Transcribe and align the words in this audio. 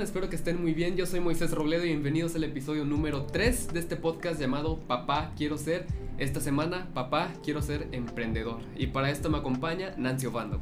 Espero 0.00 0.30
que 0.30 0.36
estén 0.36 0.60
muy 0.60 0.72
bien. 0.72 0.96
Yo 0.96 1.04
soy 1.04 1.20
Moisés 1.20 1.50
Robledo 1.50 1.84
y 1.84 1.88
bienvenidos 1.88 2.34
al 2.34 2.44
episodio 2.44 2.86
número 2.86 3.24
3 3.26 3.74
de 3.74 3.78
este 3.78 3.94
podcast 3.94 4.40
llamado 4.40 4.78
Papá 4.78 5.32
Quiero 5.36 5.58
Ser. 5.58 5.86
Esta 6.16 6.40
semana, 6.40 6.88
Papá 6.94 7.30
Quiero 7.44 7.60
Ser 7.60 7.88
Emprendedor. 7.92 8.60
Y 8.74 8.86
para 8.86 9.10
esto 9.10 9.28
me 9.28 9.36
acompaña 9.36 9.92
Nancy 9.98 10.26
Obando. 10.26 10.60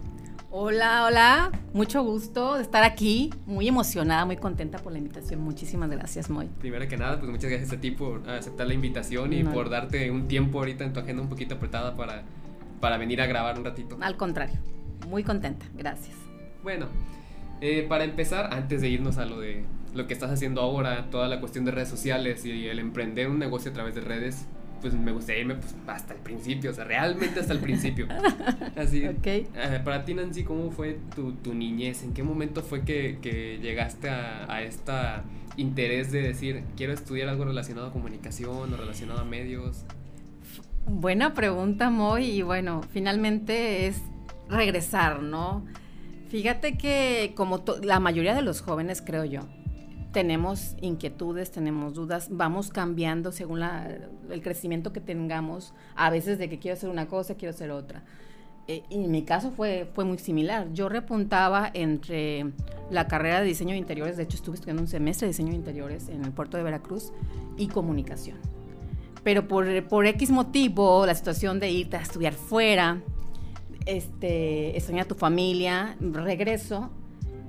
Hola, 0.51 1.05
hola, 1.05 1.53
mucho 1.73 2.03
gusto 2.03 2.57
de 2.57 2.63
estar 2.63 2.83
aquí, 2.83 3.33
muy 3.47 3.69
emocionada, 3.69 4.27
muy 4.27 4.37
contenta 4.37 4.79
por 4.79 4.91
la 4.91 4.99
invitación. 4.99 5.41
Muchísimas 5.41 5.89
gracias, 5.89 6.29
Moy. 6.29 6.49
Primero 6.59 6.89
que 6.89 6.97
nada, 6.97 7.19
pues 7.21 7.31
muchas 7.31 7.51
gracias 7.51 7.73
a 7.73 7.81
ti 7.81 7.93
por 7.93 8.29
aceptar 8.29 8.67
la 8.67 8.75
invitación 8.75 9.33
y 9.33 9.45
por 9.45 9.71
darte 9.71 10.11
un 10.11 10.27
tiempo 10.27 10.59
ahorita 10.59 10.85
en 10.85 10.93
tu 10.93 11.01
agenda 11.01 11.23
un 11.23 11.29
poquito 11.29 11.55
apretada 11.55 11.95
para, 11.95 12.25
para 12.81 12.99
venir 12.99 13.23
a 13.23 13.27
grabar 13.27 13.57
un 13.57 13.65
ratito. 13.65 13.97
Al 14.01 14.17
contrario, 14.17 14.59
muy 15.09 15.23
contenta, 15.23 15.67
gracias. 15.77 16.17
Bueno, 16.65 16.89
eh, 17.61 17.87
para 17.89 18.05
empezar, 18.05 18.53
antes 18.53 18.81
de 18.81 18.89
irnos 18.89 19.19
a 19.19 19.27
lo 19.27 19.41
de 19.41 19.65
lo 19.95 20.07
que 20.07 20.15
estás 20.15 20.31
haciendo 20.31 20.61
ahora, 20.61 21.11
toda 21.11 21.29
la 21.29 21.41
cuestión 21.41 21.65
de 21.65 21.73
redes 21.73 21.89
sociales 21.89 22.45
y 22.45 22.67
el 22.67 22.79
emprender 22.79 23.29
un 23.29 23.39
negocio 23.39 23.71
a 23.71 23.75
través 23.75 23.95
de 23.95 24.01
redes, 24.01 24.47
pues 24.81 24.95
me 24.95 25.13
gustaría 25.13 25.43
irme 25.43 25.57
pues, 25.57 25.75
hasta 25.87 26.15
el 26.15 26.21
principio, 26.21 26.71
o 26.71 26.75
sea, 26.75 26.85
realmente 26.85 27.41
hasta 27.41 27.53
el 27.53 27.59
principio. 27.59 28.07
Así. 28.77 29.07
Okay. 29.07 29.47
Para 29.85 30.05
ti, 30.05 30.15
Nancy, 30.15 30.45
¿cómo 30.45 30.71
fue 30.71 30.99
tu, 31.15 31.33
tu, 31.33 31.55
niñez? 31.55 32.03
¿En 32.03 32.15
qué 32.15 32.23
momento 32.23 32.63
fue 32.63 32.83
que, 32.83 33.19
que 33.21 33.59
llegaste 33.59 34.09
a, 34.09 34.53
a 34.53 34.63
este 34.63 34.93
interés 35.57 36.13
de 36.13 36.23
decir, 36.23 36.63
quiero 36.77 36.93
estudiar 36.93 37.29
algo 37.29 37.45
relacionado 37.45 37.89
a 37.89 37.93
comunicación 37.93 38.73
o 38.73 38.77
relacionado 38.77 39.21
a 39.21 39.25
medios? 39.25 39.85
Buena 40.87 41.35
pregunta, 41.35 41.91
Moy, 41.91 42.25
y 42.25 42.43
bueno, 42.43 42.81
finalmente 42.93 43.87
es 43.87 44.01
regresar, 44.49 45.23
¿no? 45.23 45.65
Fíjate 46.31 46.79
que 46.79 47.33
como 47.35 47.65
la 47.83 47.99
mayoría 47.99 48.37
de 48.37 48.43
los 48.43 48.61
jóvenes, 48.61 49.03
creo 49.05 49.25
yo, 49.25 49.41
tenemos 50.13 50.77
inquietudes, 50.81 51.51
tenemos 51.51 51.95
dudas, 51.95 52.29
vamos 52.31 52.71
cambiando 52.71 53.33
según 53.33 53.63
el 53.63 54.41
crecimiento 54.41 54.93
que 54.93 55.01
tengamos, 55.01 55.75
a 55.97 56.09
veces 56.09 56.39
de 56.39 56.49
que 56.49 56.61
quiero 56.61 56.77
hacer 56.77 56.89
una 56.89 57.09
cosa, 57.09 57.35
quiero 57.35 57.53
hacer 57.53 57.73
otra. 57.73 58.05
Eh, 58.69 58.85
y 58.91 59.03
en 59.03 59.11
mi 59.11 59.23
caso 59.23 59.51
fue, 59.51 59.91
fue 59.93 60.05
muy 60.05 60.19
similar. 60.19 60.73
Yo 60.73 60.89
repuntaba 60.89 61.69
entre 61.75 62.53
la 62.93 63.09
carrera 63.09 63.41
de 63.41 63.47
diseño 63.47 63.73
de 63.73 63.79
interiores, 63.79 64.17
de 64.17 64.23
hecho 64.23 64.37
estuve 64.37 64.55
estudiando 64.55 64.83
un 64.83 64.89
semestre 64.89 65.27
de 65.27 65.33
diseño 65.33 65.51
de 65.51 65.57
interiores 65.57 66.09
en 66.09 66.25
el 66.25 66.31
puerto 66.31 66.57
de 66.57 66.63
Veracruz, 66.63 67.13
y 67.57 67.67
comunicación. 67.67 68.39
Pero 69.25 69.49
por, 69.49 69.67
por 69.89 70.07
X 70.07 70.31
motivo, 70.31 71.05
la 71.07 71.15
situación 71.17 71.59
de 71.59 71.73
irte 71.73 71.97
a 71.97 72.03
estudiar 72.03 72.35
fuera, 72.35 73.03
este, 73.87 74.77
extraña 74.77 75.03
a 75.03 75.07
tu 75.07 75.15
familia, 75.15 75.97
regreso. 76.01 76.91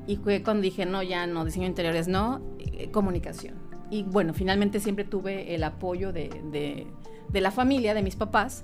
Y 0.07 0.17
fue 0.17 0.43
cuando 0.43 0.63
dije, 0.63 0.85
no, 0.85 1.03
ya 1.03 1.27
no, 1.27 1.45
diseño 1.45 1.63
de 1.63 1.69
interiores 1.69 2.07
no, 2.07 2.41
eh, 2.59 2.89
comunicación. 2.91 3.55
Y 3.89 4.03
bueno, 4.03 4.33
finalmente 4.33 4.79
siempre 4.79 5.03
tuve 5.03 5.53
el 5.53 5.63
apoyo 5.63 6.11
de, 6.13 6.29
de, 6.51 7.41
la 7.41 7.51
familia, 7.51 7.93
de 7.93 8.01
mis 8.01 8.15
papás, 8.15 8.63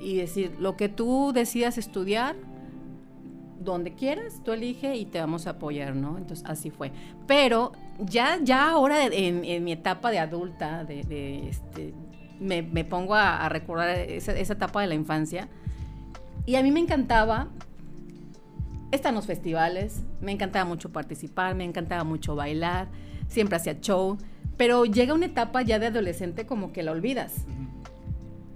y 0.00 0.16
decir, 0.16 0.56
lo 0.58 0.76
que 0.76 0.88
tú 0.88 1.32
decidas 1.32 1.78
estudiar, 1.78 2.34
donde 3.60 3.94
quieras, 3.94 4.42
tú 4.44 4.52
elige 4.52 4.96
y 4.96 5.04
te 5.04 5.20
vamos 5.20 5.46
a 5.46 5.50
apoyar, 5.50 5.94
¿no? 5.94 6.18
Entonces 6.18 6.44
así 6.48 6.70
fue. 6.70 6.90
Pero 7.28 7.72
ya, 8.00 8.40
ya 8.42 8.70
ahora 8.70 9.06
en, 9.06 9.62
mi 9.62 9.72
etapa 9.72 10.10
de 10.10 10.18
adulta, 10.18 10.84
de, 10.84 11.48
este, 11.48 11.94
me, 12.40 12.62
me, 12.62 12.84
pongo 12.84 13.14
a, 13.14 13.48
recordar 13.48 13.90
esa, 13.90 14.36
esa, 14.36 14.54
etapa 14.54 14.80
de 14.80 14.88
la 14.88 14.94
infancia 14.94 15.48
y 16.44 16.56
a 16.56 16.62
mí 16.62 16.70
me 16.70 16.80
encantaba 16.80 17.48
estar 18.90 19.10
en 19.10 19.16
los 19.16 19.26
festivales, 19.26 20.02
me 20.20 20.32
encantaba 20.32 20.64
mucho 20.64 20.90
participar, 20.90 21.54
me 21.54 21.64
encantaba 21.64 22.04
mucho 22.04 22.34
bailar, 22.34 22.88
siempre 23.28 23.56
hacía 23.56 23.80
show, 23.80 24.18
pero 24.56 24.84
llega 24.84 25.14
una 25.14 25.26
etapa 25.26 25.62
ya 25.62 25.78
de 25.78 25.86
adolescente 25.86 26.46
como 26.46 26.72
que 26.72 26.82
la 26.82 26.92
olvidas. 26.92 27.46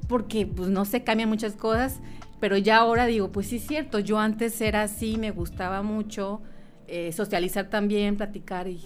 Porque 0.09 0.47
pues 0.47 0.69
no 0.69 0.85
se 0.85 1.03
cambian 1.03 1.29
muchas 1.29 1.55
cosas, 1.55 2.01
pero 2.39 2.57
ya 2.57 2.79
ahora 2.79 3.07
digo, 3.07 3.33
pues 3.33 3.49
sí 3.49 3.57
es 3.57 3.67
cierto, 3.67 3.99
yo 3.99 4.19
antes 4.19 4.61
era 4.61 4.83
así, 4.83 5.17
me 5.17 5.31
gustaba 5.31 5.83
mucho 5.83 6.43
eh, 6.87 7.13
socializar 7.13 7.71
también, 7.71 8.17
platicar, 8.17 8.69
y, 8.69 8.81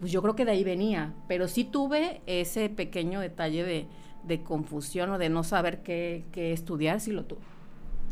pues 0.00 0.10
yo 0.10 0.22
creo 0.22 0.34
que 0.34 0.44
de 0.44 0.52
ahí 0.52 0.64
venía, 0.64 1.14
pero 1.28 1.46
sí 1.46 1.64
tuve 1.64 2.20
ese 2.26 2.68
pequeño 2.68 3.20
detalle 3.20 3.64
de, 3.64 3.86
de 4.24 4.42
confusión 4.42 5.10
o 5.10 5.18
de 5.18 5.28
no 5.28 5.44
saber 5.44 5.82
qué, 5.82 6.24
qué 6.32 6.52
estudiar, 6.52 7.00
sí 7.00 7.12
lo 7.12 7.24
tuve. 7.24 7.49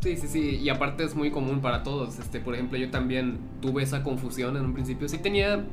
Sí, 0.01 0.15
sí, 0.15 0.27
sí, 0.27 0.55
y 0.63 0.69
aparte 0.69 1.03
es 1.03 1.15
muy 1.15 1.29
común 1.29 1.59
para 1.59 1.83
todos. 1.83 2.19
Este, 2.19 2.39
por 2.39 2.55
ejemplo, 2.55 2.77
yo 2.77 2.89
también 2.89 3.37
tuve 3.61 3.83
esa 3.83 4.03
confusión 4.03 4.55
en 4.55 4.63
un 4.63 4.73
principio. 4.73 5.09
Sí 5.09 5.17
tenía 5.17 5.65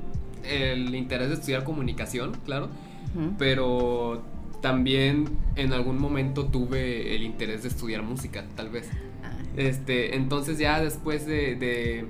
el 0.44 0.94
interés 0.94 1.28
de 1.28 1.34
estudiar 1.34 1.64
comunicación, 1.64 2.32
claro, 2.44 2.68
pero 3.38 4.22
también 4.60 5.26
en 5.54 5.72
algún 5.72 5.98
momento 5.98 6.46
tuve 6.46 7.14
el 7.14 7.22
interés 7.22 7.62
de 7.62 7.68
estudiar 7.68 8.02
música, 8.02 8.44
tal 8.56 8.68
vez. 8.68 8.90
Ah. 9.22 9.36
Este, 9.56 10.16
entonces 10.16 10.58
ya 10.58 10.80
después 10.80 11.24
de, 11.26 12.04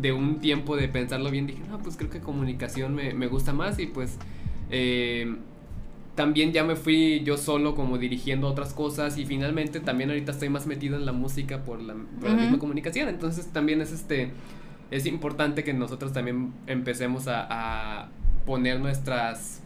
de, 0.00 0.12
un 0.12 0.40
tiempo 0.40 0.76
de 0.76 0.88
pensarlo 0.88 1.30
bien, 1.30 1.46
dije, 1.46 1.62
no, 1.68 1.78
pues 1.78 1.96
creo 1.96 2.10
que 2.10 2.20
comunicación 2.20 2.94
me, 2.94 3.12
me 3.12 3.26
gusta 3.26 3.52
más 3.52 3.78
y 3.78 3.86
pues 3.86 4.18
eh, 4.70 5.36
también 6.20 6.52
ya 6.52 6.64
me 6.64 6.76
fui 6.76 7.22
yo 7.24 7.38
solo 7.38 7.74
como 7.74 7.96
dirigiendo 7.96 8.46
otras 8.46 8.74
cosas 8.74 9.16
y 9.16 9.24
finalmente 9.24 9.80
también 9.80 10.10
ahorita 10.10 10.32
estoy 10.32 10.50
más 10.50 10.66
metido 10.66 10.96
en 10.96 11.06
la 11.06 11.12
música 11.12 11.64
por 11.64 11.80
la, 11.80 11.94
misma 11.94 12.58
comunicación. 12.58 13.08
Entonces 13.08 13.50
también 13.54 13.80
es 13.80 13.90
este 13.90 14.30
es 14.90 15.06
importante 15.06 15.64
que 15.64 15.72
nosotros 15.72 16.12
también 16.12 16.52
empecemos 16.66 17.24
a, 17.26 18.10
poner 18.44 18.80
nuestras 18.80 19.62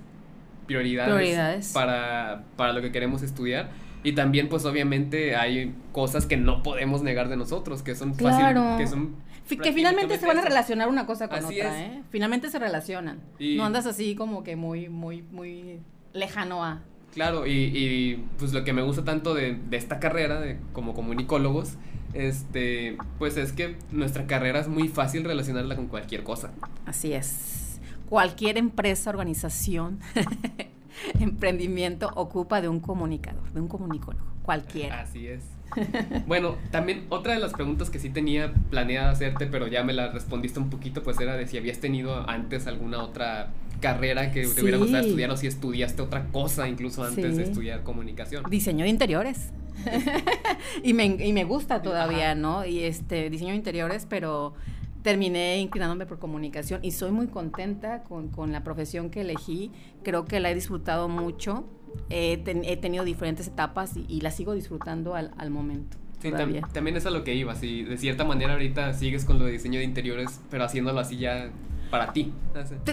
prioridades, 0.69 1.72
Para, 1.72 2.44
para 2.56 2.72
lo 2.72 2.81
que 2.82 2.92
queremos 2.92 3.22
estudiar. 3.22 3.71
Y 4.04 4.12
también, 4.12 4.48
pues 4.48 4.65
obviamente 4.65 5.34
hay 5.34 5.75
cosas 5.91 6.25
que 6.25 6.36
no 6.36 6.62
podemos 6.62 7.03
negar 7.03 7.28
de 7.28 7.36
nosotros, 7.36 7.82
que 7.82 7.97
son 7.97 8.15
claro. 8.15 8.76
que 8.78 8.86
son 8.86 9.16
que 9.48 9.72
finalmente 9.72 10.19
se 10.19 10.26
van 10.26 10.38
a 10.38 10.42
relacionar 10.42 10.88
una 10.88 11.04
cosa 11.04 11.26
con 11.26 11.44
otra, 11.44 11.82
¿eh? 11.82 12.03
Finalmente 12.10 12.48
se 12.48 12.60
relacionan. 12.60 13.19
no 13.41 13.65
andas 13.65 13.86
así 13.86 14.15
como 14.15 14.44
que 14.44 14.54
muy, 14.54 14.88
muy, 14.88 15.22
muy 15.22 15.81
lejano 16.14 16.64
a. 16.64 16.80
Claro, 17.12 17.47
y, 17.47 18.25
pues 18.38 18.52
lo 18.52 18.64
que 18.64 18.72
me 18.72 18.82
gusta 18.82 19.04
tanto 19.04 19.34
de, 19.34 19.58
esta 19.70 20.00
carrera, 20.00 20.41
de, 20.41 20.58
como 20.72 20.94
comunicólogos, 20.94 21.75
este, 22.12 22.97
pues 23.19 23.36
es 23.36 23.52
que 23.52 23.76
nuestra 23.92 24.26
carrera 24.26 24.60
es 24.60 24.69
muy 24.69 24.88
fácil 24.88 25.22
relacionarla 25.24 25.76
con 25.76 25.86
cualquier 25.86 26.24
cosa. 26.24 26.50
Así 26.86 27.12
es. 27.12 27.80
Cualquier 28.08 28.58
empresa, 28.58 29.10
organización, 29.10 30.00
emprendimiento 31.20 32.10
ocupa 32.14 32.60
de 32.60 32.69
un 32.69 32.80
comunicador, 32.80 33.53
de 33.53 33.60
un 33.60 33.69
comunicólogo, 33.69 34.26
cualquiera. 34.42 35.00
Así 35.00 35.28
es. 35.28 35.44
Bueno, 36.26 36.56
también 36.70 37.06
otra 37.08 37.34
de 37.34 37.41
las 37.41 37.53
preguntas 37.53 37.91
que 37.91 37.98
sí 37.98 38.10
tenía 38.10 38.53
planeada 38.70 39.10
hacerte, 39.10 39.47
pero 39.47 39.66
ya 39.66 39.82
me 39.82 39.92
la 39.92 40.10
respondiste 40.12 40.58
un 40.58 40.70
poquito, 40.70 41.03
pues 41.03 41.19
era 41.20 41.36
de 41.36 41.47
si 41.47 41.58
habías 41.58 41.78
tenido 41.78 42.28
antes 42.28 42.66
alguna 42.66 43.03
otra 43.03 43.50
carrera 43.80 44.30
que 44.30 44.46
te 44.46 44.62
hubiera 44.62 44.78
gustado 44.78 45.04
estudiar 45.04 45.30
o 45.30 45.36
si 45.36 45.46
estudiaste 45.46 46.02
otra 46.02 46.26
cosa 46.28 46.68
incluso 46.68 47.04
antes 47.04 47.36
de 47.36 47.42
estudiar 47.44 47.82
comunicación. 47.82 48.44
Diseño 48.48 48.84
de 48.84 48.90
interiores. 48.90 49.52
y, 50.82 50.94
me, 50.94 51.06
y, 51.06 51.32
me, 51.32 51.44
gusta 51.44 51.82
todavía, 51.82 52.34
¿no? 52.34 52.64
Y 52.64 52.80
este, 52.80 53.28
diseño 53.28 53.50
de 53.50 53.56
interiores, 53.56 54.06
pero 54.08 54.54
terminé 55.02 55.58
inclinándome 55.58 56.06
por 56.06 56.18
comunicación 56.18 56.80
y 56.82 56.92
soy 56.92 57.10
muy 57.10 57.26
contenta 57.26 58.03
con, 58.04 58.28
con 58.28 58.53
la 58.53 58.65
profesión 58.65 59.10
que 59.10 59.21
elegí. 59.21 59.71
Creo 60.03 60.24
que 60.24 60.41
la 60.41 60.50
he 60.50 60.54
disfrutado 60.54 61.09
mucho. 61.09 61.65
He, 62.09 62.42
he 62.47 62.77
tenido 62.77 63.04
diferentes 63.04 63.48
etapas 63.48 63.92
y, 63.97 64.20
la 64.20 64.30
sigo 64.30 64.54
disfrutando 64.54 65.15
al, 65.15 65.32
al 65.36 65.50
momento. 65.50 65.98
Sí, 66.20 66.32
también 66.72 66.97
es 66.97 67.04
a 67.04 67.10
lo 67.10 67.22
que 67.22 67.34
iba. 67.34 67.54
Si 67.54 67.82
de 67.82 67.98
cierta 67.98 68.24
manera 68.24 68.54
ahorita 68.54 68.94
sigues 68.94 69.27
con 69.27 69.38
lo 69.38 69.44
de 69.44 69.53
diseño 69.53 69.78
de 69.78 69.84
interiores, 69.84 70.41
pero 70.50 70.65
haciéndolo 70.65 70.98
así 71.00 71.18
ya 71.18 71.50
para 71.94 72.12
ti. 72.12 72.32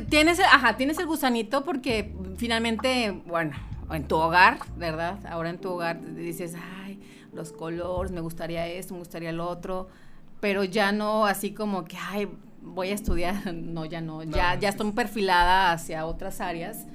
Tienes, 0.10 0.40
ajá, 0.40 0.78
tienes 0.78 1.00
el 1.00 1.08
gusanito 1.08 1.64
porque 1.64 2.14
finalmente, 2.38 3.20
bueno, 3.26 3.54
en 3.90 4.08
tu 4.08 4.16
hogar, 4.16 4.60
¿verdad? 4.78 5.18
Ahora 5.28 5.50
en 5.50 5.58
tu 5.58 5.72
hogar 5.72 6.00
dices, 6.14 6.56
ay, 6.84 7.00
los 7.34 7.52
colores, 7.52 8.12
me 8.12 8.22
gustaría 8.22 8.68
esto, 8.68 8.94
me 8.94 9.00
gustaría 9.00 9.32
lo 9.32 9.50
otro, 9.50 9.88
pero 10.40 10.64
ya 10.64 10.92
no 10.92 11.26
así 11.26 11.52
como 11.52 11.84
que, 11.86 11.98
ay, 11.98 12.28
voy 12.62 12.90
a 12.90 12.94
estudiar, 12.94 13.52
no, 13.56 13.86
ya 13.86 14.02
no, 14.02 14.22
ya, 14.22 14.54
ya 14.60 14.70
estoy 14.70 14.92
perfilada 14.92 15.72
hacia 15.72 16.06
otras 16.06 16.40
áreas 16.40 16.86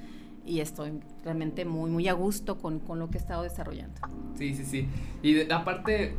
y 0.45 0.61
estoy 0.61 1.01
realmente 1.25 1.65
muy, 1.65 1.89
muy 1.89 2.07
a 2.07 2.13
gusto 2.13 2.57
con, 2.57 2.79
con 2.79 2.99
lo 2.99 3.09
que 3.09 3.17
he 3.17 3.21
estado 3.21 3.43
desarrollando. 3.43 3.99
Sí, 4.37 4.55
sí, 4.55 4.63
sí. 4.63 4.87
Y 5.21 5.51
aparte, 5.51 6.15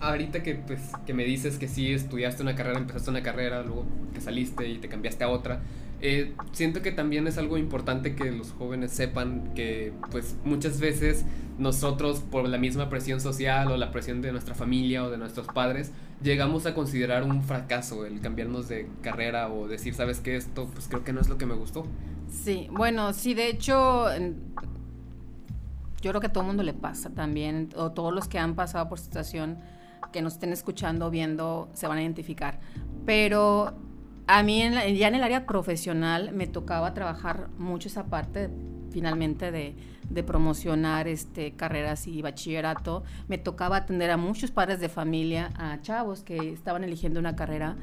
ahorita 0.00 0.42
que, 0.42 0.54
pues, 0.54 0.80
que 1.06 1.14
me 1.14 1.24
dices 1.24 1.58
que 1.58 1.68
sí 1.68 1.92
estudiaste 1.92 2.42
una 2.42 2.54
carrera, 2.54 2.78
empezaste 2.78 3.10
una 3.10 3.22
carrera, 3.22 3.62
luego 3.62 3.86
que 4.12 4.20
saliste 4.20 4.68
y 4.68 4.78
te 4.78 4.88
cambiaste 4.88 5.24
a 5.24 5.28
otra, 5.28 5.60
Eh, 6.06 6.34
siento 6.52 6.82
que 6.82 6.92
también 6.92 7.26
es 7.26 7.38
algo 7.38 7.56
importante 7.56 8.14
que 8.14 8.30
los 8.30 8.52
jóvenes 8.52 8.90
sepan 8.90 9.54
que 9.54 9.92
pues 10.10 10.36
muchas 10.44 10.78
veces 10.78 11.24
nosotros 11.56 12.20
por 12.20 12.46
la 12.46 12.58
misma 12.58 12.90
presión 12.90 13.20
social 13.20 13.70
o 13.70 13.78
la 13.78 13.90
presión 13.90 14.20
de 14.20 14.30
nuestra 14.30 14.54
familia 14.54 15.02
o 15.04 15.08
de 15.08 15.16
nuestros 15.16 15.46
padres 15.46 15.92
llegamos 16.22 16.66
a 16.66 16.74
considerar 16.74 17.22
un 17.22 17.42
fracaso 17.42 18.04
el 18.04 18.20
cambiarnos 18.20 18.68
de 18.68 18.86
carrera 19.00 19.48
o 19.48 19.66
decir, 19.66 19.94
sabes 19.94 20.20
que 20.20 20.36
esto 20.36 20.68
pues 20.74 20.88
creo 20.88 21.04
que 21.04 21.14
no 21.14 21.22
es 21.22 21.28
lo 21.28 21.38
que 21.38 21.46
me 21.46 21.54
gustó. 21.54 21.86
Sí, 22.28 22.68
bueno, 22.70 23.14
sí, 23.14 23.32
de 23.32 23.48
hecho 23.48 24.06
yo 26.02 26.10
creo 26.10 26.20
que 26.20 26.26
a 26.26 26.32
todo 26.32 26.42
el 26.42 26.48
mundo 26.48 26.64
le 26.64 26.74
pasa 26.74 27.08
también, 27.14 27.70
o 27.76 27.92
todos 27.92 28.12
los 28.12 28.28
que 28.28 28.38
han 28.38 28.56
pasado 28.56 28.90
por 28.90 28.98
situación 28.98 29.56
que 30.14 30.22
nos 30.22 30.34
estén 30.34 30.52
escuchando, 30.52 31.10
viendo, 31.10 31.68
se 31.72 31.88
van 31.88 31.98
a 31.98 32.02
identificar. 32.02 32.60
Pero 33.04 33.74
a 34.28 34.44
mí 34.44 34.62
ya 34.96 35.08
en 35.08 35.16
el 35.16 35.24
área 35.24 35.44
profesional 35.44 36.30
me 36.32 36.46
tocaba 36.46 36.94
trabajar 36.94 37.48
mucho 37.58 37.88
esa 37.88 38.04
parte 38.04 38.48
finalmente 38.92 39.50
de, 39.50 39.74
promocionar 40.22 41.08
este, 41.08 41.54
carreras 41.56 42.06
y 42.06 42.22
bachillerato. 42.22 43.02
Me 43.26 43.38
tocaba 43.38 43.78
atender 43.78 44.12
a 44.12 44.16
muchos 44.16 44.52
padres 44.52 44.78
de 44.78 44.88
familia, 44.88 45.50
a 45.56 45.80
chavos 45.82 46.22
que 46.22 46.52
estaban 46.52 46.84
eligiendo 46.84 47.18
una 47.18 47.34
carrera. 47.34 47.76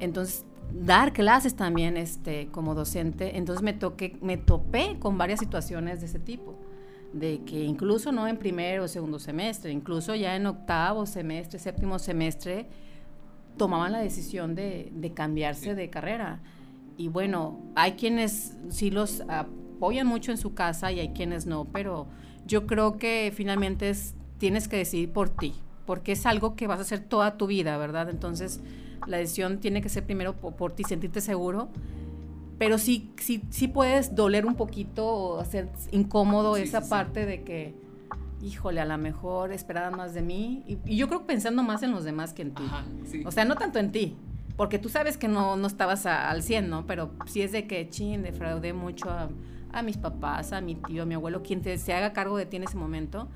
Entonces, 0.00 0.44
dar 0.72 1.12
clases 1.12 1.54
también 1.54 1.96
este, 1.96 2.48
como 2.48 2.74
docente. 2.74 3.38
Entonces 3.38 3.62
me, 3.62 3.74
toqué, 3.74 4.18
me 4.22 4.36
topé 4.38 4.96
con 4.98 5.16
varias 5.18 5.38
situaciones 5.38 6.00
de 6.00 6.06
ese 6.06 6.18
tipo. 6.18 6.58
De 7.12 7.40
que 7.44 7.62
incluso 7.62 8.12
no 8.12 8.26
en 8.28 8.36
primero 8.36 8.84
o 8.84 8.88
segundo 8.88 9.18
semestre, 9.18 9.72
incluso 9.72 10.14
ya 10.14 10.36
en 10.36 10.46
octavo 10.46 11.06
semestre, 11.06 11.58
séptimo 11.58 11.98
semestre, 11.98 12.66
tomaban 13.56 13.92
la 13.92 13.98
decisión 13.98 14.54
de, 14.54 15.12
cambiarse 15.14 15.74
de 15.74 15.90
carrera. 15.90 16.40
Y 16.96 17.08
bueno, 17.08 17.58
hay 17.74 17.92
quienes 17.92 18.56
sí 18.68 18.90
los 18.90 19.22
apoyan 19.28 20.06
mucho 20.06 20.30
en 20.30 20.38
su 20.38 20.54
casa 20.54 20.92
y 20.92 21.00
hay 21.00 21.10
quienes 21.10 21.46
no, 21.46 21.66
pero 21.66 22.06
yo 22.46 22.66
creo 22.66 22.96
que 22.96 23.32
finalmente 23.34 23.90
es, 23.90 24.14
tienes 24.38 24.68
que 24.68 24.76
decidir 24.76 25.12
por 25.12 25.28
ti, 25.28 25.54
porque 25.84 26.12
es 26.12 26.26
algo 26.26 26.56
que 26.56 26.66
vas 26.66 26.78
a 26.78 26.82
hacer 26.82 27.00
toda 27.00 27.36
tu 27.36 27.46
vida, 27.46 27.76
¿verdad? 27.76 28.08
Entonces, 28.08 28.60
la 29.06 29.18
decisión 29.18 29.58
tiene 29.58 29.82
que 29.82 29.88
ser 29.88 30.04
primero 30.04 30.34
por, 30.34 30.72
ti, 30.72 30.84
sentirte 30.84 31.20
seguro, 31.20 31.68
pero 32.58 32.78
sí, 32.78 33.10
sí, 33.18 33.42
sí 33.50 33.68
puedes 33.68 34.14
doler 34.14 34.46
un 34.46 34.54
poquito 34.54 35.06
o 35.06 35.40
hacer 35.40 35.68
incómodo 35.92 36.56
esa 36.56 36.88
parte 36.88 37.26
de 37.26 37.42
que 37.42 37.74
híjole, 38.42 38.80
a 38.80 38.84
lo 38.84 38.98
mejor 38.98 39.52
esperaban 39.52 39.96
más 39.96 40.14
de 40.14 40.22
mí. 40.22 40.62
Y, 40.66 40.96
yo 40.96 41.08
creo 41.08 41.26
pensando 41.26 41.62
más 41.62 41.82
en 41.82 41.90
los 41.90 42.04
demás 42.04 42.32
que 42.32 42.42
en 42.42 42.54
ti. 42.54 42.64
O 43.24 43.30
sea, 43.30 43.44
no 43.44 43.56
tanto 43.56 43.78
en 43.78 43.92
ti, 43.92 44.16
porque 44.56 44.78
tú 44.78 44.88
sabes 44.88 45.16
que 45.16 45.28
no, 45.28 45.56
no 45.56 45.66
estabas 45.66 46.06
al 46.06 46.42
100, 46.42 46.68
¿no? 46.68 46.86
Pero 46.86 47.10
sí 47.26 47.42
es 47.42 47.52
de 47.52 47.66
que, 47.66 47.88
chin, 47.88 48.22
defraudé 48.22 48.72
mucho 48.72 49.10
a, 49.10 49.28
mis 49.82 49.98
papás, 49.98 50.52
a 50.52 50.60
mi 50.60 50.74
tío, 50.74 51.02
a 51.02 51.06
mi 51.06 51.14
abuelo, 51.14 51.42
quien 51.42 51.60
te, 51.60 51.76
se 51.76 51.92
haga 51.92 52.12
cargo 52.12 52.38
de 52.38 52.46
ti 52.46 52.56
en 52.56 52.64
ese 52.64 52.76
momento. 52.76 53.28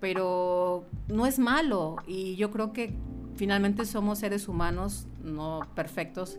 Pero 0.00 0.84
no 1.08 1.26
es 1.26 1.38
malo 1.38 1.96
y 2.06 2.36
yo 2.36 2.50
creo 2.50 2.72
que 2.72 2.94
finalmente 3.36 3.84
somos 3.84 4.18
seres 4.18 4.48
humanos, 4.48 5.06
no 5.22 5.60
perfectos, 5.74 6.38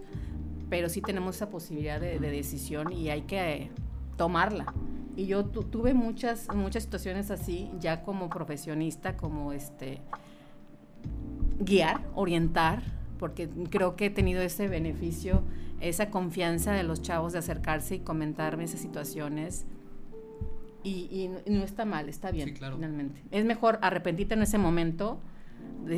pero 0.69 0.89
sí 0.89 1.01
tenemos 1.01 1.35
esa 1.37 1.49
posibilidad 1.49 1.99
de, 1.99 2.19
de 2.19 2.31
decisión 2.31 2.91
y 2.91 3.09
hay 3.09 3.23
que 3.23 3.69
tomarla. 4.17 4.73
Y 5.15 5.27
yo 5.27 5.45
tuve 5.45 5.93
muchas, 5.93 6.53
muchas 6.53 6.83
situaciones 6.83 7.31
así, 7.31 7.71
ya 7.79 8.03
como 8.03 8.29
profesionista, 8.29 9.15
como 9.15 9.53
este, 9.53 10.01
guiar, 11.59 12.01
orientar, 12.15 12.83
porque 13.17 13.49
creo 13.69 13.95
que 13.95 14.07
he 14.07 14.09
tenido 14.09 14.41
ese 14.41 14.67
beneficio, 14.67 15.41
esa 15.79 16.09
confianza 16.09 16.73
de 16.73 16.83
los 16.83 17.01
chavos 17.01 17.31
de 17.33 17.39
acercarse 17.39 17.95
y 17.95 17.99
comentarme 17.99 18.65
esas 18.65 18.81
situaciones. 18.81 19.65
Y, 20.83 21.31
no 21.47 21.63
está 21.63 21.83
mal, 21.83 22.09
está 22.09 22.29
bien, 22.29 22.55
finalmente. 22.55 23.23
Es 23.31 23.43
mejor 23.43 23.79
arrepentirte 23.81 24.35
en 24.35 24.43
ese 24.43 24.59
momento 24.59 25.19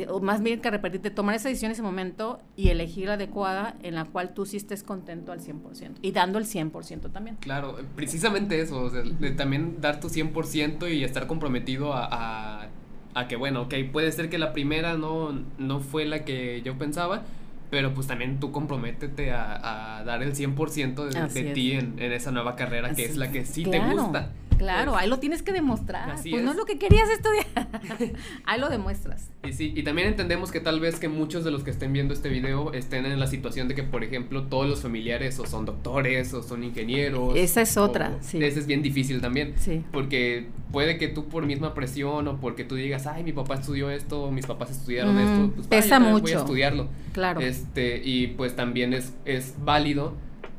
o 0.08 0.20
más 0.20 0.42
bien 0.42 0.60
que 0.60 0.70
repetirte, 0.70 1.10
tomar 1.10 1.34
esa 1.34 1.48
decisión 1.48 1.70
en 1.70 1.72
ese 1.72 1.82
momento 1.82 2.40
y 2.56 2.68
elegir 2.68 3.06
la 3.06 3.14
adecuada 3.14 3.76
en 3.82 3.94
la 3.94 4.04
cual 4.04 4.34
tú 4.34 4.46
sí 4.46 4.56
estés 4.56 4.82
contento 4.82 5.32
al 5.32 5.40
100% 5.40 5.96
y 6.02 6.12
dando 6.12 6.38
el 6.38 6.46
100% 6.46 7.10
también. 7.12 7.36
Claro, 7.36 7.76
precisamente 7.96 8.60
eso, 8.60 8.90
de 8.90 9.30
también 9.32 9.80
dar 9.80 10.00
tu 10.00 10.08
100% 10.08 10.92
y 10.94 11.04
estar 11.04 11.26
comprometido 11.26 11.92
a, 11.92 12.68
a, 13.14 13.28
que, 13.28 13.36
bueno, 13.36 13.62
ok, 13.62 13.74
puede 13.92 14.12
ser 14.12 14.30
que 14.30 14.38
la 14.38 14.52
primera 14.52 14.96
no, 14.96 15.42
no 15.58 15.80
fue 15.80 16.04
la 16.04 16.24
que 16.24 16.62
yo 16.62 16.78
pensaba, 16.78 17.22
pero 17.70 17.92
pues 17.94 18.06
también 18.06 18.40
tú 18.40 18.52
comprométete 18.52 19.32
a, 19.32 19.98
a 19.98 20.04
dar 20.04 20.22
el 20.22 20.34
100% 20.34 21.04
de, 21.04 21.42
de 21.42 21.52
ti 21.52 21.72
en, 21.72 21.98
en, 21.98 22.12
esa 22.12 22.30
nueva 22.30 22.56
carrera 22.56 22.94
que 22.94 23.04
es 23.04 23.16
la 23.16 23.30
que 23.30 23.44
sí 23.44 23.64
te 23.64 23.80
gusta. 23.80 24.30
Claro, 24.58 24.96
ahí 24.96 25.08
lo 25.08 25.18
tienes 25.18 25.42
que 25.42 25.52
demostrar. 25.52 26.16
pues 26.22 26.42
no 26.42 26.50
es 26.50 26.56
lo 26.56 26.64
que 26.64 26.78
querías 26.78 27.08
estudiar. 27.08 27.46
ahí 28.44 28.60
lo 28.60 28.68
demuestras. 28.68 29.30
Y 29.46 29.52
sí, 29.52 29.72
y 29.74 29.82
también 29.82 30.08
entendemos 30.08 30.50
que 30.50 30.60
tal 30.60 30.80
vez 30.80 30.98
que 30.98 31.08
muchos 31.08 31.44
de 31.44 31.50
los 31.50 31.62
que 31.62 31.70
estén 31.70 31.92
viendo 31.92 32.12
este 32.12 32.28
video 32.28 32.72
estén 32.72 33.06
en 33.06 33.18
la 33.18 33.26
situación 33.26 33.68
de 33.68 33.74
que, 33.74 33.82
por 33.82 34.04
ejemplo, 34.04 34.44
todos 34.44 34.68
los 34.68 34.82
familiares 34.82 35.38
o 35.38 35.46
son 35.46 35.64
doctores 35.64 36.34
o 36.34 36.42
son 36.42 36.64
ingenieros. 36.64 37.36
Esa 37.36 37.62
es 37.62 37.76
otra, 37.76 38.18
sí. 38.20 38.42
Esa 38.42 38.58
es 38.60 38.66
bien 38.66 38.82
difícil 38.82 39.20
también. 39.20 39.54
Sí. 39.58 39.84
Porque 39.92 40.48
puede 40.72 40.98
que 40.98 41.08
tú 41.08 41.28
por 41.28 41.46
misma 41.46 41.74
presión 41.74 42.28
o 42.28 42.40
porque 42.40 42.64
tú 42.64 42.74
digas, 42.74 43.06
ay, 43.06 43.24
mi 43.24 43.32
papá 43.32 43.54
estudió 43.54 43.90
esto, 43.90 44.30
mis 44.30 44.46
papás 44.46 44.70
estudiaron 44.70 45.14
mm, 45.14 45.18
esto, 45.18 45.54
pues 45.54 45.66
pesa 45.68 46.00
mucho. 46.00 46.22
voy 46.22 46.32
a 46.32 46.38
estudiarlo. 46.38 46.88
Claro. 47.12 47.40
Este, 47.40 48.02
y 48.04 48.28
pues 48.28 48.56
también 48.56 48.92
es, 48.92 49.14
es 49.24 49.54
válido 49.64 50.14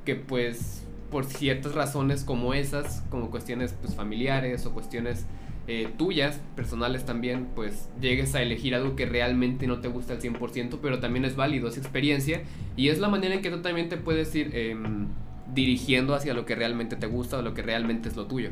que 0.06 0.16
pues 0.16 0.79
por 1.10 1.26
ciertas 1.26 1.76
razones 1.76 2.24
como 2.24 2.54
esas, 2.54 3.04
como 3.10 3.32
cuestiones 3.32 3.74
pues, 3.82 3.96
familiares 3.96 4.66
o 4.66 4.74
cuestiones 4.74 5.26
eh, 5.68 5.88
tuyas, 5.98 6.40
personales 6.56 7.06
también, 7.06 7.48
pues 7.54 7.90
llegues 8.02 8.34
a 8.34 8.42
elegir 8.42 8.74
algo 8.74 8.96
que 8.96 9.06
realmente 9.06 9.68
no 9.68 9.82
te 9.82 9.88
gusta 9.88 10.14
al 10.14 10.22
100%, 10.22 10.80
pero 10.82 11.00
también 11.00 11.26
es 11.26 11.36
válido, 11.36 11.68
esa 11.68 11.80
experiencia 11.80 12.42
y 12.76 12.90
es 12.90 13.00
la 13.00 13.08
manera 13.08 13.36
en 13.36 13.42
que 13.42 13.52
tú 13.52 13.62
también 13.62 13.88
te 13.88 13.98
puedes 13.98 14.34
ir 14.34 14.56
em, 14.56 15.08
dirigiendo 15.54 16.16
hacia 16.16 16.34
lo 16.34 16.46
que 16.46 16.56
realmente 16.56 16.96
te 16.96 17.08
gusta 17.08 17.38
o 17.38 17.42
lo 17.42 17.54
que 17.54 17.62
realmente 17.62 18.10
es 18.10 18.16
lo 18.16 18.26
tuyo. 18.26 18.50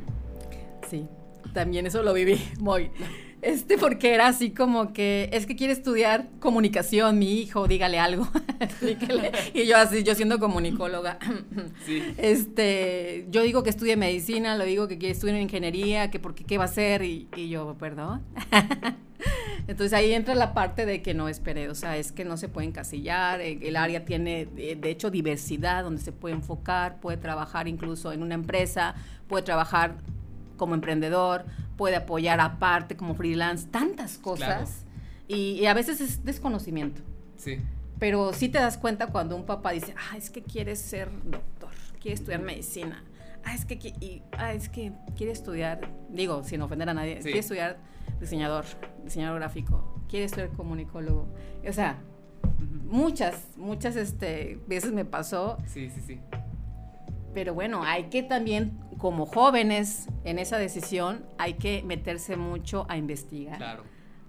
Sí, 0.88 1.08
también 1.54 1.88
eso 1.88 2.04
lo 2.04 2.14
viví 2.14 2.40
muy. 2.60 2.92
Este, 3.42 3.78
porque 3.78 4.16
era 4.16 4.28
así 4.28 4.50
como 4.50 4.94
que, 4.94 5.30
es 5.32 5.46
que 5.46 5.56
quiere 5.56 5.72
estudiar 5.72 6.28
comunicación, 6.40 7.20
mi 7.20 7.40
hijo, 7.40 7.68
dígale 7.68 8.00
algo. 8.00 8.28
y 9.54 9.66
yo 9.68 9.78
así, 9.78 10.04
yo 10.04 10.16
siendo 10.16 10.40
comunicóloga. 10.40 11.20
Este, 12.18 13.26
yo 13.30 13.44
digo 13.44 13.64
que 13.64 13.70
estudie 13.70 13.96
medicina, 13.96 14.58
lo 14.58 14.66
digo 14.66 14.88
que 14.88 14.98
quiere 14.98 15.14
estudiar 15.14 15.40
ingeniería, 15.40 16.12
que 16.12 16.20
porque 16.20 16.44
qué 16.44 16.58
va 16.58 16.66
a 16.66 16.68
hacer, 16.68 17.04
y, 17.04 17.28
yo, 17.50 17.76
perdón. 17.80 18.24
Entonces 19.68 19.94
ahí 19.94 20.14
entra 20.14 20.36
la 20.36 20.54
parte 20.54 20.86
de 20.86 21.02
que 21.02 21.14
no 21.14 21.30
esperé, 21.30 21.70
o 21.70 21.76
sea, 21.76 21.98
es 21.98 22.12
que 22.12 22.26
no 22.26 22.38
se 22.38 22.50
puede 22.50 22.68
encasillar, 22.68 23.42
eh, 23.42 23.60
el 23.62 23.76
área 23.76 24.06
tiene 24.06 24.46
de 24.46 24.90
hecho 24.90 25.10
diversidad 25.10 25.84
donde 25.84 26.02
se 26.02 26.12
puede 26.12 26.36
enfocar, 26.36 27.00
puede 27.00 27.18
trabajar 27.18 27.68
incluso 27.68 28.12
en 28.12 28.22
una 28.22 28.36
empresa, 28.36 28.96
puede 29.28 29.44
trabajar 29.44 29.96
como 30.58 30.76
emprendedor, 30.76 31.46
puede 31.78 31.96
apoyar 31.96 32.40
aparte 32.40 32.98
como 32.98 33.16
freelance, 33.16 33.68
tantas 33.68 34.18
cosas. 34.18 34.84
Y, 35.28 35.66
a 35.66 35.74
veces 35.74 36.02
es 36.02 36.24
desconocimiento. 36.26 37.02
Sí. 37.38 37.60
Pero 38.00 38.34
sí 38.34 38.50
te 38.50 38.60
das 38.60 38.78
cuenta 38.78 39.08
cuando 39.08 39.36
un 39.36 39.46
papá 39.46 39.72
dice, 39.72 39.94
ah, 39.98 40.18
es 40.18 40.30
que 40.30 40.44
quiere 40.44 40.76
ser 40.76 41.10
doctor, 41.26 41.72
quiere 42.02 42.16
estudiar 42.16 42.42
medicina. 42.42 43.04
Ah, 43.44 43.56
es 43.56 43.66
que, 43.66 43.76
y, 43.76 44.22
ah, 44.38 44.54
es 44.54 44.70
que 44.70 44.92
quiere 45.16 45.32
estudiar, 45.32 45.90
digo, 46.10 46.44
sin 46.44 46.62
ofender 46.62 46.90
a 46.90 46.94
nadie, 46.94 47.20
quiere 47.20 47.40
estudiar 47.40 47.78
diseñador, 48.20 48.66
diseñador 49.04 49.40
gráfico, 49.40 50.02
quiere 50.10 50.26
estudiar 50.26 50.50
comunicólogo. 50.50 51.28
O 51.68 51.74
sea, 51.74 51.98
muchas, 52.86 53.58
muchas 53.58 53.96
este, 53.96 54.60
veces 54.68 54.92
me 54.92 55.06
pasó. 55.06 55.58
Sí, 55.66 55.90
sí, 55.90 56.02
sí. 56.06 56.20
Pero 57.38 57.54
bueno, 57.54 57.84
hay 57.84 58.06
que 58.06 58.24
también 58.24 58.72
como 58.98 59.28
jóvenes 59.28 60.08
en 60.24 60.40
esa 60.40 60.58
decisión 60.58 61.24
hay 61.38 61.54
que 61.54 61.84
meterse 61.84 62.36
mucho 62.36 62.88
a 62.90 62.98
investigar. 62.98 63.84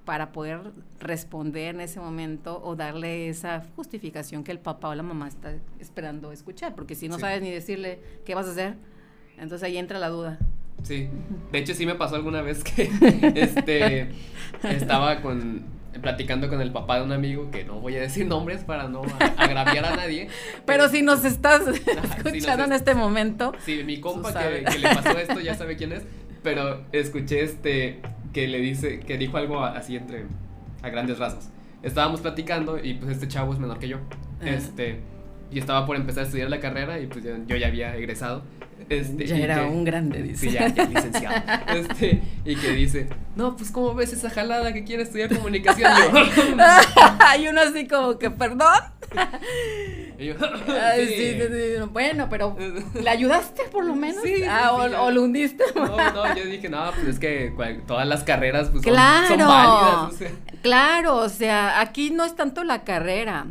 Para 0.04 0.30
poder 0.30 0.74
responder 1.00 1.74
en 1.74 1.80
ese 1.80 2.00
momento 2.00 2.60
o 2.62 2.76
darle 2.76 3.30
esa 3.30 3.64
justificación 3.76 4.44
que 4.44 4.52
el 4.52 4.58
papá 4.58 4.90
o 4.90 4.94
la 4.94 5.02
mamá 5.02 5.26
está 5.26 5.54
esperando 5.80 6.32
escuchar. 6.32 6.74
Porque 6.74 6.94
si 6.94 7.08
no 7.08 7.18
sabes 7.18 7.40
ni 7.40 7.50
decirle 7.50 7.98
qué 8.26 8.34
vas 8.34 8.46
a 8.46 8.50
hacer, 8.50 8.74
entonces 9.38 9.62
ahí 9.62 9.78
entra 9.78 9.98
la 9.98 10.10
duda. 10.10 10.38
Sí, 10.82 11.08
de 11.50 11.58
hecho 11.60 11.72
sí 11.72 11.86
me 11.86 11.94
pasó 11.94 12.16
alguna 12.16 12.42
vez 12.42 12.62
que 12.62 12.90
este 13.36 14.10
estaba 14.64 15.22
con 15.22 15.64
platicando 16.00 16.48
con 16.48 16.60
el 16.60 16.72
papá 16.72 16.98
de 16.98 17.04
un 17.04 17.12
amigo, 17.12 17.50
que 17.50 17.64
no 17.64 17.80
voy 17.80 17.96
a 17.96 18.00
decir 18.00 18.26
nombres 18.26 18.64
para 18.64 18.88
no 18.88 19.02
agraviar 19.36 19.84
a 19.84 19.96
nadie. 19.96 20.28
Pero, 20.66 20.88
si 20.88 21.02
nos 21.02 21.24
estás 21.24 21.62
escuchando 21.66 22.64
en 22.64 22.72
este 22.72 22.94
momento. 22.94 23.52
Sí, 23.64 23.82
mi 23.84 24.00
compa 24.00 24.32
que, 24.32 24.78
le 24.78 24.94
pasó 24.94 25.18
esto 25.18 25.40
ya 25.40 25.54
sabe 25.58 25.76
quién 25.76 25.92
es, 25.92 26.02
pero 26.42 26.84
escuché 26.92 27.42
este 27.42 28.00
que 28.32 28.46
le 28.46 28.58
dice, 28.60 29.00
que 29.00 29.18
dijo 29.18 29.36
algo 29.36 29.64
así 29.64 29.96
entre, 29.96 30.26
a 30.82 30.88
grandes 30.88 31.18
rasgos. 31.18 31.48
Estábamos 31.82 32.20
platicando 32.20 32.82
y 32.82 32.94
pues 32.94 33.12
este 33.12 33.28
chavo 33.28 33.52
es 33.52 33.58
menor 33.58 33.78
que 33.78 33.88
yo. 33.88 33.98
Este, 34.42 35.00
y 35.50 35.58
estaba 35.58 35.86
por 35.86 35.96
empezar 35.96 36.24
a 36.24 36.26
estudiar 36.26 36.50
la 36.50 36.60
carrera 36.60 37.00
y 37.00 37.06
pues 37.06 37.24
yo, 37.24 37.56
ya 37.56 37.66
había 37.66 37.96
egresado. 37.96 38.42
Este, 38.88 39.26
ya 39.26 39.36
era 39.36 39.66
un 39.66 39.84
grande, 39.84 40.22
dice. 40.22 40.48
Sí, 40.48 40.50
ya, 40.50 40.68
ya 40.68 40.84
licenciado. 40.84 41.36
Este, 41.68 42.22
y 42.44 42.56
que 42.56 42.72
dice, 42.72 43.08
no, 43.36 43.56
pues 43.56 43.70
¿cómo 43.70 43.94
ves 43.94 44.12
esa 44.12 44.30
jalada 44.30 44.72
que 44.72 44.84
quiere 44.84 45.02
estudiar 45.02 45.34
comunicación? 45.34 45.90
y 47.38 47.48
uno 47.48 47.60
así 47.60 47.86
como 47.86 48.18
que, 48.18 48.30
perdón. 48.30 48.80
Y 50.18 50.32
Bueno, 51.92 52.28
pero 52.30 52.56
¿le 52.94 53.10
ayudaste 53.10 53.62
por 53.70 53.84
lo 53.84 53.94
menos? 53.94 54.22
Sí, 54.22 54.42
ah, 54.48 54.72
o, 54.72 55.10
lo 55.10 55.22
hundiste. 55.22 55.64
No, 55.74 55.96
no, 55.96 56.36
yo 56.36 56.44
dije, 56.44 56.68
no, 56.68 56.90
pues 56.92 57.06
es 57.06 57.18
que 57.18 57.52
todas 57.86 58.06
las 58.06 58.24
carreras 58.24 58.70
pues, 58.70 58.82
son, 58.82 58.94
válidas. 58.94 60.32
Claro, 60.62 61.16
o 61.16 61.28
sea, 61.28 61.80
aquí 61.80 62.10
no 62.10 62.24
es 62.24 62.34
tanto 62.34 62.64
la 62.64 62.84
carrera. 62.84 63.46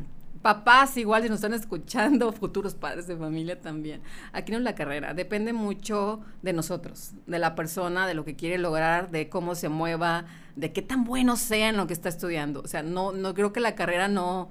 Papás 0.48 0.96
igual 0.96 1.24
si 1.24 1.28
nos 1.28 1.40
están 1.40 1.54
escuchando, 1.54 2.32
futuros 2.32 2.74
padres 2.74 3.06
de 3.06 3.18
familia 3.18 3.60
también. 3.60 4.02
Aquí 4.32 4.54
no 4.54 4.58
es 4.58 4.64
la 4.64 4.76
carrera, 4.76 5.14
depende 5.14 5.52
mucho 5.52 6.22
de 6.42 6.54
nosotros, 6.54 7.12
de 7.26 7.38
la 7.38 7.54
persona, 7.54 8.08
de 8.08 8.14
lo 8.14 8.24
que 8.24 8.38
quiere 8.38 8.58
lograr, 8.58 9.12
de 9.12 9.28
cómo 9.28 9.56
se 9.56 9.68
mueva, 9.68 10.24
de 10.56 10.72
qué 10.72 10.82
tan 10.82 11.04
bueno 11.04 11.36
sea 11.36 11.68
en 11.68 11.76
lo 11.76 11.86
que 11.86 11.92
está 11.92 12.08
estudiando. 12.08 12.62
O 12.62 12.68
sea, 12.68 12.82
no, 12.82 13.12
no 13.12 13.34
creo 13.34 13.52
que 13.52 13.60
la 13.60 13.76
carrera 13.76 14.08
no, 14.08 14.50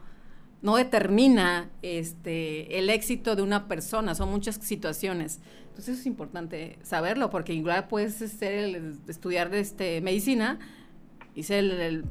no 0.60 0.76
determina 0.76 1.70
este, 1.80 2.78
el 2.78 2.90
éxito 2.90 3.34
de 3.34 3.40
una 3.40 3.66
persona, 3.66 4.14
son 4.14 4.30
muchas 4.30 4.56
situaciones. 4.56 5.40
Entonces 5.68 5.94
eso 5.94 6.00
es 6.00 6.06
importante 6.06 6.78
saberlo, 6.82 7.30
porque 7.30 7.54
igual 7.54 7.88
puedes 7.88 8.16
ser 8.16 8.52
el, 8.52 8.98
estudiar 9.08 9.54
este, 9.54 10.02
medicina 10.02 10.58
y 11.34 11.44
ser 11.44 11.64
el, 11.64 12.04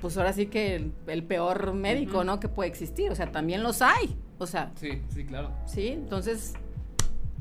pues 0.00 0.16
ahora 0.16 0.32
sí 0.32 0.46
que 0.46 0.90
el, 1.06 1.22
peor 1.24 1.72
médico, 1.74 2.24
¿no? 2.24 2.40
Que 2.40 2.48
puede 2.48 2.68
existir, 2.68 3.10
o 3.10 3.14
sea, 3.14 3.30
también 3.30 3.62
los 3.62 3.82
hay, 3.82 4.16
o 4.38 4.46
sea. 4.46 4.72
Sí, 4.76 5.02
sí, 5.12 5.24
claro. 5.24 5.50
Sí, 5.66 5.88
entonces 5.88 6.54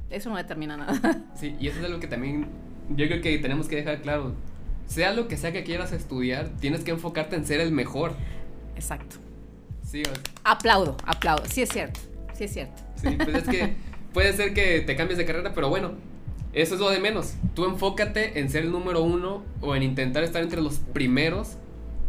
eso 0.09 0.29
no 0.29 0.37
determina 0.37 0.77
nada. 0.77 1.23
Sí, 1.35 1.55
y 1.59 1.67
eso 1.67 1.79
es 1.79 1.85
algo 1.85 1.99
que 1.99 2.07
también 2.07 2.47
yo 2.89 3.07
creo 3.07 3.21
que 3.21 3.37
tenemos 3.39 3.67
que 3.67 3.75
dejar 3.75 4.01
claro. 4.01 4.33
Sea 4.87 5.13
lo 5.13 5.27
que 5.27 5.35
sea 5.37 5.51
que 5.51 5.63
quieras 5.63 5.91
estudiar, 5.91 6.49
tienes 6.59 6.83
que 6.83 6.91
enfocarte 6.91 7.35
en 7.35 7.45
ser 7.45 7.59
el 7.59 7.71
mejor. 7.71 8.13
Exacto. 8.75 9.17
Sí, 9.83 10.03
Aplaudo, 10.43 10.97
aplaudo. 11.05 11.45
Sí 11.45 11.61
es 11.61 11.69
cierto, 11.69 11.99
sí 12.33 12.45
es 12.45 12.53
cierto. 12.53 12.81
Sí, 12.95 13.09
pues 13.23 13.37
es 13.37 13.43
que 13.47 13.75
puede 14.13 14.33
ser 14.33 14.53
que 14.53 14.81
te 14.81 14.95
cambies 14.95 15.17
de 15.17 15.25
carrera, 15.25 15.53
pero 15.53 15.69
bueno, 15.69 15.93
eso 16.53 16.73
es 16.73 16.79
lo 16.81 16.89
de 16.89 16.99
menos. 16.99 17.35
Tú 17.53 17.65
enfócate 17.65 18.39
en 18.39 18.49
ser 18.49 18.63
el 18.63 18.71
número 18.71 19.01
uno 19.01 19.43
o 19.61 19.75
en 19.75 19.83
intentar 19.83 20.23
estar 20.23 20.41
entre 20.41 20.61
los 20.61 20.79
primeros, 20.79 21.57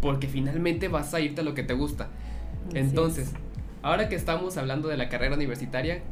porque 0.01 0.29
finalmente 0.29 0.89
vas 0.89 1.15
a 1.15 1.21
irte 1.21 1.41
a 1.41 1.45
lo 1.45 1.55
que 1.55 1.63
te 1.63 1.75
gusta. 1.75 2.09
Entonces, 2.75 3.33
ahora 3.83 4.09
que 4.09 4.15
estamos 4.15 4.57
hablando 4.57 4.89
de 4.89 4.97
la 4.97 5.09
carrera 5.09 5.35
universitaria, 5.35 6.03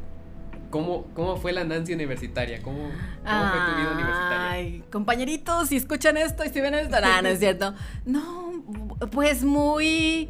¿Cómo, 0.69 1.05
¿Cómo 1.13 1.37
fue 1.37 1.53
la 1.53 1.63
Nancy 1.63 1.93
universitaria? 1.93 2.61
¿Cómo, 2.61 2.77
cómo 2.77 3.49
fue 3.49 3.59
tu 3.59 3.79
vida 3.79 3.91
universitaria? 3.93 4.51
Ay, 4.51 4.83
compañeritos, 4.91 5.69
si 5.69 5.77
escuchan 5.77 6.17
esto 6.17 6.43
y 6.43 6.49
si 6.49 6.59
ven 6.59 6.73
esto, 6.73 6.99
no, 6.99 7.21
no 7.21 7.27
es 7.29 7.39
cierto. 7.39 7.73
No, 8.05 8.63
pues 9.11 9.45
muy, 9.45 10.29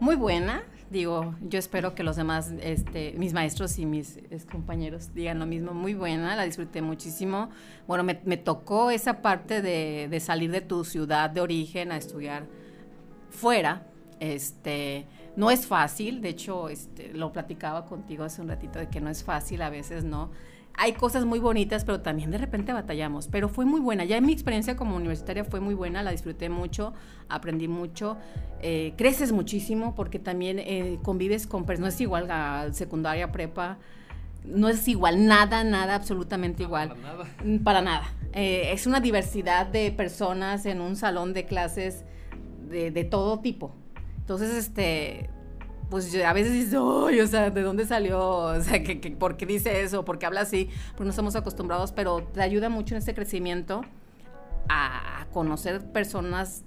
muy 0.00 0.16
buena 0.16 0.64
digo, 0.90 1.34
yo 1.40 1.58
espero 1.58 1.94
que 1.94 2.02
los 2.02 2.16
demás, 2.16 2.52
este, 2.60 3.14
mis 3.16 3.32
maestros 3.32 3.78
y 3.78 3.86
mis 3.86 4.18
compañeros 4.50 5.12
digan 5.14 5.38
lo 5.38 5.46
mismo, 5.46 5.74
muy 5.74 5.94
buena, 5.94 6.36
la 6.36 6.44
disfruté 6.44 6.82
muchísimo. 6.82 7.50
Bueno, 7.86 8.04
me, 8.04 8.36
tocó 8.36 8.90
esa 8.90 9.20
parte 9.20 9.62
de, 9.62 10.08
de, 10.08 10.20
salir 10.20 10.50
de 10.50 10.60
tu 10.60 10.84
ciudad 10.84 11.30
de 11.30 11.40
origen 11.40 11.92
a 11.92 11.96
estudiar 11.96 12.46
fuera. 13.30 13.86
Este, 14.20 15.06
no 15.36 15.50
es 15.50 15.66
fácil, 15.66 16.22
de 16.22 16.30
hecho, 16.30 16.68
este, 16.68 17.12
lo 17.12 17.32
platicaba 17.32 17.84
contigo 17.86 18.24
hace 18.24 18.40
un 18.40 18.48
ratito 18.48 18.78
de 18.78 18.88
que 18.88 19.00
no 19.00 19.10
es 19.10 19.22
fácil, 19.22 19.60
a 19.60 19.68
veces 19.68 20.04
no 20.04 20.30
hay 20.78 20.92
cosas 20.92 21.24
muy 21.24 21.38
bonitas, 21.38 21.84
pero 21.84 22.00
también 22.00 22.30
de 22.30 22.38
repente 22.38 22.72
batallamos. 22.72 23.28
Pero 23.28 23.48
fue 23.48 23.64
muy 23.64 23.80
buena. 23.80 24.04
Ya 24.04 24.20
mi 24.20 24.32
experiencia 24.32 24.76
como 24.76 24.96
universitaria 24.96 25.44
fue 25.44 25.60
muy 25.60 25.74
buena, 25.74 26.02
la 26.02 26.10
disfruté 26.10 26.48
mucho, 26.48 26.92
aprendí 27.28 27.66
mucho, 27.66 28.16
eh, 28.60 28.94
creces 28.96 29.32
muchísimo 29.32 29.94
porque 29.94 30.18
también 30.18 30.58
eh, 30.58 30.98
convives 31.02 31.46
con 31.46 31.64
personas. 31.64 31.76
No 31.76 31.94
es 31.94 32.00
igual 32.00 32.30
a 32.30 32.68
secundaria, 32.72 33.32
prepa. 33.32 33.78
No 34.44 34.68
es 34.68 34.86
igual, 34.86 35.26
nada, 35.26 35.64
nada, 35.64 35.94
absolutamente 35.94 36.62
igual. 36.62 36.90
Para 36.90 37.00
nada. 37.00 37.24
Mm, 37.44 37.58
para 37.58 37.82
nada. 37.82 38.12
Eh, 38.32 38.70
es 38.72 38.86
una 38.86 39.00
diversidad 39.00 39.66
de 39.66 39.90
personas 39.90 40.66
en 40.66 40.80
un 40.80 40.94
salón 40.94 41.32
de 41.32 41.46
clases 41.46 42.04
de, 42.68 42.90
de 42.90 43.04
todo 43.04 43.40
tipo. 43.40 43.74
Entonces, 44.18 44.54
este, 44.54 45.30
pues 45.90 46.14
a 46.16 46.32
veces 46.32 46.52
dices, 46.52 46.74
¡ay! 46.74 47.20
O 47.20 47.26
sea, 47.26 47.50
¿de 47.50 47.62
dónde 47.62 47.86
salió? 47.86 48.20
O 48.20 48.60
sea, 48.60 48.82
¿que, 48.82 48.96
por 49.18 49.36
qué 49.36 49.46
dice 49.46 49.82
eso? 49.82 50.04
¿Por 50.04 50.18
qué 50.18 50.26
habla 50.26 50.40
así? 50.40 50.68
Porque 50.90 51.04
no 51.04 51.10
estamos 51.10 51.36
acostumbrados, 51.36 51.92
pero 51.92 52.22
te 52.22 52.42
ayuda 52.42 52.68
mucho 52.68 52.94
en 52.94 52.98
este 52.98 53.14
crecimiento 53.14 53.82
a 54.68 55.26
conocer 55.32 55.92
personas 55.92 56.64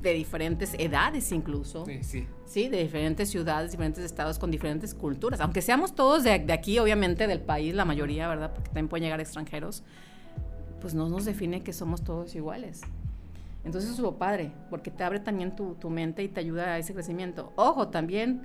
de 0.00 0.14
diferentes 0.14 0.74
edades 0.78 1.30
incluso. 1.30 1.86
Sí, 1.86 2.02
sí. 2.02 2.26
Sí, 2.44 2.68
de 2.68 2.82
diferentes 2.82 3.30
ciudades, 3.30 3.70
diferentes 3.70 4.04
estados, 4.04 4.38
con 4.38 4.50
diferentes 4.50 4.92
culturas. 4.94 5.40
Aunque 5.40 5.62
seamos 5.62 5.94
todos 5.94 6.24
de, 6.24 6.38
de 6.38 6.52
aquí, 6.52 6.78
obviamente, 6.78 7.26
del 7.26 7.40
país, 7.40 7.74
la 7.74 7.84
mayoría, 7.84 8.28
¿verdad? 8.28 8.52
Porque 8.52 8.68
también 8.68 8.88
pueden 8.88 9.04
llegar 9.04 9.20
extranjeros. 9.20 9.84
Pues 10.80 10.94
no 10.94 11.08
nos 11.08 11.24
define 11.24 11.62
que 11.62 11.72
somos 11.72 12.02
todos 12.02 12.34
iguales. 12.34 12.82
Entonces 13.64 13.90
eso 13.92 14.08
es 14.08 14.14
padre, 14.16 14.52
porque 14.70 14.90
te 14.90 15.04
abre 15.04 15.20
también 15.20 15.54
tu, 15.54 15.76
mente 15.88 16.22
y 16.22 16.28
te 16.28 16.40
ayuda 16.40 16.74
a 16.74 16.78
ese 16.78 16.94
crecimiento. 16.94 17.52
Ojo, 17.56 17.88
también 17.88 18.42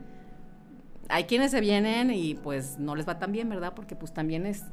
hay 1.09 1.23
quienes 1.23 1.51
se 1.51 1.59
vienen 1.59 2.11
y 2.11 2.35
pues 2.35 2.77
no 2.77 2.95
les 2.95 3.07
va 3.07 3.17
tan 3.17 3.31
bien, 3.31 3.49
¿verdad? 3.49 3.73
Porque 3.75 3.95
pues 3.95 4.13
también 4.13 4.45
es... 4.45 4.63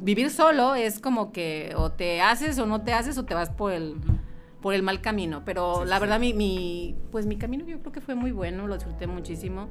vivir 0.00 0.30
solo 0.30 0.74
es 0.74 0.98
como 0.98 1.30
que 1.32 1.74
o 1.76 1.92
te 1.92 2.22
haces 2.22 2.58
o 2.58 2.66
no 2.66 2.82
te 2.82 2.94
haces 2.94 3.18
o 3.18 3.24
te 3.24 3.34
vas 3.34 3.50
por 3.50 3.72
el, 3.72 3.96
por 4.62 4.72
el 4.72 4.82
mal 4.82 5.02
camino. 5.02 5.42
Pero 5.44 5.84
la 5.84 5.98
verdad, 5.98 6.18
Mi, 6.18 6.32
mi, 6.32 6.96
pues 7.10 7.26
mi 7.26 7.36
camino 7.36 7.66
yo 7.66 7.80
creo 7.80 7.92
que 7.92 8.00
fue 8.00 8.14
muy 8.14 8.32
bueno, 8.32 8.66
lo 8.66 8.76
disfruté 8.76 9.06
muchísimo, 9.06 9.68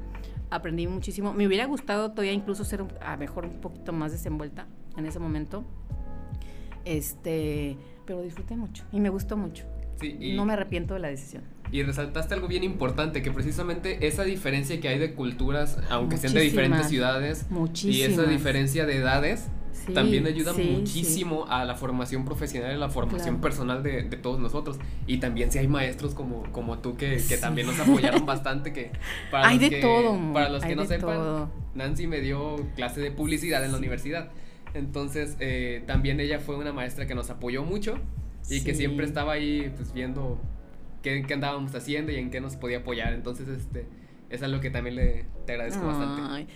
aprendí 0.51 0.85
muchísimo. 0.85 1.33
Me 1.33 1.47
hubiera 1.47 1.65
gustado 1.65 2.11
todavía 2.11 2.33
incluso 2.33 2.63
ser 2.63 2.85
a 3.01 3.17
mejor 3.17 3.45
un 3.45 3.59
poquito 3.59 3.91
más 3.91 4.11
desenvuelta 4.11 4.67
en 4.97 5.07
ese 5.07 5.17
momento. 5.17 5.63
Este 6.85 7.75
pero 8.07 8.23
disfruté 8.23 8.55
mucho 8.55 8.83
y 8.91 8.99
me 8.99 9.09
gustó 9.09 9.37
mucho. 9.37 9.65
y, 10.01 10.33
no 10.33 10.45
me 10.45 10.53
arrepiento 10.53 10.95
de 10.95 11.01
la 11.01 11.09
decisión. 11.09 11.43
Y 11.71 11.83
resaltaste 11.83 12.33
algo 12.33 12.47
bien 12.47 12.63
importante, 12.63 13.21
que 13.21 13.31
precisamente 13.31 14.07
esa 14.07 14.23
diferencia 14.23 14.79
que 14.79 14.87
hay 14.87 14.99
de 14.99 15.13
culturas, 15.13 15.77
aunque 15.89 16.17
sean 16.17 16.33
de 16.33 16.41
diferentes 16.41 16.87
ciudades, 16.87 17.45
y 17.83 18.01
esa 18.01 18.23
diferencia 18.23 18.85
de 18.85 18.97
edades, 18.97 19.49
también 19.93 20.25
ayuda 20.27 20.53
muchísimo 20.53 21.45
a 21.49 21.65
la 21.65 21.75
formación 21.75 22.25
profesional 22.25 22.75
y 22.75 22.79
la 22.79 22.89
formación 22.89 23.41
personal 23.41 23.83
de, 23.83 24.03
todos 24.03 24.39
nosotros. 24.39 24.77
Y 25.05 25.17
también 25.17 25.51
si 25.51 25.59
hay 25.59 25.67
maestros 25.67 26.13
como, 26.13 26.43
como 26.51 26.79
tú 26.79 26.95
que, 26.95 27.21
que 27.27 27.37
también 27.37 27.67
nos 27.67 27.79
apoyaron 27.79 28.25
bastante, 28.25 28.71
que 28.71 28.91
para 29.29 29.47
hay 29.47 29.55
los 29.55 29.69
de 29.69 29.75
que, 29.75 29.81
todo, 29.81 30.33
para 30.33 30.49
los 30.49 30.63
que 30.63 30.75
no 30.75 30.85
sepan, 30.85 31.49
Nancy 31.75 32.07
me 32.07 32.21
dio 32.21 32.55
clase 32.75 33.01
de 33.01 33.11
publicidad 33.11 33.63
en 33.63 33.71
la 33.71 33.77
universidad. 33.77 34.31
Entonces, 34.73 35.37
eh, 35.39 35.83
también 35.87 36.19
ella 36.19 36.39
fue 36.39 36.55
una 36.55 36.73
maestra 36.73 37.05
que 37.05 37.15
nos 37.15 37.29
apoyó 37.29 37.63
mucho 37.63 37.99
y 38.49 38.63
que 38.63 38.73
siempre 38.73 39.05
estaba 39.05 39.33
ahí, 39.33 39.71
pues, 39.75 39.93
viendo 39.93 40.39
qué, 41.01 41.25
andábamos 41.33 41.73
haciendo 41.75 42.11
y 42.11 42.15
en 42.15 42.29
qué 42.29 42.41
nos 42.41 42.55
podía 42.55 42.79
apoyar. 42.79 43.13
Entonces, 43.13 43.47
este, 43.47 43.87
es 44.29 44.43
algo 44.43 44.59
que 44.59 44.69
también 44.69 44.95
le 44.95 45.25
te 45.45 45.53
agradezco 45.53 45.85
bastante. 45.85 46.47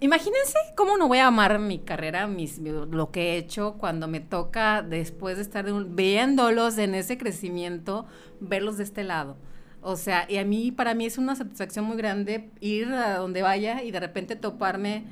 Imagínense 0.00 0.58
cómo 0.76 0.98
no 0.98 1.08
voy 1.08 1.18
a 1.18 1.28
amar 1.28 1.58
mi 1.58 1.78
carrera, 1.78 2.26
mis, 2.26 2.58
lo 2.58 3.10
que 3.10 3.32
he 3.32 3.36
hecho 3.38 3.76
cuando 3.78 4.08
me 4.08 4.20
toca, 4.20 4.82
después 4.82 5.36
de 5.36 5.42
estar 5.42 5.66
viéndolos 5.88 6.78
en 6.78 6.94
ese 6.94 7.16
crecimiento, 7.16 8.06
verlos 8.40 8.76
de 8.76 8.84
este 8.84 9.04
lado. 9.04 9.36
O 9.80 9.96
sea, 9.96 10.26
y 10.28 10.38
a 10.38 10.44
mí, 10.44 10.72
para 10.72 10.94
mí 10.94 11.06
es 11.06 11.16
una 11.16 11.36
satisfacción 11.36 11.84
muy 11.84 11.96
grande 11.96 12.50
ir 12.60 12.88
a 12.88 13.18
donde 13.18 13.42
vaya 13.42 13.82
y 13.82 13.90
de 13.90 14.00
repente 14.00 14.36
toparme 14.36 15.04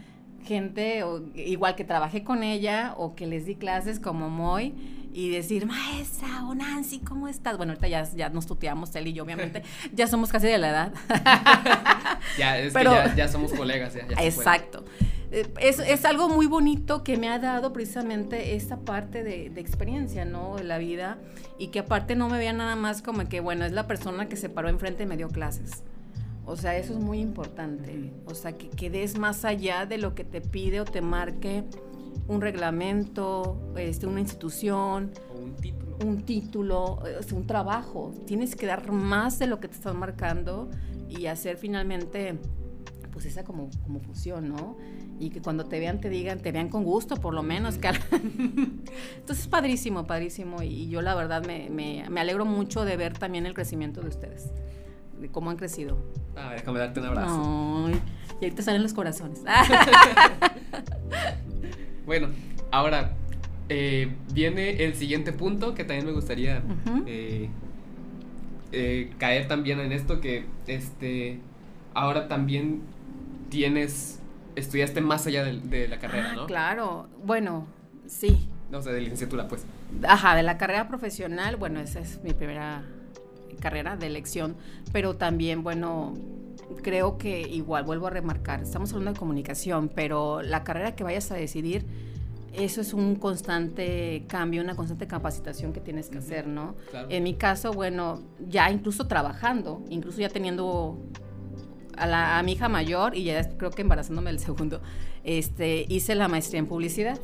gente 0.45 1.03
o, 1.03 1.23
igual 1.35 1.75
que 1.75 1.85
trabajé 1.85 2.23
con 2.23 2.43
ella 2.43 2.95
o 2.97 3.15
que 3.15 3.27
les 3.27 3.47
di 3.47 3.57
clases 3.57 4.01
como 4.01 4.31
Moy 4.31 4.75
y 5.13 5.31
decir, 5.31 5.65
maestra 5.65 6.45
o 6.45 6.55
Nancy, 6.55 6.99
¿cómo 6.99 7.29
estás? 7.29 7.57
Bueno, 7.57 7.73
ahorita 7.73 7.87
ya, 7.87 8.03
ya 8.17 8.29
nos 8.31 8.47
tuteamos 8.47 8.95
él 8.97 9.07
y 9.07 9.13
yo, 9.13 9.23
obviamente, 9.23 9.63
ya 9.93 10.09
somos 10.09 10.31
casi 10.31 10.49
de 10.49 10.59
la 10.59 10.69
edad. 10.71 10.93
ya, 12.39 12.59
es 12.59 12.73
Pero, 12.73 12.91
que 12.91 13.17
ya, 13.17 13.29
somos 13.29 13.53
colegas. 13.53 13.95
Ya, 13.95 14.07
exacto. 14.25 14.85
Eh, 15.31 15.47
es, 15.61 15.79
es, 15.79 16.05
algo 16.05 16.29
muy 16.29 16.47
bonito 16.47 17.05
que 17.05 17.17
me 17.17 17.29
ha 17.29 17.39
dado 17.39 17.73
precisamente 17.73 18.57
esta 18.57 18.79
parte 18.79 19.23
de, 19.23 19.51
de, 19.51 19.61
experiencia, 19.61 20.25
¿no? 20.25 20.57
De 20.57 20.65
la 20.65 20.79
vida 20.79 21.19
y 21.59 21.69
que 21.69 21.79
aparte 21.79 22.17
no 22.17 22.29
me 22.29 22.39
vea 22.39 22.53
nada 22.53 22.75
más 22.75 23.01
como 23.01 23.29
que, 23.29 23.39
bueno, 23.39 23.65
es 23.65 23.73
la 23.73 23.87
persona 23.87 24.29
que 24.29 24.37
se 24.37 24.49
paró 24.49 24.69
enfrente 24.69 25.05
y 25.05 25.07
me 25.07 25.17
dio 25.17 25.29
clases 25.29 25.85
o 26.47 26.57
sea, 26.57 26.77
eso 26.77 26.93
es 26.93 26.99
muy 26.99 27.21
importante. 27.21 28.13
O 28.27 28.35
sea, 28.35 28.53
que, 28.53 28.69
quedes 28.69 29.19
más 29.19 29.45
allá 29.45 29.87
de 29.87 29.99
lo 29.99 30.15
que 30.15 30.25
te 30.25 30.41
pide 30.41 30.81
o 30.81 30.85
te 30.85 31.01
marque 31.01 31.65
un 32.29 32.41
reglamento, 32.41 33.59
este, 33.77 34.07
una 34.07 34.21
institución. 34.21 35.13
O 35.35 35.39
un 35.39 35.55
título. 35.57 35.97
Un 36.05 36.23
título, 36.25 36.99
un 37.33 37.47
trabajo. 37.47 38.13
Tienes 38.27 38.57
que 38.57 38.67
dar 38.67 38.91
más 38.93 39.39
de 39.39 39.47
lo 39.47 39.61
que 39.61 39.69
te 39.69 39.75
están 39.75 39.97
marcando 39.97 40.69
y 41.09 41.27
hacer 41.27 41.57
finalmente 41.57 42.39
pues 43.13 43.27
esa 43.27 43.45
como, 43.45 43.71
como 43.85 44.01
fusión, 44.01 44.49
¿no? 44.49 44.77
Y 45.21 45.31
que 45.31 45.41
cuando 45.41 45.67
te 45.67 45.79
vean 45.79 46.01
te 46.01 46.11
digan, 46.11 46.41
te 46.41 46.51
vean 46.51 46.69
con 46.69 46.83
gusto 46.83 47.17
por 47.17 47.33
lo 47.33 47.45
menos. 47.45 47.79
Que... 47.79 47.89
Entonces 49.17 49.47
padrísimo, 49.47 50.07
padrísimo 50.07 50.63
y 50.63 50.89
yo 50.89 51.01
la 51.01 51.15
verdad 51.15 51.47
me, 51.47 51.71
me, 51.71 52.05
me 52.11 52.21
alegro 52.21 52.45
mucho 52.45 52.85
de 52.85 52.97
ver 52.97 53.17
también 53.17 53.47
el 53.47 53.55
crecimiento 53.55 54.01
de 54.01 54.09
ustedes 54.09 54.51
de 55.21 55.29
cómo 55.31 55.51
han 55.51 55.57
crecido. 55.57 55.97
Ah, 56.37 56.53
déjame 56.53 56.79
darte 56.79 57.01
un 57.01 57.07
abrazo. 57.07 57.91
Y 58.41 58.45
ahorita 58.45 58.63
salen 58.63 58.83
los 58.83 58.95
corazones. 58.95 59.43
bueno, 62.07 62.29
ahora 62.71 63.13
eh, 63.69 64.15
viene 64.33 64.85
el 64.85 64.95
siguiente 64.95 65.33
punto 65.33 65.75
que 65.75 65.85
también 65.85 66.07
me 66.07 66.13
gustaría 66.13 66.63
eh, 67.07 67.49
eh, 68.73 69.13
caer 69.19 69.49
también 69.49 69.81
en 69.81 69.93
esto 69.93 70.21
que 70.21 70.45
este 70.67 71.41
ahora 71.95 72.29
también 72.29 72.83
tienes 73.49 74.21
estudiaste 74.57 75.01
más 75.01 75.27
allá 75.27 75.45
de, 75.45 75.89
la 75.89 75.99
carrera, 75.99 76.31
ah, 76.33 76.37
¿no? 76.37 76.47
Claro, 76.47 77.09
bueno, 77.25 77.67
sí. 78.07 78.49
O 78.73 78.83
sea, 78.83 78.93
de 78.93 79.01
licenciatura, 79.01 79.49
pues. 79.49 79.67
Ajá, 80.07 80.37
de 80.37 80.43
la 80.43 80.59
carrera 80.59 80.89
profesional, 80.89 81.57
bueno, 81.57 81.81
esa 81.81 82.01
es 82.01 82.23
mi 82.23 82.33
primera 82.33 82.83
carrera 83.65 83.97
de 83.97 84.07
elección, 84.07 84.57
pero 84.93 85.17
también, 85.17 85.63
bueno, 85.63 86.13
creo 86.83 87.17
que 87.17 87.41
igual, 87.41 87.85
vuelvo 87.85 88.09
a 88.09 88.11
remarcar, 88.11 88.63
estamos 88.63 88.93
hablando 88.93 89.15
de 89.15 89.19
comunicación, 89.19 89.89
pero 89.89 90.43
la 90.43 90.65
carrera 90.65 90.95
que 90.95 91.03
vayas 91.03 91.31
a 91.31 91.35
decidir, 91.35 91.87
eso 92.53 92.83
es 92.83 92.93
un 92.93 93.17
constante 93.17 94.27
cambio, 94.29 94.61
una 94.63 94.77
constante 94.77 95.07
capacitación 95.07 95.73
que 95.73 95.81
tienes 95.81 96.11
que 96.11 96.19
hacer, 96.19 96.47
¿no? 96.47 96.75
En 97.09 97.23
mi 97.23 97.35
caso, 97.35 97.73
bueno, 97.73 98.21
ya 98.47 98.71
incluso 98.71 99.07
trabajando, 99.07 99.83
incluso 99.89 100.21
ya 100.21 100.29
teniendo 100.29 100.99
a, 101.97 102.43
mi 102.45 102.53
hija 102.53 102.69
mayor 102.69 103.17
y 103.17 103.25
ya 103.25 103.49
creo 103.57 103.71
que 103.71 103.81
embarazándome 103.81 104.29
el 104.29 104.41
segundo, 104.41 104.83
este, 105.25 105.87
hice 105.89 106.15
la 106.15 106.29
maestría 106.29 106.59
en 106.59 106.67
publicidad. 106.67 107.19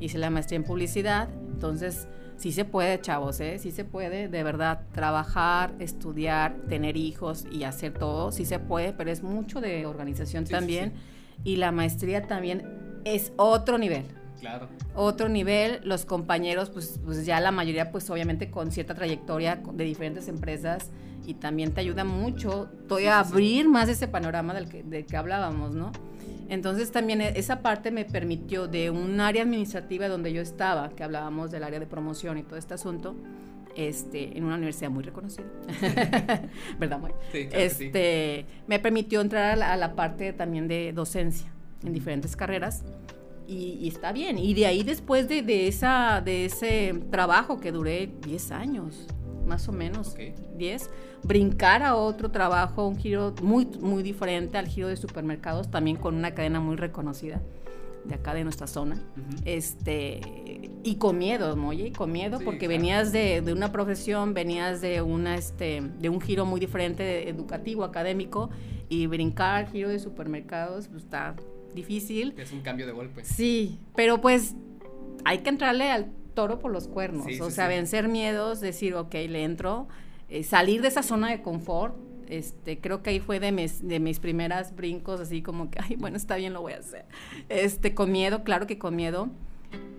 Hice 0.00 0.18
la 0.18 0.30
maestría 0.30 0.56
en 0.56 0.64
publicidad, 0.64 1.28
entonces 1.32 2.08
sí 2.36 2.52
se 2.52 2.64
puede, 2.64 3.00
chavos, 3.00 3.40
¿eh? 3.40 3.58
Sí 3.58 3.70
se 3.70 3.84
puede, 3.84 4.28
de 4.28 4.42
verdad, 4.42 4.82
trabajar, 4.92 5.74
estudiar, 5.78 6.56
tener 6.68 6.96
hijos 6.96 7.46
y 7.50 7.64
hacer 7.64 7.92
todo, 7.92 8.32
sí 8.32 8.44
se 8.44 8.58
puede, 8.58 8.92
pero 8.92 9.10
es 9.10 9.22
mucho 9.22 9.60
de 9.60 9.86
organización 9.86 10.44
también. 10.44 10.94
Y 11.44 11.56
la 11.56 11.72
maestría 11.72 12.26
también 12.26 13.00
es 13.04 13.32
otro 13.36 13.78
nivel. 13.78 14.04
Claro. 14.40 14.68
Otro 14.94 15.28
nivel, 15.28 15.80
los 15.84 16.04
compañeros, 16.04 16.70
pues, 16.70 17.00
pues 17.04 17.24
ya 17.24 17.40
la 17.40 17.50
mayoría, 17.50 17.90
pues 17.90 18.08
obviamente 18.10 18.50
con 18.50 18.70
cierta 18.70 18.94
trayectoria 18.94 19.56
de 19.72 19.84
diferentes 19.84 20.28
empresas 20.28 20.90
y 21.24 21.34
también 21.34 21.72
te 21.72 21.80
ayuda 21.80 22.04
mucho 22.04 22.68
todavía 22.86 23.16
a 23.16 23.20
abrir 23.20 23.68
más 23.68 23.88
ese 23.88 24.08
panorama 24.08 24.54
del 24.54 24.68
que, 24.68 24.82
del 24.82 25.06
que 25.06 25.16
hablábamos, 25.16 25.74
¿no? 25.74 25.90
Entonces 26.48 26.92
también 26.92 27.20
e, 27.20 27.38
esa 27.38 27.60
parte 27.62 27.90
me 27.90 28.04
permitió 28.04 28.68
de 28.68 28.90
un 28.90 29.20
área 29.20 29.42
administrativa 29.42 30.08
donde 30.08 30.32
yo 30.32 30.42
estaba, 30.42 30.90
que 30.90 31.02
hablábamos 31.02 31.50
del 31.50 31.64
área 31.64 31.80
de 31.80 31.86
promoción 31.86 32.38
y 32.38 32.42
todo 32.42 32.56
este 32.56 32.74
asunto, 32.74 33.16
este, 33.76 34.36
en 34.36 34.44
una 34.44 34.54
universidad 34.56 34.90
muy 34.90 35.04
reconocida, 35.04 35.44
¿verdad, 36.78 36.98
Muy? 36.98 37.10
Sí, 37.30 37.48
este, 37.52 38.46
Me 38.66 38.78
permitió 38.78 39.20
entrar 39.20 39.62
a 39.62 39.76
la, 39.76 39.94
parte 39.94 40.32
también 40.32 40.66
de 40.66 40.92
docencia 40.94 41.52
en 41.84 41.92
diferentes 41.92 42.36
carreras 42.36 42.84
y, 43.46 43.86
está 43.86 44.12
bien. 44.12 44.38
Y 44.38 44.54
de 44.54 44.66
ahí 44.66 44.82
después 44.82 45.28
de, 45.28 45.42
de, 45.42 45.68
esa, 45.68 46.22
de 46.24 46.46
ese 46.46 46.94
trabajo 47.10 47.60
que 47.60 47.70
duré 47.70 48.10
10 48.22 48.50
años, 48.52 49.06
más 49.46 49.68
o 49.68 49.72
menos, 49.72 50.16
10, 50.56 50.90
brincar 51.22 51.82
a 51.82 51.96
otro 51.96 52.30
trabajo, 52.30 52.86
un 52.86 52.96
giro 52.96 53.34
muy, 53.42 53.66
muy 53.80 54.02
diferente 54.02 54.58
al 54.58 54.66
giro 54.66 54.88
de 54.88 54.96
supermercados, 54.96 55.70
también 55.70 55.96
con 55.96 56.14
una 56.14 56.34
cadena 56.34 56.60
muy 56.60 56.76
reconocida 56.76 57.40
de 58.04 58.14
acá 58.14 58.34
de 58.34 58.44
nuestra 58.44 58.66
zona, 58.66 59.02
este, 59.44 60.20
y 60.84 60.94
con 60.96 61.18
miedo, 61.18 61.56
Moye, 61.56 61.92
con 61.92 62.12
miedo, 62.12 62.38
porque 62.44 62.68
venías 62.68 63.10
de, 63.10 63.40
de, 63.40 63.52
una 63.52 63.72
profesión, 63.72 64.32
venías 64.32 64.80
de, 64.80 65.02
una, 65.02 65.34
este, 65.34 65.82
de 65.98 66.08
un 66.08 66.20
giro 66.20 66.46
muy 66.46 66.60
diferente 66.60 67.28
educativo, 67.28 67.82
académico, 67.82 68.50
y 68.88 69.06
brincar 69.06 69.64
al 69.64 69.72
giro 69.72 69.88
de 69.88 69.98
supermercados 69.98 70.88
pues, 70.88 71.02
está 71.02 71.34
difícil. 71.74 72.34
Es 72.36 72.52
un 72.52 72.60
cambio 72.60 72.86
de 72.86 72.92
golpe. 72.92 73.24
Sí, 73.24 73.80
pero 73.94 74.20
pues 74.20 74.54
hay 75.24 75.38
que 75.38 75.48
entrarle 75.48 75.90
al 75.90 76.12
toro 76.36 76.60
por 76.60 76.70
los 76.70 76.86
cuernos, 76.86 77.26
o 77.40 77.50
sea, 77.50 77.66
vencer 77.66 78.06
miedos, 78.06 78.60
decir, 78.60 78.94
ok, 78.94 79.14
le 79.14 79.42
entro, 79.42 79.88
eh, 80.28 80.44
salir 80.44 80.82
de 80.82 80.88
esa 80.88 81.02
zona 81.02 81.30
de 81.30 81.42
confort, 81.42 81.96
este, 82.28 82.78
creo 82.78 83.02
que 83.02 83.10
ahí 83.10 83.20
fue 83.20 83.40
de 83.40 83.50
mis, 83.50 83.86
de 83.86 83.98
mis 83.98 84.20
primeras 84.20 84.76
brincos, 84.76 85.18
así 85.18 85.42
como 85.42 85.70
que, 85.70 85.80
ay, 85.82 85.96
bueno, 85.96 86.16
está 86.16 86.36
bien, 86.36 86.52
lo 86.52 86.60
voy 86.60 86.74
a 86.74 86.78
hacer. 86.78 87.06
Este, 87.48 87.94
con 87.94 88.12
miedo, 88.12 88.44
claro 88.44 88.66
que 88.66 88.78
con 88.78 88.94
miedo, 88.94 89.30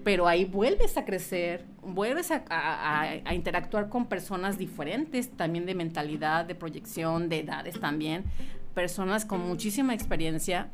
pero 0.04 0.28
ahí 0.28 0.46
vuelves 0.46 0.96
a 0.98 1.06
crecer, 1.06 1.66
vuelves 1.82 2.32
a, 2.32 2.44
a, 2.50 3.34
interactuar 3.34 3.90
con 3.90 4.06
personas 4.06 4.58
diferentes, 4.58 5.30
también 5.32 5.66
de 5.66 5.76
mentalidad, 5.76 6.46
de 6.46 6.56
proyección, 6.56 7.30
de 7.30 7.40
edades 7.40 7.80
también, 7.80 8.24
personas 8.74 9.26
con 9.26 9.42
muchísima 9.42 9.94
experiencia 9.94 10.70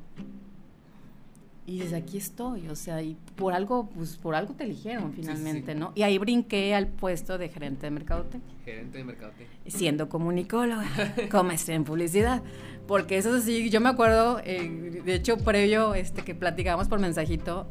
y 1.65 1.79
desde 1.79 1.95
aquí 1.95 2.17
estoy, 2.17 2.67
o 2.67 2.75
sea, 2.75 3.01
y 3.01 3.15
por 3.35 3.53
algo, 3.53 3.89
pues 3.89 4.17
por 4.17 4.35
algo 4.35 4.53
te 4.53 4.65
eligieron 4.65 5.13
finalmente, 5.13 5.75
¿no? 5.75 5.93
Y 5.95 6.03
ahí 6.03 6.17
brinqué 6.17 6.75
al 6.75 6.87
puesto 6.87 7.37
de 7.37 7.47
gerente 7.47 7.85
de 7.85 7.91
mercadotecnia. 7.91 8.55
Gerente 8.65 8.97
de 8.97 9.03
mercadotecnia. 9.05 9.57
Siendo 9.67 10.09
comunicóloga, 10.09 10.85
como 11.31 11.45
maestra 11.45 11.75
en 11.75 11.85
publicidad. 11.85 12.43
Porque 12.85 13.17
eso 13.17 13.39
sí, 13.39 13.69
yo 13.69 13.79
me 13.79 13.87
acuerdo, 13.87 14.41
eh, 14.43 15.01
de 15.05 15.15
hecho, 15.15 15.37
previo 15.37 15.95
este, 15.95 16.23
que 16.23 16.35
platicamos 16.35 16.89
por 16.89 16.99
mensajito, 16.99 17.69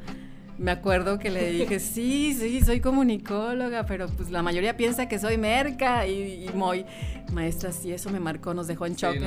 me 0.59 0.71
acuerdo 0.71 1.19
que 1.19 1.31
le 1.31 1.51
dije, 1.51 1.81
sí, 1.81 2.35
sí, 2.39 2.61
soy 2.61 2.81
comunicóloga, 2.81 3.87
pero 3.87 4.07
pues 4.09 4.31
la 4.31 4.43
mayoría 4.43 4.77
piensa 4.77 5.09
que 5.09 5.19
soy 5.19 5.39
merca 5.39 6.07
y, 6.07 6.51
muy, 6.55 6.85
maestra, 7.33 7.73
sí, 7.73 7.93
eso 7.93 8.11
me 8.11 8.21
marcó, 8.21 8.55
nos 8.55 8.67
dejó 8.67 8.87
en 8.87 8.95
shock. 8.95 9.17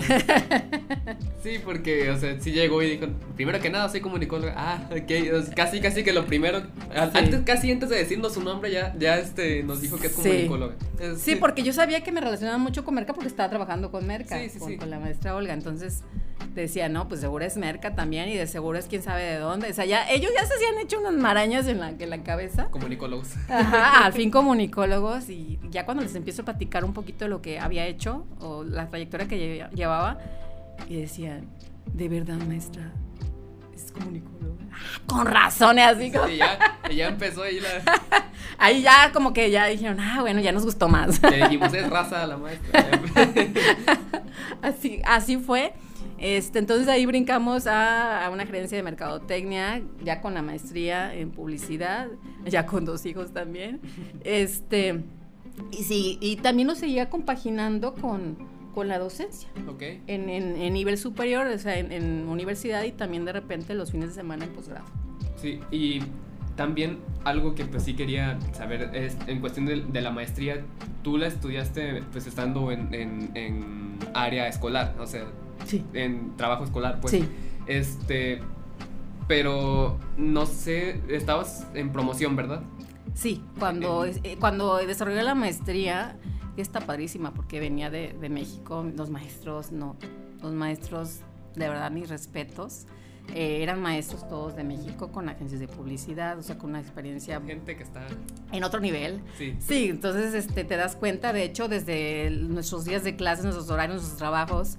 Sí, 1.44 1.60
porque, 1.64 2.10
o 2.10 2.18
sea, 2.18 2.40
sí 2.40 2.52
llegó 2.52 2.82
y 2.82 2.98
dijo, 2.98 3.06
primero 3.36 3.60
que 3.60 3.70
nada, 3.70 3.88
soy 3.88 4.02
comunicóloga. 4.02 4.56
Ah, 4.58 4.90
ok, 4.90 5.54
casi, 5.56 5.80
casi 5.80 6.04
que 6.04 6.12
lo 6.12 6.26
primero, 6.26 6.64
antes, 6.96 7.42
casi 7.46 7.72
antes 7.72 7.90
de 7.90 7.98
decirnos 7.98 8.34
su 8.34 8.42
nombre, 8.42 8.72
ya, 8.72 8.96
ya 8.98 9.20
este, 9.20 9.62
nos 9.62 9.80
dijo 9.80 9.98
que 9.98 10.08
es 10.08 10.14
comunicóloga. 10.14 10.74
Sí. 11.18 11.36
porque 11.36 11.62
yo 11.62 11.72
sabía 11.72 12.02
que 12.02 12.12
me 12.12 12.20
relacionaba 12.20 12.58
mucho 12.58 12.84
con 12.84 12.96
merca 12.96 13.14
porque 13.14 13.28
estaba 13.28 13.48
trabajando 13.48 13.92
con 13.92 14.08
merca, 14.08 14.40
con, 14.58 14.76
con 14.78 14.90
la 14.90 15.00
maestra 15.00 15.36
Olga, 15.36 15.54
entonces 15.54 16.02
decía, 16.56 16.90
no, 16.90 17.08
pues 17.08 17.22
seguro 17.22 17.46
es 17.46 17.58
merca 17.58 17.96
también 17.96 18.30
y 18.30 18.36
de 18.36 18.48
seguro 18.48 18.78
es 18.78 18.86
quién 18.88 19.04
sabe 19.04 19.24
de 19.24 19.38
dónde. 19.38 19.70
O 19.70 19.74
sea, 19.74 19.86
ya 19.86 20.10
ellos 20.10 20.32
ya 20.34 20.46
se 20.46 20.54
habían 20.54 20.80
hecho 20.84 21.00
unas 21.00 21.14
marañas 21.26 21.68
en 21.68 21.80
la, 21.80 21.90
en 21.90 22.10
la 22.10 22.22
cabeza. 22.22 22.66
Comunicólogos. 22.70 23.36
Ajá, 23.50 24.06
al 24.06 24.14
fin 24.14 24.30
comunicólogos 24.30 25.28
y 25.30 25.60
ya 25.72 25.84
cuando 25.84 26.04
les 26.04 26.14
empiezo 26.14 26.44
a 26.44 26.46
platicar 26.46 26.86
un 26.86 26.94
poquito 26.94 27.26
de 27.26 27.30
lo 27.30 27.42
que 27.42 27.60
había 27.60 27.88
hecho 27.88 28.28
o 28.40 28.64
la 28.64 28.88
trayectoria 28.90 29.28
que 29.28 29.68
llevaba 29.74 30.20
y 30.88 30.98
decían, 30.98 31.48
de 31.92 32.10
verdad, 32.10 32.36
maestra, 32.48 32.92
es 33.74 33.92
comunicólogo. 33.92 34.56
Ah, 34.72 35.02
con 35.08 35.26
razones, 35.26 35.88
así 35.88 36.12
como. 36.12 36.28
Sí, 36.28 36.38
ya, 36.38 36.60
ya 36.94 37.08
empezó 37.08 37.42
ahí 37.42 37.60
la. 37.60 37.70
ahí 38.60 38.84
ya 38.84 39.12
como 39.12 39.34
que 39.34 39.50
ya 39.50 39.66
dijeron, 39.66 40.00
ah, 40.00 40.22
bueno, 40.22 40.42
ya 40.42 40.52
nos 40.52 40.64
gustó 40.64 40.88
más. 40.88 41.20
Ya 41.22 41.48
dijimos, 41.48 41.74
es 41.74 41.90
raza 41.90 42.28
la 42.28 42.38
maestra. 42.38 42.86
así, 44.62 45.02
así 45.06 45.38
fue. 45.38 45.74
Este, 46.26 46.58
entonces 46.58 46.88
ahí 46.88 47.06
brincamos 47.06 47.68
a, 47.68 48.28
una 48.34 48.48
gerencia 48.48 48.76
de 48.76 48.82
mercadotecnia, 48.82 49.84
ya 50.04 50.22
con 50.22 50.34
la 50.34 50.42
maestría 50.42 51.14
en 51.14 51.30
publicidad, 51.30 52.08
ya 52.48 52.66
con 52.66 52.84
dos 52.84 53.06
hijos 53.06 53.32
también. 53.32 53.80
Este, 54.24 55.04
y 55.70 55.84
sí, 55.84 56.18
y 56.20 56.38
también 56.38 56.68
nos 56.68 56.80
seguía 56.80 57.12
compaginando 57.12 57.94
con, 57.94 58.38
con 58.74 58.88
la 58.88 58.98
docencia. 58.98 59.50
Okay. 59.68 60.02
En, 60.08 60.28
en, 60.28 60.74
nivel 60.74 60.98
superior, 60.98 61.46
o 61.46 61.60
sea, 61.60 61.78
en, 61.78 62.28
universidad 62.28 62.82
y 62.86 62.92
también 62.92 63.24
de 63.24 63.32
repente 63.32 63.76
los 63.76 63.92
fines 63.92 64.10
de 64.10 64.16
semana 64.16 64.46
en 64.46 64.54
posgrado. 64.54 64.86
Sí, 65.36 65.60
y 65.70 66.00
también 66.56 66.98
algo 67.24 67.54
que 67.54 67.66
pues 67.66 67.84
sí 67.84 67.94
quería 67.94 68.40
saber 68.54 68.90
es 68.96 69.16
en 69.28 69.42
cuestión 69.42 69.68
de, 69.68 70.02
la 70.02 70.10
maestría, 70.10 70.64
tú 71.04 71.20
la 71.20 71.28
estudiaste 71.28 72.02
pues 72.12 72.26
estando 72.26 72.72
en, 72.72 72.90
en 73.36 74.00
área 74.16 74.48
escolar, 74.48 74.96
o 75.00 75.06
sea, 75.06 75.26
en 75.93 76.36
trabajo 76.38 76.63
escolar, 76.63 76.99
pues. 77.01 77.12
Sí. 77.12 77.28
Este, 77.67 78.41
pero 79.28 79.97
no 80.17 80.45
sé, 80.45 81.01
estabas 81.10 81.67
en 81.73 81.91
promoción, 81.91 82.36
¿verdad? 82.36 82.62
Sí, 83.13 83.43
cuando, 83.60 84.06
eh, 84.06 84.38
cuando 84.39 84.78
desarrollé 84.78 85.23
la 85.23 85.36
maestría, 85.36 86.17
está 86.58 86.82
padrísima 86.82 87.34
porque 87.34 87.60
venía 87.60 87.89
de, 87.89 88.13
de, 88.19 88.30
México, 88.30 88.86
los 88.95 89.10
maestros, 89.10 89.71
no, 89.71 89.95
los 90.41 90.54
maestros, 90.54 91.21
de 91.56 91.69
verdad, 91.69 91.91
mis 91.91 92.10
respetos. 92.10 92.86
Eh, 93.34 93.63
eran 93.63 93.82
maestros 93.82 94.28
todos 94.30 94.56
de 94.56 94.63
México 94.63 95.12
con 95.12 95.30
agencias 95.30 95.60
de 95.60 95.67
publicidad, 95.67 96.38
o 96.38 96.43
sea, 96.43 96.58
con 96.60 96.69
una 96.69 96.80
experiencia... 96.80 97.41
Gente 97.41 97.75
que 97.75 97.82
está... 97.82 98.06
En 98.51 98.63
otro 98.63 98.80
nivel. 98.80 99.19
Sí. 99.38 99.56
Sí, 99.60 99.89
entonces 99.89 100.34
este, 100.36 100.63
te 100.63 100.78
das 100.78 100.95
cuenta, 100.95 101.34
de 101.34 101.43
hecho, 101.43 101.67
desde 101.67 102.30
nuestros 102.30 102.86
días 102.86 103.04
de 103.04 103.15
clase, 103.15 103.41
nuestros 103.41 103.69
horarios, 103.69 103.95
nuestros 103.95 104.19
trabajos, 104.19 104.78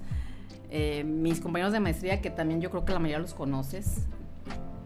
Eh, 0.69 1.03
mis 1.03 1.39
compañeros 1.39 1.73
de 1.73 1.79
maestría, 1.79 2.21
que 2.21 2.29
también 2.29 2.61
yo 2.61 2.69
creo 2.69 2.85
que 2.85 2.93
la 2.93 2.99
mayoría 2.99 3.19
los 3.19 3.33
conoces, 3.33 4.05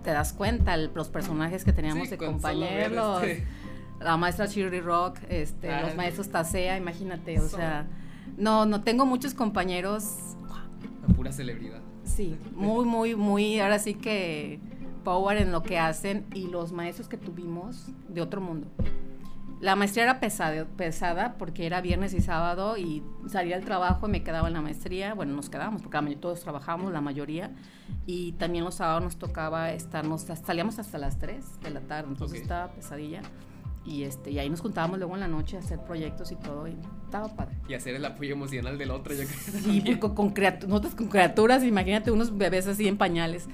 te 0.04 0.12
das 0.12 0.34
cuenta, 0.34 0.78
los 0.78 1.10
personajes 1.10 1.64
que 1.64 1.74
teníamos 1.74 2.10
de 2.10 2.18
compañeros. 2.18 3.24
Este 3.24 3.46
la 4.04 4.18
maestra 4.18 4.46
Shirley 4.46 4.82
Rock, 4.82 5.18
este, 5.30 5.70
los 5.82 5.96
maestros 5.96 6.30
Tasea, 6.30 6.78
imagínate, 6.78 7.40
o 7.40 7.48
sea, 7.48 7.88
no, 8.38 8.66
no 8.66 8.82
tengo 8.82 9.06
muchos 9.06 9.34
compañeros. 9.34 10.36
La 11.08 11.14
pura 11.14 11.32
celebridad. 11.32 11.82
Sí, 12.04 12.38
muy, 12.56 12.86
muy, 12.86 13.16
muy, 13.16 13.60
ahora 13.60 13.80
sí 13.80 13.94
que 13.94 14.60
power 15.04 15.38
en 15.38 15.52
lo 15.52 15.64
que 15.64 15.80
hacen 15.80 16.26
y 16.34 16.48
los 16.48 16.72
maestros 16.72 17.08
que 17.08 17.18
tuvimos 17.18 17.88
de 18.10 18.22
otro 18.22 18.42
mundo. 18.42 18.68
La 19.62 19.76
maestría 19.76 20.06
era 20.06 20.20
pesada, 20.20 20.66
pesada 20.66 21.36
porque 21.38 21.68
era 21.68 21.82
viernes 21.82 22.16
y 22.16 22.20
sábado 22.20 22.78
y 22.78 23.04
salía 23.28 23.56
al 23.56 23.64
trabajo 23.64 24.08
y 24.08 24.12
me 24.12 24.24
quedaba 24.24 24.48
en 24.48 24.56
la 24.56 24.62
maestría. 24.62 25.14
Bueno, 25.14 25.34
nos 25.34 25.52
quedábamos 25.52 25.84
porque 25.84 26.16
todos 26.16 26.42
trabajamos, 26.42 26.92
la 26.92 27.00
mayoría. 27.00 27.52
Y 28.08 28.32
también 28.34 28.64
los 28.64 28.76
sábados 28.76 29.04
nos 29.04 29.18
tocaba 29.18 29.72
estarnos, 29.72 30.24
salíamos 30.24 30.80
hasta 30.80 30.98
las 30.98 31.20
3 31.20 31.62
de 31.62 31.70
la 31.70 31.82
tarde, 31.82 32.10
entonces 32.10 32.42
estaba 32.42 32.72
pesadilla. 32.74 33.22
Y, 33.84 34.04
este, 34.04 34.30
y 34.30 34.38
ahí 34.38 34.48
nos 34.50 34.62
juntábamos 34.62 35.00
luego 35.00 35.16
en 35.16 35.22
la 35.22 35.28
noche 35.28 35.58
a 35.58 35.60
hacer 35.60 35.80
proyectos 35.80 36.32
y 36.32 36.36
todo, 36.36 36.68
y 36.68 36.78
estaba 37.06 37.28
padre. 37.36 37.58
Y 37.68 37.74
hacer 37.74 37.96
el 37.96 38.06
apoyo 38.06 38.34
emocional 38.34 38.78
del 38.78 38.92
otro, 38.92 39.14
yo 39.16 39.24
creo. 39.24 39.62
Sí, 39.62 39.98
con, 39.98 40.14
con, 40.14 40.34
nosotros 40.68 40.94
con 40.94 41.08
criaturas, 41.08 41.64
imagínate 41.64 42.12
unos 42.12 42.38
bebés 42.38 42.68
así 42.68 42.88
en 42.88 42.98
pañales. 42.98 43.48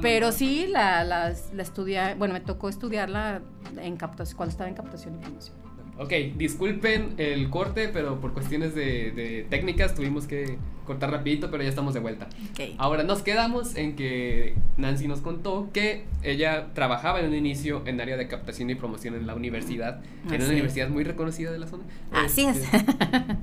Pero 0.00 0.30
sí, 0.30 0.66
la, 0.68 1.02
la, 1.02 1.34
la 1.52 1.62
estudié, 1.62 2.14
bueno, 2.14 2.32
me 2.32 2.40
tocó 2.40 2.68
estudiarla 2.68 3.42
en 3.76 3.96
captación, 3.96 4.36
cuando 4.36 4.52
estaba 4.52 4.68
en 4.68 4.76
captación 4.76 5.16
y 5.16 5.18
promoción. 5.18 5.61
Ok, 5.98 6.12
disculpen 6.36 7.14
el 7.18 7.50
corte, 7.50 7.88
pero 7.88 8.20
por 8.20 8.32
cuestiones 8.32 8.74
de, 8.74 9.46
técnicas 9.50 9.94
tuvimos 9.94 10.26
que 10.26 10.56
cortar 10.86 11.10
rapidito, 11.10 11.50
pero 11.50 11.62
ya 11.62 11.68
estamos 11.68 11.94
de 11.94 12.00
vuelta. 12.00 12.28
Okay. 12.52 12.74
Ahora 12.78 13.04
nos 13.04 13.22
quedamos 13.22 13.76
en 13.76 13.94
que 13.94 14.54
Nancy 14.78 15.06
nos 15.06 15.20
contó 15.20 15.68
que 15.72 16.04
ella 16.22 16.68
trabajaba 16.74 17.20
en 17.20 17.26
un 17.26 17.34
inicio 17.34 17.82
en 17.86 18.00
área 18.00 18.16
de 18.16 18.26
captación 18.26 18.70
y 18.70 18.74
promoción 18.74 19.14
en 19.14 19.26
la 19.26 19.34
universidad, 19.34 20.02
en 20.28 20.42
una 20.42 20.50
universidad 20.50 20.88
muy 20.88 21.04
reconocida 21.04 21.52
de 21.52 21.58
la 21.58 21.66
zona. 21.66 21.84
Así 22.10 22.46
es. 22.46 22.56
Este, 22.56 22.84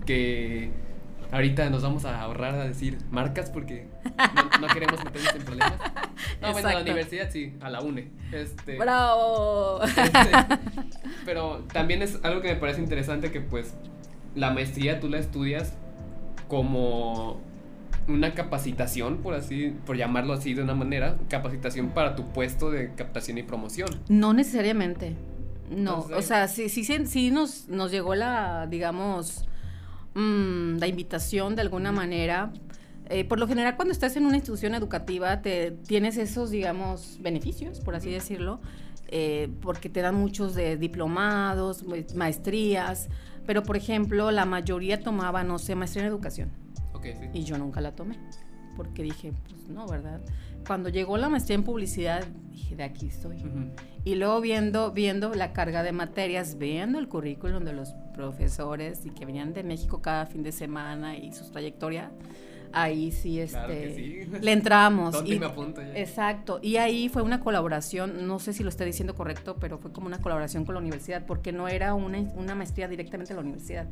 que 0.06 0.70
Ahorita 1.32 1.70
nos 1.70 1.84
vamos 1.84 2.06
a 2.06 2.22
ahorrar 2.22 2.56
a 2.56 2.68
decir 2.68 2.98
marcas 3.12 3.50
porque 3.50 3.88
no, 4.62 4.68
queremos 4.68 5.04
meternos 5.04 5.36
en 5.36 5.44
problemas. 5.44 5.74
No, 6.42 6.54
bueno, 6.54 6.70
a 6.70 6.74
la 6.74 6.82
universidad 6.82 7.30
sí, 7.30 7.54
a 7.60 7.70
la 7.70 7.82
UNE. 7.82 8.08
Este, 8.32 8.78
¡Bravo! 8.78 9.82
Este, 9.84 10.32
pero 11.26 11.66
también 11.74 12.02
es 12.02 12.20
algo 12.24 12.42
que 12.42 12.50
me 12.50 12.56
parece 12.56 12.82
interesante 12.82 13.32
que 13.32 13.42
pues 13.42 13.74
la 14.36 14.52
maestría 14.52 15.02
tú 15.02 15.10
la 15.10 15.18
estudias 15.18 15.74
como 16.48 17.42
una 18.08 18.34
capacitación, 18.34 19.18
por 19.18 19.34
así, 19.34 19.76
por 19.86 19.98
llamarlo 19.98 20.34
así 20.34 20.54
de 20.54 20.64
una 20.64 20.76
manera, 20.76 21.18
capacitación 21.30 21.90
para 21.90 22.16
tu 22.16 22.26
puesto 22.32 22.72
de 22.72 22.94
captación 22.96 23.38
y 23.38 23.44
promoción. 23.44 23.90
No 24.08 24.34
necesariamente. 24.34 25.16
No, 25.70 26.00
o 26.00 26.22
sea, 26.22 26.48
sí, 26.48 26.70
sí, 26.70 26.84
sí 26.84 27.32
nos, 27.32 27.68
nos 27.68 27.92
llegó 27.92 28.16
la, 28.16 28.66
digamos, 28.68 29.49
Mm, 30.20 30.80
la 30.80 30.88
invitación 30.88 31.56
de 31.56 31.62
alguna 31.62 31.94
manera. 31.94 32.52
Eh, 33.10 33.24
por 33.24 33.40
lo 33.40 33.48
general, 33.48 33.78
cuando 33.78 33.94
estás 33.94 34.18
en 34.18 34.26
una 34.26 34.36
institución 34.36 34.76
educativa, 34.76 35.42
te 35.42 35.72
tienes 35.72 36.18
esos, 36.18 36.52
digamos, 36.52 37.20
beneficios, 37.22 37.80
por 37.80 37.96
así 37.96 38.12
decirlo, 38.12 38.60
eh, 39.08 39.50
porque 39.62 39.90
te 39.90 40.02
dan 40.02 40.16
muchos 40.16 40.56
de 40.56 40.76
diplomados, 40.76 41.86
maestrías, 42.16 43.08
pero 43.46 43.64
por 43.64 43.78
ejemplo, 43.78 44.30
la 44.30 44.46
mayoría 44.46 45.00
tomaba, 45.00 45.44
no 45.44 45.58
sé, 45.58 45.74
maestría 45.74 46.04
en 46.04 46.10
educación. 46.10 46.52
Y 47.34 47.44
yo 47.46 47.58
nunca 47.58 47.80
la 47.80 47.96
tomé, 47.96 48.20
porque 48.76 49.04
dije, 49.04 49.32
pues 49.48 49.70
no, 49.70 49.88
¿verdad? 49.88 50.20
Cuando 50.66 50.90
llegó 50.90 51.18
la 51.18 51.30
maestría 51.30 51.56
en 51.56 51.64
publicidad, 51.64 52.26
dije, 52.52 52.76
de 52.76 52.84
aquí 52.84 53.08
estoy. 53.08 53.44
Y 54.04 54.16
luego 54.16 54.42
viendo, 54.42 54.92
viendo 54.92 55.34
la 55.34 55.54
carga 55.54 55.84
de 55.84 55.92
materias, 55.92 56.58
viendo 56.58 57.00
el 57.00 57.08
currículum 57.08 57.64
de 57.64 57.74
los 57.74 57.94
profesores 58.14 59.06
y 59.06 59.10
que 59.10 59.26
venían 59.26 59.54
de 59.54 59.64
México 59.64 60.02
cada 60.02 60.26
fin 60.26 60.44
de 60.44 60.52
semana 60.52 61.18
y 61.18 61.32
sus 61.34 61.52
trayectorias, 61.52 62.12
ahí 62.74 63.12
sí, 63.12 63.40
este, 63.40 64.28
le 64.42 64.52
entramos. 64.52 65.24
y, 65.26 65.40
me 65.40 65.46
apunto 65.46 65.82
Exacto. 65.82 66.60
Y 66.62 66.78
ahí 66.78 67.10
fue 67.10 67.22
una 67.22 67.40
colaboración, 67.40 68.28
no 68.28 68.40
sé 68.40 68.54
si 68.54 68.64
lo 68.64 68.70
estoy 68.70 68.88
diciendo 68.88 69.16
correcto, 69.16 69.58
pero 69.60 69.78
fue 69.78 69.92
como 69.92 70.08
una 70.08 70.20
colaboración 70.20 70.66
con 70.66 70.76
la 70.76 70.82
universidad, 70.82 71.26
porque 71.26 71.52
no 71.52 71.68
era 71.68 71.94
una, 71.94 72.20
una 72.36 72.56
maestría 72.56 72.88
directamente 72.88 73.34
de 73.34 73.36
la 73.36 73.42
universidad, 73.42 73.88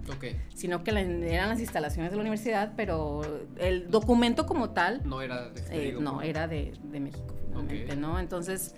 sino 0.54 0.84
que 0.84 0.92
eran 0.92 1.50
las 1.50 1.60
instalaciones 1.60 2.12
de 2.12 2.18
la 2.18 2.22
universidad, 2.22 2.74
pero 2.76 3.22
el 3.58 3.90
documento 3.90 4.46
como 4.46 4.72
tal... 4.72 5.02
No 5.06 5.22
era 5.22 5.50
de, 5.50 5.90
eh, 5.90 5.96
No, 6.00 6.22
era 6.22 6.48
de, 6.48 6.74
de 6.84 7.00
México, 7.00 7.36
finalmente, 7.48 7.96
¿no? 7.96 8.20
Entonces 8.20 8.76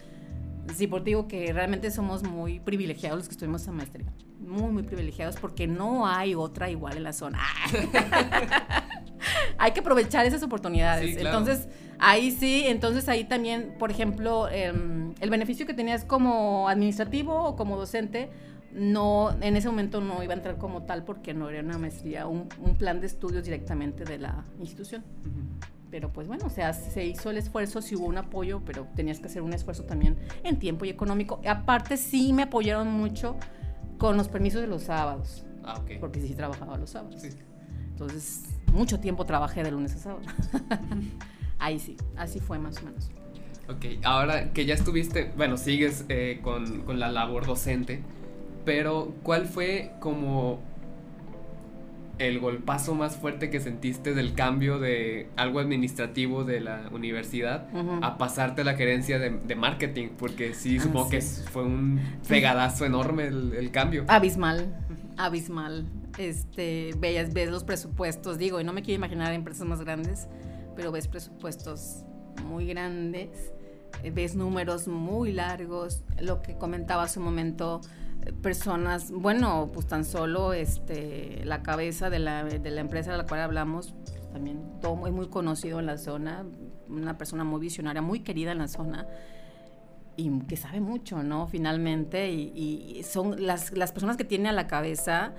sí, 0.75 0.87
por 0.87 1.03
digo 1.03 1.27
que 1.27 1.51
realmente 1.53 1.91
somos 1.91 2.23
muy 2.23 2.59
privilegiados 2.59 3.19
los 3.19 3.27
que 3.27 3.33
estuvimos 3.33 3.67
en 3.67 3.75
maestría. 3.75 4.13
Muy, 4.39 4.71
muy 4.71 4.83
privilegiados 4.83 5.35
porque 5.35 5.67
no 5.67 6.07
hay 6.07 6.35
otra 6.35 6.69
igual 6.69 6.97
en 6.97 7.03
la 7.03 7.13
zona. 7.13 7.39
hay 9.57 9.71
que 9.71 9.79
aprovechar 9.79 10.25
esas 10.25 10.43
oportunidades. 10.43 11.17
Entonces, 11.17 11.67
ahí 11.99 12.31
sí, 12.31 12.63
entonces 12.67 13.07
ahí 13.09 13.23
también, 13.23 13.75
por 13.77 13.91
ejemplo, 13.91 14.49
em, 14.49 15.13
el 15.19 15.29
beneficio 15.29 15.65
que 15.65 15.73
tenías 15.73 16.05
como 16.05 16.69
administrativo 16.69 17.43
o 17.43 17.55
como 17.55 17.77
docente, 17.77 18.29
no, 18.71 19.35
en 19.41 19.55
ese 19.55 19.67
momento 19.67 19.99
no 19.99 20.21
iba 20.23 20.33
a 20.33 20.37
entrar 20.37 20.57
como 20.57 20.83
tal 20.83 21.03
porque 21.03 21.33
no 21.33 21.49
era 21.49 21.61
una 21.61 21.77
maestría, 21.77 22.27
un, 22.27 22.47
plan 22.77 23.01
de 23.01 23.07
estudios 23.07 23.43
directamente 23.43 24.05
de 24.05 24.19
la 24.19 24.45
institución 24.59 25.03
pero 25.89 26.11
pues 26.11 26.27
bueno, 26.27 26.45
o 26.45 26.49
sea, 26.49 26.73
se 26.73 27.05
hizo 27.05 27.29
el 27.29 27.37
esfuerzo, 27.37 27.81
sí 27.81 27.95
hubo 27.95 28.05
un 28.05 28.17
apoyo, 28.17 28.61
pero 28.65 28.87
tenías 28.95 29.19
que 29.19 29.27
hacer 29.27 29.41
un 29.41 29.53
esfuerzo 29.53 29.83
también 29.83 30.17
en 30.43 30.59
tiempo 30.59 30.85
y 30.85 30.89
económico. 30.89 31.41
Aparte 31.47 31.97
sí 31.97 32.33
me 32.33 32.43
apoyaron 32.43 32.91
mucho 32.91 33.35
con 33.97 34.17
los 34.17 34.27
permisos 34.27 34.61
de 34.61 34.67
los 34.67 34.83
sábados. 34.83 35.45
Ah, 35.63 35.79
ok. 35.79 35.99
Porque 35.99 36.21
sí 36.21 36.33
trabajaba 36.33 36.77
los 36.77 36.91
sábados. 36.91 37.21
Sí. 37.21 37.29
Entonces, 37.89 38.43
mucho 38.73 38.99
tiempo 38.99 39.25
trabajé 39.25 39.63
de 39.63 39.71
lunes 39.71 39.95
a 39.95 39.97
sábado. 39.99 40.21
Ahí 41.59 41.79
sí, 41.79 41.97
así 42.15 42.39
fue 42.39 42.57
más 42.57 42.77
o 42.81 42.85
menos. 42.85 43.09
Ok, 43.67 44.03
ahora 44.03 44.51
que 44.51 44.65
ya 44.65 44.73
estuviste, 44.73 45.31
bueno, 45.37 45.57
sigues 45.57 46.05
eh, 46.09 46.39
con, 46.41 46.81
con 46.81 46.99
la 46.99 47.11
labor 47.11 47.45
docente, 47.45 48.01
pero 48.65 49.13
¿cuál 49.21 49.45
fue 49.45 49.91
como 49.99 50.59
el 52.19 52.39
golpazo 52.39 52.95
más 52.95 53.15
fuerte 53.15 53.49
que 53.49 53.59
sentiste 53.59 54.13
del 54.13 54.33
cambio 54.33 54.77
de 54.77 55.29
algo 55.37 55.59
administrativo 55.59 56.43
de 56.43 56.59
la 56.59 56.89
universidad 56.91 57.67
a 58.01 58.17
pasarte 58.17 58.63
la 58.63 58.75
gerencia 58.75 59.17
de, 59.19 59.55
marketing? 59.55 60.09
Porque 60.17 60.53
sí, 60.53 60.77
ah, 60.77 60.83
supongo 60.83 61.09
que 61.09 61.21
fue 61.21 61.63
un 61.63 61.99
pegadazo 62.27 62.85
enorme 62.85 63.27
el, 63.27 63.71
cambio. 63.71 64.05
Abismal, 64.07 64.67
abismal. 65.17 65.85
Este, 66.17 66.91
ves, 66.97 67.33
ves 67.33 67.49
los 67.49 67.63
presupuestos, 67.63 68.37
digo, 68.37 68.59
y 68.59 68.63
no 68.63 68.73
me 68.73 68.81
quiero 68.81 68.97
imaginar 68.97 69.33
empresas 69.33 69.65
más 69.67 69.81
grandes, 69.81 70.27
pero 70.75 70.91
ves 70.91 71.07
presupuestos 71.07 72.03
muy 72.45 72.67
grandes, 72.67 73.53
ves 74.13 74.35
números 74.35 74.87
muy 74.87 75.31
largos, 75.31 76.03
lo 76.19 76.41
que 76.41 76.57
comentaba 76.57 77.03
hace 77.03 77.19
un 77.19 77.25
momento 77.25 77.81
personas, 78.41 79.11
bueno, 79.11 79.69
pues 79.73 79.87
tan 79.87 80.03
solo 80.03 80.53
este, 80.53 81.41
la 81.45 81.63
cabeza 81.63 82.09
de 82.09 82.19
la, 82.19 82.43
de 82.43 82.71
la 82.71 82.81
empresa 82.81 83.11
de 83.11 83.17
la 83.17 83.25
cual 83.25 83.41
hablamos, 83.41 83.95
también 84.33 84.61
todo 84.81 85.07
es 85.07 85.13
muy 85.13 85.27
conocido 85.27 85.79
en 85.79 85.85
la 85.85 85.97
zona, 85.97 86.45
una 86.87 87.17
persona 87.17 87.43
muy 87.43 87.61
visionaria, 87.61 88.01
muy 88.01 88.21
querida 88.21 88.51
en 88.51 88.59
la 88.59 88.67
zona 88.67 89.07
y 90.15 90.29
que 90.41 90.57
sabe 90.57 90.81
mucho, 90.81 91.23
¿no? 91.23 91.47
Finalmente, 91.47 92.29
y, 92.31 93.01
son 93.03 93.45
las, 93.45 93.71
las, 93.71 93.91
personas 93.91 94.17
que 94.17 94.25
tiene 94.25 94.49
a 94.49 94.51
la 94.51 94.67
cabeza, 94.67 95.33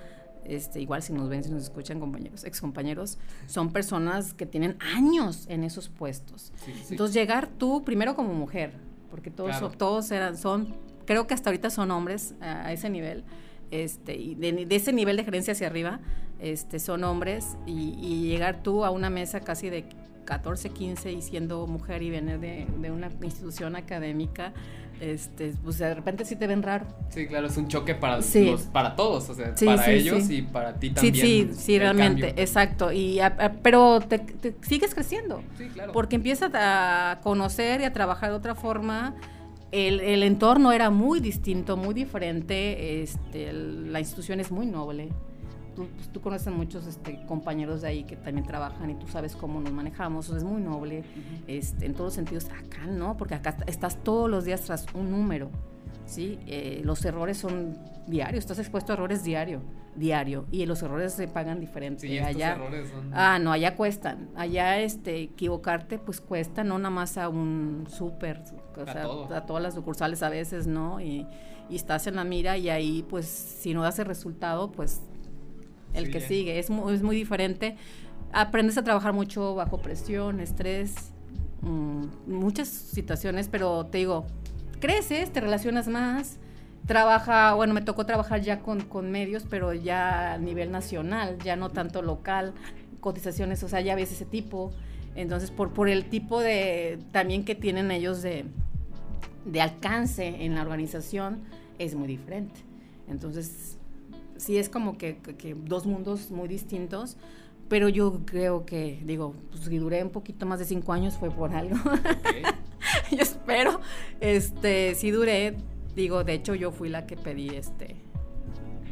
este, 0.45 0.81
igual 0.81 1.01
si 1.03 1.13
nos 1.13 1.29
ven, 1.29 1.43
si 1.43 1.51
nos 1.51 1.63
escuchan 1.63 1.99
compañeros, 1.99 2.43
ex 2.43 2.59
compañeros, 2.61 3.17
son 3.47 3.71
personas 3.71 4.33
que 4.33 4.45
tienen 4.45 4.77
años 4.95 5.45
en 5.47 5.63
esos 5.63 5.89
puestos. 5.89 6.51
Entonces 6.89 7.13
llegar 7.13 7.47
tú 7.47 7.83
primero 7.83 8.15
como 8.15 8.33
mujer, 8.33 8.73
porque 9.09 9.29
todos, 9.29 9.77
todos 9.77 10.11
eran, 10.11 10.37
son 10.37 10.73
creo 11.05 11.27
que 11.27 11.33
hasta 11.33 11.49
ahorita 11.49 11.69
son 11.69 11.91
hombres 11.91 12.35
a, 12.41 12.71
ese 12.71 12.89
nivel, 12.89 13.23
este, 13.69 14.15
y 14.15 14.35
de, 14.35 14.65
ese 14.69 14.93
nivel 14.93 15.17
de 15.17 15.23
gerencia 15.23 15.53
hacia 15.53 15.67
arriba, 15.67 15.99
este, 16.39 16.79
son 16.79 17.03
hombres, 17.03 17.57
y, 17.65 18.27
llegar 18.27 18.63
tú 18.63 18.85
a 18.85 18.91
una 18.91 19.09
mesa 19.09 19.41
casi 19.41 19.69
de 19.69 19.85
14, 20.25 20.69
15 20.69 21.11
y 21.11 21.21
siendo 21.21 21.67
mujer 21.67 22.01
y 22.01 22.09
venir 22.09 22.39
de, 22.39 22.91
una 22.91 23.09
institución 23.21 23.75
académica, 23.75 24.53
este, 24.99 25.53
pues 25.63 25.79
de 25.79 25.93
repente 25.95 26.25
sí 26.25 26.35
te 26.35 26.47
ven 26.47 26.61
raro. 26.61 26.85
Sí, 27.09 27.27
claro, 27.27 27.47
es 27.47 27.57
un 27.57 27.67
choque 27.67 27.95
para, 27.95 28.17
los, 28.17 28.61
para 28.71 28.95
todos, 28.95 29.29
o 29.29 29.33
sea, 29.33 29.55
para 29.55 29.89
ellos 29.89 30.29
y 30.29 30.43
para 30.43 30.75
ti 30.75 30.91
también. 30.91 31.15
Sí, 31.15 31.21
sí, 31.21 31.53
sí, 31.53 31.79
realmente, 31.79 32.33
exacto. 32.37 32.91
Y 32.91 33.19
pero 33.63 33.99
te, 34.01 34.55
sigues 34.61 34.93
creciendo. 34.93 35.41
Sí, 35.57 35.67
claro. 35.69 35.91
Porque 35.91 36.15
empiezas 36.15 36.51
a 36.53 37.19
conocer 37.23 37.81
y 37.81 37.85
a 37.85 37.93
trabajar 37.93 38.29
de 38.29 38.35
otra 38.35 38.55
forma 38.55 39.15
el, 39.71 40.23
entorno 40.23 40.71
era 40.71 40.89
muy 40.89 41.19
distinto, 41.19 41.77
muy 41.77 41.93
diferente. 41.93 43.01
Este, 43.01 43.53
la 43.53 43.99
institución 43.99 44.39
es 44.39 44.51
muy 44.51 44.65
noble, 44.65 45.09
tú, 45.75 45.87
pues, 45.95 46.09
tú 46.09 46.21
conoces 46.21 46.53
muchos 46.53 46.87
este, 46.87 47.23
compañeros 47.25 47.81
de 47.81 47.87
ahí 47.87 48.03
que 48.03 48.15
también 48.15 48.45
trabajan 48.45 48.89
y 48.89 48.95
tú 48.95 49.07
sabes 49.07 49.35
cómo 49.35 49.59
nos 49.59 49.71
manejamos, 49.71 50.29
es 50.29 50.43
muy 50.43 50.61
noble, 50.61 51.03
este, 51.47 51.85
en 51.85 51.93
todos 51.93 52.07
los 52.07 52.13
sentidos, 52.13 52.45
acá 52.45 52.85
no, 52.87 53.17
porque 53.17 53.35
acá 53.35 53.57
estás 53.67 54.03
todos 54.03 54.29
los 54.29 54.45
días 54.45 54.61
tras 54.61 54.85
un 54.93 55.11
número, 55.11 55.49
¿sí? 56.05 56.39
Eh, 56.47 56.81
los 56.83 57.03
errores 57.05 57.37
son 57.37 57.77
diarios, 58.07 58.43
estás 58.43 58.59
expuesto 58.59 58.91
a 58.91 58.95
errores 58.95 59.23
diario, 59.23 59.61
diario, 59.95 60.45
y 60.51 60.65
los 60.65 60.81
errores 60.83 61.13
se 61.13 61.27
pagan 61.27 61.59
diferente. 61.59 62.07
Sí, 62.07 62.19
allá, 62.19 62.53
errores 62.53 62.89
son... 62.89 63.11
Ah, 63.13 63.39
no, 63.39 63.51
allá 63.51 63.75
cuestan, 63.75 64.29
allá 64.35 64.79
este, 64.79 65.21
equivocarte 65.21 65.99
pues 65.99 66.21
cuesta, 66.21 66.63
no 66.63 66.77
nada 66.77 66.89
más 66.89 67.17
a 67.17 67.29
un 67.29 67.85
súper, 67.89 68.41
o 68.75 68.85
sea, 68.85 69.03
a, 69.37 69.45
todas 69.45 69.63
las 69.63 69.73
sucursales 69.73 70.23
a 70.23 70.29
veces, 70.29 70.67
¿no? 70.67 70.99
Y, 71.01 71.27
y 71.69 71.75
estás 71.75 72.05
en 72.07 72.17
la 72.17 72.25
mira 72.25 72.57
y 72.57 72.69
ahí 72.69 73.05
pues 73.09 73.25
si 73.25 73.73
no 73.73 73.81
das 73.81 73.97
el 73.99 74.05
resultado 74.05 74.71
pues 74.73 75.01
el 75.93 76.11
que 76.11 76.21
sigue. 76.21 76.59
Es 76.59 76.69
muy, 76.69 76.93
es 76.93 77.01
muy 77.01 77.15
diferente. 77.15 77.75
Aprendes 78.33 78.77
a 78.77 78.83
trabajar 78.83 79.13
mucho 79.13 79.55
bajo 79.55 79.81
presión, 79.81 80.39
estrés, 80.39 81.11
mm, 81.61 82.05
muchas 82.27 82.67
situaciones, 82.67 83.47
pero 83.49 83.85
te 83.87 83.99
digo, 83.99 84.25
creces, 84.79 85.31
te 85.31 85.41
relacionas 85.41 85.87
más, 85.87 86.39
trabaja, 86.85 87.53
bueno, 87.53 87.73
me 87.73 87.81
tocó 87.81 88.05
trabajar 88.05 88.41
ya 88.41 88.59
con, 88.59 88.81
con 88.81 89.11
medios, 89.11 89.45
pero 89.49 89.73
ya 89.73 90.33
a 90.33 90.37
nivel 90.37 90.71
nacional, 90.71 91.37
ya 91.43 91.55
no 91.55 91.69
tanto 91.69 92.01
local, 92.01 92.53
cotizaciones, 92.99 93.63
o 93.63 93.69
sea, 93.69 93.81
ya 93.81 93.95
ves 93.95 94.11
ese 94.11 94.25
tipo. 94.25 94.71
Entonces, 95.15 95.51
por, 95.51 95.73
por 95.73 95.89
el 95.89 96.05
tipo 96.05 96.39
de, 96.39 96.99
también 97.11 97.43
que 97.43 97.53
tienen 97.53 97.91
ellos 97.91 98.21
de, 98.21 98.45
de 99.45 99.61
alcance 99.61 100.45
en 100.45 100.55
la 100.55 100.61
organización, 100.61 101.41
es 101.79 101.95
muy 101.95 102.07
diferente. 102.07 102.61
Entonces, 103.09 103.77
sí 104.41 104.57
es 104.57 104.69
como 104.69 104.97
que, 104.97 105.17
dos 105.65 105.85
mundos 105.85 106.31
muy 106.31 106.47
distintos, 106.47 107.15
pero 107.69 107.87
yo 107.89 108.21
creo 108.25 108.65
que, 108.65 108.99
digo, 109.05 109.35
pues 109.51 109.65
si 109.65 109.77
duré 109.77 110.03
un 110.03 110.09
poquito 110.09 110.45
más 110.45 110.59
de 110.59 110.65
cinco 110.65 110.93
años 110.93 111.15
fue 111.17 111.29
por 111.29 111.53
algo. 111.53 111.75
yo 113.11 113.19
espero, 113.19 113.79
este, 114.19 114.95
sí 114.95 115.11
duré, 115.11 115.55
digo, 115.95 116.23
de 116.23 116.33
hecho 116.33 116.55
yo 116.55 116.71
fui 116.71 116.89
la 116.89 117.05
que 117.05 117.15
pedí 117.15 117.49
este, 117.49 117.95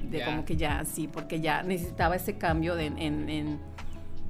de 0.10 0.24
como 0.24 0.46
que 0.46 0.56
ya, 0.56 0.86
sí, 0.86 1.08
porque 1.08 1.42
ya 1.42 1.64
necesitaba 1.64 2.16
ese 2.16 2.38
cambio 2.38 2.76
de, 2.76 2.86
en, 2.86 3.60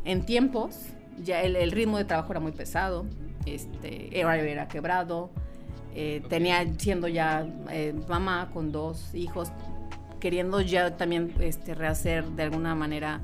en, 0.05 0.25
tiempos, 0.25 0.85
ya 1.21 1.41
el, 1.41 1.71
ritmo 1.71 1.97
de 1.97 2.05
trabajo 2.05 2.31
era 2.31 2.39
muy 2.39 2.53
pesado, 2.53 3.05
este, 3.45 4.17
era, 4.17 4.37
era 4.37 4.67
quebrado, 4.69 5.31
eh, 5.93 6.23
tenía 6.29 6.65
siendo 6.77 7.09
ya 7.09 7.45
eh, 7.71 7.93
mamá 8.07 8.49
con 8.53 8.71
dos 8.71 9.13
hijos, 9.13 9.51
queriendo 10.19 10.61
ya 10.61 10.97
también 10.97 11.33
este, 11.39 11.73
rehacer 11.73 12.25
de 12.25 12.43
alguna 12.43 12.75
manera 12.75 13.21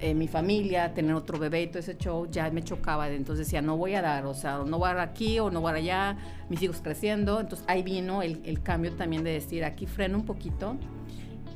eh, 0.00 0.14
mi 0.14 0.28
familia, 0.28 0.94
tener 0.94 1.14
otro 1.14 1.38
bebé 1.38 1.62
y 1.62 1.66
todo 1.66 1.80
ese 1.80 1.96
show, 1.96 2.26
ya 2.30 2.50
me 2.50 2.62
chocaba. 2.62 3.08
Entonces 3.10 3.46
decía, 3.46 3.60
no 3.60 3.76
voy 3.76 3.94
a 3.94 4.02
dar, 4.02 4.24
o 4.26 4.34
sea, 4.34 4.58
no 4.64 4.78
voy 4.78 4.90
a 4.90 4.94
dar 4.94 5.08
aquí 5.08 5.38
o 5.38 5.50
no 5.50 5.60
voy 5.60 5.72
a 5.72 5.74
allá, 5.74 6.16
mis 6.48 6.62
hijos 6.62 6.80
creciendo. 6.82 7.40
Entonces 7.40 7.66
ahí 7.68 7.82
vino 7.82 8.22
el, 8.22 8.40
el 8.44 8.62
cambio 8.62 8.92
también 8.92 9.24
de 9.24 9.32
decir, 9.32 9.64
aquí 9.64 9.86
freno 9.86 10.18
un 10.18 10.24
poquito. 10.24 10.76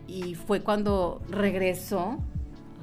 Y 0.06 0.34
fue 0.34 0.60
cuando 0.60 1.22
regresó 1.30 2.18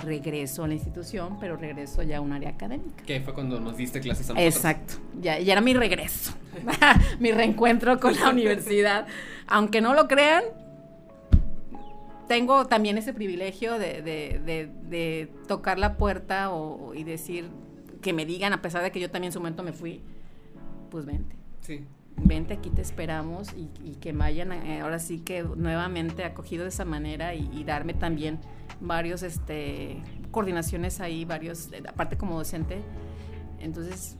regreso 0.04 0.64
a 0.64 0.68
la 0.68 0.74
institución, 0.74 1.38
pero 1.40 1.56
regreso 1.56 2.04
ya 2.04 2.18
a 2.18 2.22
un 2.22 2.34
área 2.34 2.50
académica. 2.50 3.04
Que 3.04 3.22
fue 3.22 3.34
cuando 3.34 3.60
nos 3.60 3.78
diste 3.78 4.00
clases 4.00 4.30
a 4.30 4.34
nosotros. 4.34 4.56
Exacto, 4.56 4.94
ya, 5.20 5.40
ya 5.40 5.54
era 5.54 5.62
mi 5.62 5.74
regreso, 5.74 6.34
mi 7.20 7.32
reencuentro 7.32 8.00
con 8.00 8.16
la 8.16 8.30
universidad. 8.30 9.08
Aunque 9.48 9.82
no 9.82 9.94
lo 9.94 10.08
crean, 10.08 10.44
tengo 12.32 12.66
también 12.66 12.98
ese 12.98 13.12
privilegio 13.14 13.78
de, 13.78 15.30
tocar 15.50 15.78
la 15.78 15.98
puerta 15.98 16.50
y 16.96 17.04
decir 17.04 17.50
que 18.02 18.14
me 18.14 18.26
digan, 18.26 18.54
a 18.54 18.62
pesar 18.62 18.84
de 18.84 18.92
que 18.94 19.02
yo 19.02 19.12
también 19.12 19.32
en 19.32 19.32
su 19.34 19.40
momento 19.42 19.64
me 19.64 19.74
fui, 19.74 20.02
pues 20.90 21.06
vente. 21.06 21.36
Sí. 21.60 21.84
Vente, 22.16 22.54
aquí 22.54 22.70
te 22.70 22.82
esperamos 22.82 23.50
y, 23.54 23.96
que 23.96 24.14
me 24.14 24.24
hayan 24.24 24.54
eh, 24.54 24.80
ahora 24.80 25.00
sí 25.00 25.20
que 25.20 25.44
nuevamente 25.44 26.24
acogido 26.24 26.64
de 26.64 26.70
esa 26.70 26.86
manera 26.86 27.36
y, 27.36 27.66
darme 27.66 27.94
también 27.94 28.40
varios, 28.80 29.24
este, 29.24 30.02
coordinaciones 30.32 31.02
ahí, 31.02 31.26
varios, 31.26 31.70
aparte 31.86 32.16
como 32.16 32.38
docente. 32.38 32.82
Entonces, 33.60 34.16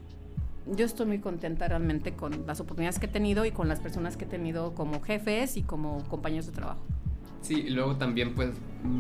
yo 0.66 0.86
estoy 0.86 1.06
muy 1.06 1.20
contenta 1.20 1.66
realmente 1.66 2.14
con 2.14 2.46
las 2.46 2.60
oportunidades 2.60 3.00
que 3.00 3.06
he 3.06 3.10
tenido 3.10 3.46
y 3.46 3.52
con 3.52 3.70
las 3.70 3.80
personas 3.80 4.18
que 4.18 4.26
he 4.26 4.28
tenido 4.28 4.76
como 4.76 5.00
jefes 5.00 5.56
y 5.56 5.64
como 5.64 6.04
compañeros 6.10 6.48
de 6.48 6.52
trabajo. 6.52 6.82
Sí, 7.42 7.66
y 7.68 7.70
luego 7.72 7.96
también 7.96 8.34
pues 8.34 8.52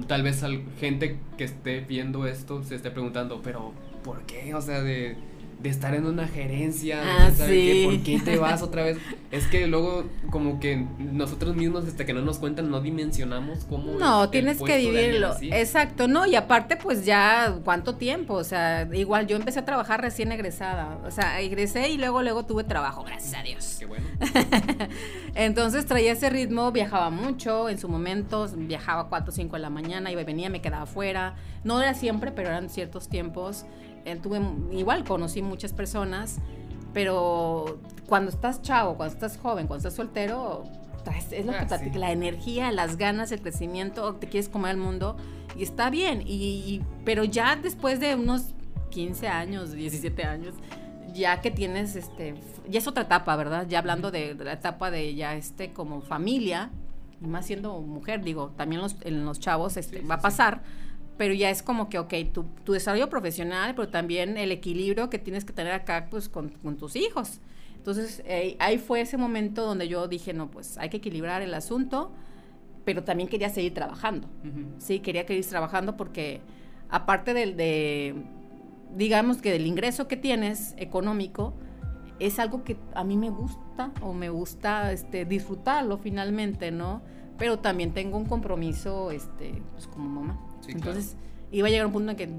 tal 0.07 0.23
vez 0.23 0.43
gente 0.79 1.19
que 1.37 1.43
esté 1.43 1.81
viendo 1.81 2.27
esto 2.27 2.63
se 2.63 2.75
esté 2.75 2.91
preguntando, 2.91 3.41
pero 3.41 3.73
¿por 4.03 4.25
qué? 4.25 4.53
O 4.55 4.61
sea, 4.61 4.81
de 4.81 5.15
de 5.61 5.69
estar 5.69 5.93
en 5.93 6.05
una 6.05 6.27
gerencia, 6.27 7.01
ah, 7.03 7.29
¿por 7.37 7.47
qué 7.47 8.21
te 8.23 8.37
vas 8.37 8.61
otra 8.63 8.83
vez? 8.83 8.97
Es 9.29 9.45
que 9.47 9.67
luego 9.67 10.05
como 10.31 10.59
que 10.59 10.85
nosotros 10.97 11.55
mismos 11.55 11.85
hasta 11.85 12.05
que 12.05 12.13
no 12.13 12.21
nos 12.21 12.39
cuentan 12.39 12.71
no 12.71 12.81
dimensionamos 12.81 13.65
cómo 13.65 13.93
No, 13.93 14.29
tienes 14.29 14.61
que 14.61 14.77
vivirlo. 14.77 15.35
Exacto, 15.41 16.07
no, 16.07 16.25
y 16.25 16.35
aparte 16.35 16.77
pues 16.77 17.05
ya 17.05 17.59
cuánto 17.63 17.95
tiempo, 17.95 18.33
o 18.33 18.43
sea, 18.43 18.87
igual 18.93 19.27
yo 19.27 19.35
empecé 19.35 19.59
a 19.59 19.65
trabajar 19.65 20.01
recién 20.01 20.31
egresada, 20.31 20.97
o 21.05 21.11
sea, 21.11 21.39
egresé 21.41 21.89
y 21.89 21.97
luego 21.97 22.23
luego 22.23 22.45
tuve 22.45 22.63
trabajo, 22.63 23.03
gracias 23.03 23.33
a 23.35 23.43
Dios. 23.43 23.77
Qué 23.79 23.85
bueno. 23.85 24.05
Entonces 25.35 25.85
traía 25.85 26.13
ese 26.13 26.29
ritmo, 26.29 26.71
viajaba 26.71 27.09
mucho, 27.09 27.69
en 27.69 27.77
su 27.77 27.87
momento 27.87 28.47
viajaba 28.55 29.09
4 29.09 29.29
o 29.29 29.33
5 29.33 29.55
de 29.55 29.61
la 29.61 29.69
mañana, 29.69 30.11
iba 30.11 30.21
y 30.21 30.25
venía, 30.25 30.49
me 30.49 30.61
quedaba 30.61 30.83
afuera. 30.83 31.35
No 31.63 31.79
era 31.81 31.93
siempre, 31.93 32.31
pero 32.31 32.49
eran 32.49 32.69
ciertos 32.69 33.07
tiempos 33.07 33.65
tuve, 34.21 34.41
igual 34.71 35.03
conocí 35.03 35.41
muchas 35.41 35.73
personas, 35.73 36.39
pero 36.93 37.79
cuando 38.07 38.31
estás 38.31 38.61
chavo, 38.61 38.95
cuando 38.95 39.13
estás 39.13 39.37
joven, 39.37 39.67
cuando 39.67 39.87
estás 39.87 39.95
soltero, 39.95 40.63
es 41.31 41.45
lo 41.45 41.51
que 41.53 41.57
ah, 41.57 41.79
la 41.95 42.11
energía, 42.11 42.71
las 42.71 42.97
ganas, 42.97 43.31
el 43.31 43.41
crecimiento, 43.41 44.15
te 44.15 44.27
quieres 44.27 44.49
comer 44.49 44.71
el 44.71 44.77
mundo 44.77 45.17
y 45.57 45.63
está 45.63 45.89
bien, 45.89 46.23
y, 46.25 46.81
pero 47.05 47.23
ya 47.23 47.55
después 47.55 47.99
de 47.99 48.15
unos 48.15 48.53
15 48.89 49.27
años, 49.27 49.71
17 49.71 50.23
años, 50.23 50.55
ya 51.13 51.41
que 51.41 51.51
tienes, 51.51 51.95
este, 51.95 52.35
ya 52.69 52.79
es 52.79 52.87
otra 52.87 53.03
etapa, 53.03 53.35
¿verdad? 53.35 53.67
Ya 53.67 53.79
hablando 53.79 54.11
de, 54.11 54.35
la 54.35 54.53
etapa 54.53 54.91
de 54.91 55.13
ya 55.15 55.35
este 55.35 55.73
como 55.73 56.01
familia, 56.01 56.69
y 57.21 57.27
más 57.27 57.45
siendo 57.45 57.79
mujer, 57.81 58.23
digo, 58.23 58.53
también 58.55 58.81
los, 58.81 58.95
en 59.01 59.25
los 59.25 59.39
chavos 59.39 59.77
este, 59.77 60.01
va 60.01 60.15
a 60.15 60.21
pasar 60.21 60.61
pero 61.21 61.35
ya 61.35 61.51
es 61.51 61.61
como 61.61 61.87
que, 61.87 61.99
ok, 61.99 62.15
tu, 62.33 62.45
tu, 62.63 62.73
desarrollo 62.73 63.07
profesional, 63.07 63.75
pero 63.75 63.89
también 63.89 64.39
el 64.39 64.51
equilibrio 64.51 65.11
que 65.11 65.19
tienes 65.19 65.45
que 65.45 65.53
tener 65.53 65.71
acá, 65.71 66.07
pues, 66.09 66.27
con, 66.27 66.49
con 66.49 66.77
tus 66.77 66.95
hijos. 66.95 67.41
Entonces, 67.75 68.23
eh, 68.25 68.55
ahí 68.57 68.79
fue 68.79 69.01
ese 69.01 69.17
momento 69.17 69.63
donde 69.63 69.87
yo 69.87 70.07
dije, 70.07 70.33
no, 70.33 70.49
pues, 70.49 70.79
hay 70.79 70.89
que 70.89 70.97
equilibrar 70.97 71.43
el 71.43 71.53
asunto, 71.53 72.11
pero 72.85 73.03
también 73.03 73.29
quería 73.29 73.49
seguir 73.49 73.71
trabajando, 73.75 74.27
¿sí? 74.79 74.99
Quería 74.99 75.27
seguir 75.27 75.45
trabajando 75.45 75.95
porque, 75.95 76.41
aparte 76.89 77.35
del, 77.35 77.55
de, 77.55 78.15
digamos 78.95 79.43
que 79.43 79.51
del 79.51 79.67
ingreso 79.67 80.07
que 80.07 80.17
tienes 80.17 80.73
económico, 80.77 81.53
es 82.17 82.39
algo 82.39 82.63
que 82.63 82.77
a 82.95 83.03
mí 83.03 83.15
me 83.15 83.29
gusta 83.29 83.91
o 84.01 84.13
me 84.13 84.31
gusta 84.31 84.91
este, 84.91 85.25
disfrutarlo 85.25 85.99
finalmente, 85.99 86.71
¿no? 86.71 87.03
Pero 87.37 87.59
también 87.59 87.93
tengo 87.93 88.17
un 88.17 88.25
compromiso, 88.25 89.11
este, 89.11 89.61
pues, 89.75 89.85
como 89.85 90.09
mamá. 90.21 90.50
Entonces, 90.67 91.15
iba 91.51 91.67
a 91.67 91.71
llegar 91.71 91.85
un 91.85 91.93
punto 91.93 92.11
en 92.11 92.17
que, 92.17 92.29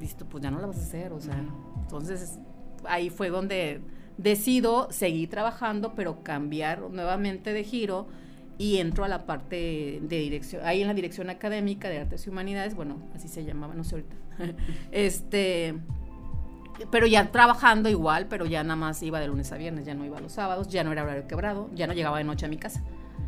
listo, 0.00 0.24
pues 0.26 0.42
ya 0.42 0.50
no 0.50 0.60
la 0.60 0.66
vas 0.66 0.78
a 0.78 0.82
hacer, 0.82 1.12
o 1.12 1.20
sea, 1.20 1.42
entonces 1.82 2.38
ahí 2.84 3.10
fue 3.10 3.30
donde 3.30 3.80
decido 4.16 4.90
seguir 4.90 5.30
trabajando, 5.30 5.94
pero 5.94 6.22
cambiar 6.22 6.80
nuevamente 6.90 7.52
de 7.52 7.64
giro 7.64 8.06
y 8.58 8.78
entro 8.78 9.04
a 9.04 9.08
la 9.08 9.26
parte 9.26 10.00
de 10.02 10.18
dirección, 10.18 10.62
ahí 10.64 10.82
en 10.82 10.88
la 10.88 10.94
dirección 10.94 11.30
académica 11.30 11.88
de 11.88 12.00
artes 12.00 12.26
y 12.26 12.30
humanidades, 12.30 12.74
bueno, 12.74 12.98
así 13.14 13.28
se 13.28 13.44
llamaba, 13.44 13.74
no 13.74 13.84
sé 13.84 13.96
ahorita, 13.96 14.16
este, 14.92 15.76
pero 16.90 17.06
ya 17.06 17.30
trabajando 17.30 17.88
igual, 17.88 18.26
pero 18.28 18.46
ya 18.46 18.62
nada 18.62 18.76
más 18.76 19.02
iba 19.02 19.20
de 19.20 19.28
lunes 19.28 19.52
a 19.52 19.56
viernes, 19.56 19.86
ya 19.86 19.94
no 19.94 20.04
iba 20.04 20.20
los 20.20 20.32
sábados, 20.32 20.68
ya 20.68 20.84
no 20.84 20.92
era 20.92 21.04
horario 21.04 21.26
quebrado, 21.26 21.70
ya 21.74 21.86
no 21.86 21.92
llegaba 21.92 22.18
de 22.18 22.24
noche 22.24 22.46
a 22.46 22.48
mi 22.48 22.56
casa. 22.56 22.82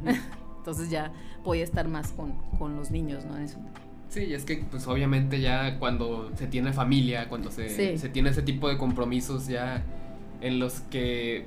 Entonces 0.58 0.90
ya 0.90 1.12
podía 1.42 1.64
estar 1.64 1.88
más 1.88 2.12
con, 2.12 2.32
con 2.58 2.76
los 2.76 2.90
niños, 2.90 3.24
¿no? 3.24 3.38
Eso. 3.38 3.58
Sí, 4.10 4.34
es 4.34 4.44
que 4.44 4.64
pues 4.70 4.86
obviamente 4.88 5.40
ya 5.40 5.78
cuando 5.78 6.30
se 6.36 6.46
tiene 6.48 6.72
familia, 6.72 7.28
cuando 7.28 7.50
se, 7.50 7.96
se 7.96 8.08
tiene 8.08 8.30
ese 8.30 8.42
tipo 8.42 8.68
de 8.68 8.76
compromisos 8.76 9.46
ya 9.46 9.84
en 10.40 10.58
los 10.58 10.80
que 10.80 11.44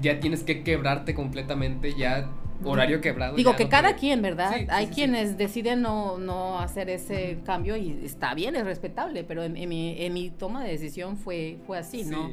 ya 0.00 0.18
tienes 0.18 0.42
que 0.42 0.62
quebrarte 0.62 1.14
completamente, 1.14 1.94
ya 1.94 2.30
horario 2.64 3.02
quebrado. 3.02 3.36
Digo 3.36 3.54
que 3.54 3.68
cada 3.68 3.96
quien, 3.96 4.22
¿verdad? 4.22 4.66
Hay 4.70 4.86
quienes 4.88 5.36
deciden 5.36 5.82
no, 5.82 6.18
no 6.18 6.58
hacer 6.58 6.88
ese 6.88 7.38
cambio 7.44 7.76
y 7.76 8.00
está 8.04 8.34
bien, 8.34 8.56
es 8.56 8.64
respetable, 8.64 9.22
pero 9.22 9.44
en, 9.44 9.52
mi, 9.68 10.02
en 10.02 10.12
mi 10.14 10.30
toma 10.30 10.64
de 10.64 10.70
decisión 10.70 11.18
fue, 11.18 11.58
fue 11.66 11.78
así, 11.78 12.04
¿no? 12.04 12.30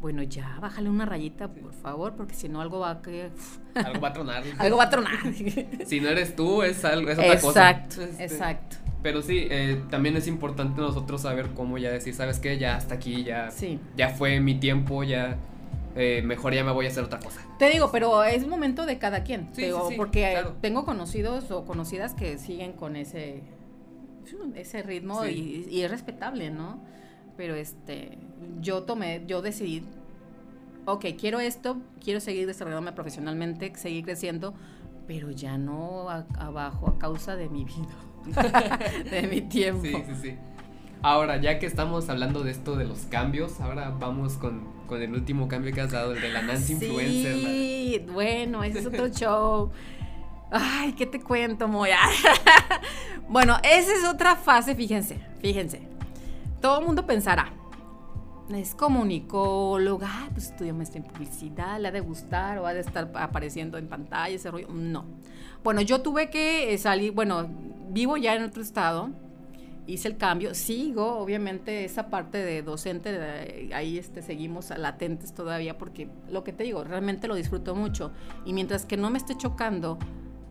bueno, 0.00 0.22
ya, 0.22 0.58
bájale 0.60 0.90
una 0.90 1.06
rayita, 1.06 1.48
por 1.48 1.72
favor, 1.72 2.14
porque 2.14 2.34
si 2.34 2.46
no 2.46 2.60
algo 2.60 2.80
va 2.80 2.90
a 2.90 3.00
que... 3.00 3.30
algo 3.74 4.00
va 4.02 4.08
a 4.08 4.12
tronar. 4.12 4.44
algo 4.58 4.76
va 4.76 4.84
a 4.84 4.90
tronar. 4.90 5.18
si 5.86 5.98
no 5.98 6.10
eres 6.10 6.36
tú, 6.36 6.62
es 6.62 6.84
algo, 6.84 7.08
es 7.08 7.18
otra 7.18 7.40
cosa. 7.40 7.70
Exacto, 7.70 8.02
exacto. 8.18 8.76
Pero 9.04 9.20
sí, 9.20 9.48
eh, 9.50 9.82
también 9.90 10.16
es 10.16 10.26
importante 10.26 10.80
nosotros 10.80 11.20
saber 11.20 11.50
cómo 11.50 11.76
ya 11.76 11.92
decir, 11.92 12.14
¿sabes 12.14 12.38
qué? 12.38 12.56
Ya 12.56 12.74
hasta 12.74 12.94
aquí, 12.94 13.22
ya, 13.22 13.50
ya 13.98 14.08
fue 14.08 14.40
mi 14.40 14.54
tiempo, 14.54 15.04
ya 15.04 15.36
eh, 15.94 16.22
mejor 16.24 16.54
ya 16.54 16.64
me 16.64 16.72
voy 16.72 16.86
a 16.86 16.88
hacer 16.88 17.04
otra 17.04 17.18
cosa. 17.18 17.42
Te 17.58 17.68
digo, 17.68 17.90
pero 17.92 18.24
es 18.24 18.46
momento 18.46 18.86
de 18.86 18.96
cada 18.98 19.22
quien. 19.22 19.50
Sí, 19.52 19.70
porque 19.98 20.42
tengo 20.62 20.86
conocidos 20.86 21.50
o 21.50 21.66
conocidas 21.66 22.14
que 22.14 22.38
siguen 22.38 22.72
con 22.72 22.96
ese, 22.96 23.42
ese 24.54 24.82
ritmo 24.82 25.26
y, 25.26 25.68
y, 25.70 25.82
es 25.82 25.90
respetable, 25.90 26.50
¿no? 26.50 26.80
Pero 27.36 27.56
este, 27.56 28.16
yo 28.62 28.84
tomé, 28.84 29.22
yo 29.26 29.42
decidí, 29.42 29.82
ok, 30.86 31.04
quiero 31.20 31.40
esto, 31.40 31.76
quiero 32.02 32.20
seguir 32.20 32.46
desarrollándome 32.46 32.92
profesionalmente, 32.92 33.70
seguir 33.76 34.02
creciendo, 34.06 34.54
pero 35.06 35.30
ya 35.30 35.58
no 35.58 36.08
abajo 36.08 36.88
a 36.88 36.98
causa 36.98 37.36
de 37.36 37.50
mi 37.50 37.66
vida. 37.66 38.03
de 39.10 39.28
mi 39.28 39.40
tiempo. 39.42 39.82
Sí, 39.82 39.94
sí, 40.06 40.14
sí. 40.22 40.36
Ahora, 41.02 41.36
ya 41.36 41.58
que 41.58 41.66
estamos 41.66 42.08
hablando 42.08 42.42
de 42.42 42.50
esto 42.50 42.76
de 42.76 42.86
los 42.86 43.00
cambios, 43.00 43.60
ahora 43.60 43.90
vamos 43.90 44.38
con, 44.38 44.72
el 44.90 45.12
último 45.12 45.48
cambio 45.48 45.74
que 45.74 45.82
has 45.82 45.90
dado, 45.90 46.14
el 46.14 46.20
de 46.22 46.30
la 46.30 46.40
Nancy 46.42 46.72
Influencer. 46.72 47.34
Sí, 47.34 48.06
bueno, 48.10 48.64
ese 48.64 48.78
es 48.78 48.86
otro 48.86 49.08
show. 49.12 49.70
Ay, 50.50 50.92
¿qué 50.92 51.04
te 51.04 51.20
cuento, 51.20 51.68
Moya? 51.68 51.98
bueno, 53.28 53.58
esa 53.62 53.92
es 53.92 54.04
otra 54.04 54.36
fase, 54.36 54.74
fíjense, 54.74 55.18
fíjense. 55.42 55.82
Todo 56.62 56.80
el 56.80 56.86
mundo 56.86 57.04
pensará, 57.04 57.52
es 58.50 58.74
comunicóloga, 58.74 60.28
pues 60.32 60.50
estudió 60.50 60.74
maestría 60.74 61.04
en 61.04 61.10
publicidad, 61.10 61.80
le 61.80 61.88
ha 61.88 61.92
de 61.92 62.00
gustar 62.00 62.58
o 62.58 62.66
ha 62.66 62.74
de 62.74 62.80
estar 62.80 63.10
apareciendo 63.14 63.78
en 63.78 63.88
pantalla, 63.88 64.34
ese 64.34 64.50
rollo. 64.50 64.68
No. 64.68 65.06
Bueno, 65.62 65.80
yo 65.80 66.02
tuve 66.02 66.28
que 66.28 66.76
salir, 66.78 67.12
bueno, 67.12 67.48
vivo 67.90 68.16
ya 68.16 68.34
en 68.34 68.42
otro 68.42 68.62
estado, 68.62 69.10
hice 69.86 70.08
el 70.08 70.16
cambio, 70.16 70.54
sigo 70.54 71.18
obviamente 71.18 71.84
esa 71.84 72.10
parte 72.10 72.38
de 72.38 72.62
docente, 72.62 73.70
ahí 73.74 73.98
este, 73.98 74.22
seguimos 74.22 74.70
latentes 74.76 75.32
todavía 75.34 75.78
porque 75.78 76.08
lo 76.30 76.44
que 76.44 76.52
te 76.52 76.64
digo, 76.64 76.84
realmente 76.84 77.28
lo 77.28 77.34
disfruto 77.34 77.74
mucho 77.74 78.12
y 78.44 78.52
mientras 78.52 78.84
que 78.84 78.96
no 78.96 79.10
me 79.10 79.18
esté 79.18 79.36
chocando 79.36 79.98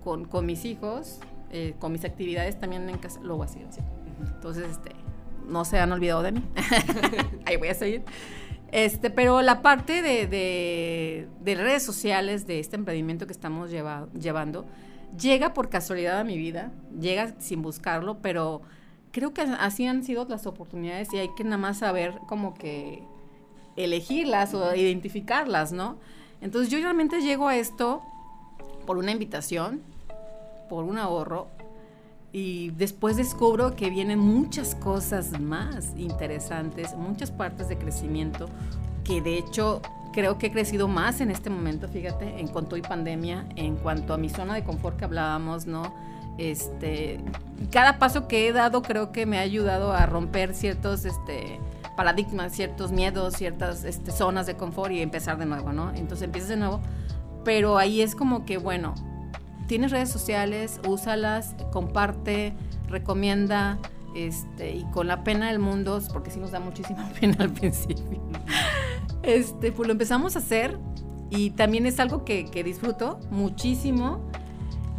con, 0.03 0.25
con 0.25 0.45
mis 0.45 0.65
hijos, 0.65 1.19
eh, 1.51 1.75
con 1.79 1.91
mis 1.91 2.05
actividades 2.05 2.59
también 2.59 2.89
en 2.89 2.97
casa, 2.97 3.19
lo 3.21 3.37
voy 3.37 3.45
a 3.45 3.47
seguir 3.47 3.67
haciendo. 3.67 3.91
Entonces, 4.35 4.69
este, 4.69 4.91
no 5.47 5.65
se 5.65 5.79
han 5.79 5.91
olvidado 5.91 6.23
de 6.23 6.33
mí, 6.33 6.43
ahí 7.45 7.57
voy 7.57 7.69
a 7.69 7.75
seguir. 7.75 8.03
Este, 8.71 9.11
pero 9.11 9.41
la 9.43 9.61
parte 9.61 10.01
de, 10.01 10.25
de, 10.25 11.27
de, 11.41 11.55
redes 11.55 11.83
sociales 11.83 12.47
de 12.47 12.59
este 12.59 12.75
emprendimiento 12.75 13.27
que 13.27 13.33
estamos 13.33 13.69
llevando, 13.69 14.65
llega 15.19 15.53
por 15.53 15.69
casualidad 15.69 16.19
a 16.19 16.23
mi 16.23 16.37
vida, 16.37 16.71
llega 16.99 17.35
sin 17.39 17.61
buscarlo, 17.61 18.17
pero 18.23 18.63
creo 19.11 19.31
que 19.31 19.41
así 19.41 19.85
han 19.85 20.03
sido 20.03 20.25
las 20.27 20.47
oportunidades 20.47 21.13
y 21.13 21.19
hay 21.19 21.29
que 21.35 21.43
nada 21.43 21.57
más 21.57 21.77
saber 21.77 22.13
como 22.27 22.55
que 22.55 23.03
elegirlas 23.75 24.53
o 24.55 24.75
identificarlas, 24.75 25.71
¿no? 25.71 25.97
Entonces 26.41 26.71
yo 26.71 26.79
realmente 26.79 27.21
llego 27.21 27.47
a 27.47 27.55
esto 27.55 28.01
por 28.85 28.97
una 28.97 29.11
invitación, 29.11 29.81
por 30.67 30.83
un 30.83 30.97
ahorro, 30.97 31.47
y 32.33 32.71
después 32.71 33.15
descubro 33.15 33.75
que 33.75 33.91
vienen 33.91 34.17
muchas 34.17 34.73
cosas 34.73 35.39
más 35.39 35.93
interesantes, 35.95 36.95
muchas 36.95 37.29
partes 37.29 37.69
de 37.69 37.77
crecimiento, 37.77 38.47
que 39.03 39.21
de 39.21 39.37
hecho 39.37 39.83
creo 40.11 40.39
que 40.39 40.47
he 40.47 40.51
crecido 40.51 40.87
más 40.87 41.21
en 41.21 41.29
este 41.29 41.51
momento, 41.51 41.87
fíjate, 41.87 42.39
en 42.39 42.47
cuanto 42.47 42.75
a 42.75 42.81
pandemia, 42.81 43.45
en 43.55 43.75
cuanto 43.75 44.15
a 44.15 44.17
mi 44.17 44.29
zona 44.29 44.55
de 44.55 44.63
confort 44.63 44.97
que 44.97 45.05
hablábamos, 45.05 45.67
¿no? 45.67 45.93
Este, 46.39 47.19
cada 47.71 47.99
paso 47.99 48.27
que 48.27 48.47
he 48.47 48.51
dado 48.51 48.81
creo 48.81 49.11
que 49.11 49.27
me 49.27 49.37
ha 49.37 49.41
ayudado 49.41 49.93
a 49.93 50.07
romper 50.07 50.55
ciertos 50.55 51.05
este, 51.05 51.59
paradigmas, 51.95 52.53
ciertos 52.53 52.91
miedos, 52.91 53.35
ciertas 53.35 53.83
este, 53.83 54.11
zonas 54.11 54.47
de 54.47 54.55
confort 54.55 54.91
y 54.91 55.01
empezar 55.01 55.37
de 55.37 55.45
nuevo, 55.45 55.71
¿no? 55.71 55.91
Entonces 55.91 56.23
empiezas 56.23 56.49
de 56.49 56.57
nuevo, 56.57 56.81
pero 57.45 57.77
ahí 57.77 58.01
es 58.01 58.15
como 58.15 58.43
que, 58.43 58.57
bueno, 58.57 58.95
tienes 59.73 59.89
redes 59.89 60.11
sociales, 60.11 60.79
úsalas, 60.87 61.55
comparte, 61.71 62.53
recomienda, 62.89 63.79
este, 64.15 64.75
y 64.75 64.83
con 64.91 65.07
la 65.07 65.23
pena 65.23 65.47
del 65.47 65.57
mundo, 65.57 65.99
porque 66.13 66.29
sí 66.29 66.39
nos 66.39 66.51
da 66.51 66.59
muchísima 66.59 67.09
pena 67.19 67.37
al 67.39 67.49
principio 67.49 68.21
este, 69.23 69.71
pues 69.71 69.87
lo 69.87 69.93
empezamos 69.93 70.35
a 70.35 70.39
hacer 70.39 70.77
y 71.31 71.49
también 71.49 71.87
es 71.87 71.99
algo 71.99 72.23
que, 72.23 72.43
disfruto 72.63 73.19
muchísimo 73.31 74.19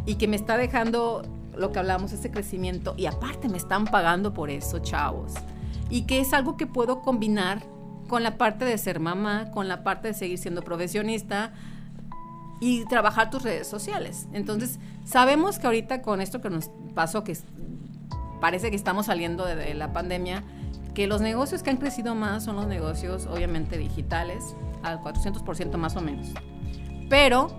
y 0.05 0.15
que 0.15 0.27
me 0.27 0.35
está 0.35 0.57
dejando 0.57 1.21
lo 1.55 1.71
que 1.71 1.79
hablamos, 1.79 2.11
ese 2.11 2.29
crecimiento 2.29 2.95
y 2.97 3.05
aparte 3.05 3.47
me 3.47 3.55
están 3.55 3.85
pagando 3.85 4.33
por 4.33 4.49
eso, 4.49 4.79
chavos. 4.79 5.35
Y 5.89 6.01
que 6.01 6.19
es 6.19 6.33
algo 6.33 6.57
que 6.57 6.67
puedo 6.67 6.99
combinar 6.99 7.63
con 8.09 8.23
la 8.23 8.37
parte 8.37 8.65
de 8.65 8.77
ser 8.77 8.99
mamá, 8.99 9.51
con 9.51 9.69
la 9.69 9.85
parte 9.85 10.09
de 10.09 10.13
seguir 10.13 10.37
siendo 10.37 10.63
profesionista 10.63 11.53
y 12.59 12.85
trabajar 12.85 13.29
tus 13.29 13.43
redes 13.43 13.67
sociales. 13.67 14.27
Entonces, 14.33 14.79
sabemos 15.05 15.59
que 15.59 15.67
ahorita 15.67 16.01
con 16.01 16.21
esto 16.21 16.41
que 16.41 16.49
nos 16.49 16.69
pasó, 16.93 17.23
que 17.23 17.37
parece 18.39 18.69
que 18.69 18.75
estamos 18.75 19.07
saliendo 19.07 19.45
de 19.45 19.73
la 19.73 19.93
pandemia, 19.93 20.43
que 20.93 21.07
los 21.07 21.19
negocios 21.21 21.63
que 21.63 21.69
han 21.69 21.77
crecido 21.77 22.15
más 22.15 22.45
son 22.45 22.55
los 22.55 22.67
negocios 22.67 23.25
obviamente 23.27 23.77
digitales, 23.77 24.55
al 24.83 25.01
400% 25.01 25.77
más 25.77 25.95
o 25.95 26.01
menos. 26.01 26.27
Pero, 27.09 27.49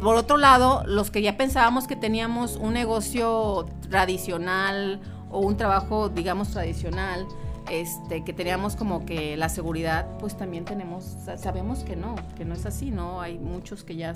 por 0.00 0.16
otro 0.16 0.38
lado, 0.38 0.82
los 0.86 1.10
que 1.10 1.22
ya 1.22 1.36
pensábamos 1.36 1.86
que 1.86 1.96
teníamos 1.96 2.56
un 2.56 2.72
negocio 2.72 3.66
tradicional 3.90 5.00
o 5.30 5.40
un 5.40 5.56
trabajo, 5.56 6.08
digamos, 6.08 6.50
tradicional, 6.50 7.26
este, 7.70 8.24
que 8.24 8.32
teníamos 8.32 8.76
como 8.76 9.04
que 9.04 9.36
la 9.36 9.48
seguridad, 9.48 10.06
pues 10.18 10.36
también 10.36 10.64
tenemos, 10.64 11.16
sabemos 11.36 11.80
que 11.80 11.96
no, 11.96 12.14
que 12.36 12.44
no 12.44 12.54
es 12.54 12.66
así, 12.66 12.90
¿no? 12.90 13.20
Hay 13.20 13.38
muchos 13.38 13.84
que 13.84 13.96
ya 13.96 14.14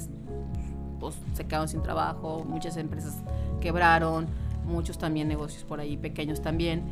pues, 0.98 1.16
se 1.34 1.44
quedaron 1.44 1.68
sin 1.68 1.82
trabajo, 1.82 2.44
muchas 2.46 2.76
empresas 2.76 3.14
quebraron, 3.60 4.26
muchos 4.66 4.98
también 4.98 5.28
negocios 5.28 5.64
por 5.64 5.80
ahí 5.80 5.96
pequeños 5.96 6.40
también. 6.40 6.82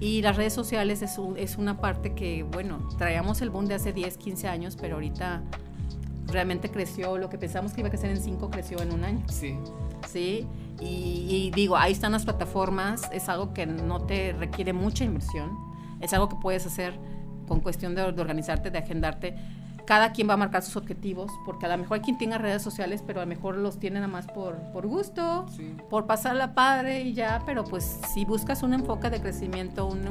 Y 0.00 0.20
las 0.22 0.36
redes 0.36 0.52
sociales 0.52 1.00
es, 1.02 1.18
es 1.36 1.56
una 1.58 1.80
parte 1.80 2.14
que, 2.14 2.42
bueno, 2.42 2.88
traíamos 2.98 3.40
el 3.40 3.50
boom 3.50 3.66
de 3.66 3.74
hace 3.74 3.92
10, 3.92 4.16
15 4.16 4.48
años, 4.48 4.76
pero 4.80 4.94
ahorita 4.94 5.42
realmente 6.26 6.70
creció, 6.70 7.18
lo 7.18 7.28
que 7.28 7.38
pensamos 7.38 7.72
que 7.72 7.82
iba 7.82 7.88
a 7.88 7.90
crecer 7.90 8.10
en 8.10 8.20
5 8.20 8.50
creció 8.50 8.80
en 8.82 8.92
un 8.92 9.04
año. 9.04 9.22
Sí. 9.28 9.56
Sí, 10.08 10.46
y, 10.80 11.52
digo, 11.54 11.76
ahí 11.76 11.92
están 11.92 12.12
las 12.12 12.24
plataformas, 12.24 13.08
es 13.12 13.28
algo 13.28 13.54
que 13.54 13.66
no 13.66 14.02
te 14.02 14.32
requiere 14.32 14.72
mucha 14.72 15.04
inversión, 15.04 15.56
es 16.02 16.12
algo 16.12 16.28
que 16.28 16.36
puedes 16.36 16.66
hacer 16.66 16.98
con 17.48 17.60
cuestión 17.60 17.94
de, 17.94 18.12
de 18.12 18.20
organizarte, 18.20 18.70
de 18.70 18.78
agendarte. 18.78 19.36
Cada 19.86 20.12
quien 20.12 20.28
va 20.28 20.34
a 20.34 20.36
marcar 20.36 20.62
sus 20.62 20.76
objetivos, 20.76 21.32
porque 21.44 21.66
a 21.66 21.68
lo 21.68 21.78
mejor 21.78 21.96
hay 21.96 22.02
quien 22.02 22.16
tenga 22.16 22.38
redes 22.38 22.62
sociales, 22.62 23.02
pero 23.04 23.20
a 23.20 23.24
lo 23.24 23.28
mejor 23.28 23.56
los 23.56 23.80
tiene 23.80 23.96
nada 23.96 24.06
más 24.06 24.26
por, 24.28 24.56
por 24.72 24.86
gusto, 24.86 25.46
por 25.90 26.06
pasar 26.06 26.36
la 26.36 26.54
padre 26.54 27.02
y 27.02 27.14
ya, 27.14 27.42
pero 27.44 27.64
pues 27.64 28.00
si 28.14 28.24
buscas 28.24 28.62
un 28.62 28.74
enfoque 28.74 29.10
de 29.10 29.20
crecimiento, 29.20 29.86
un, 29.86 30.04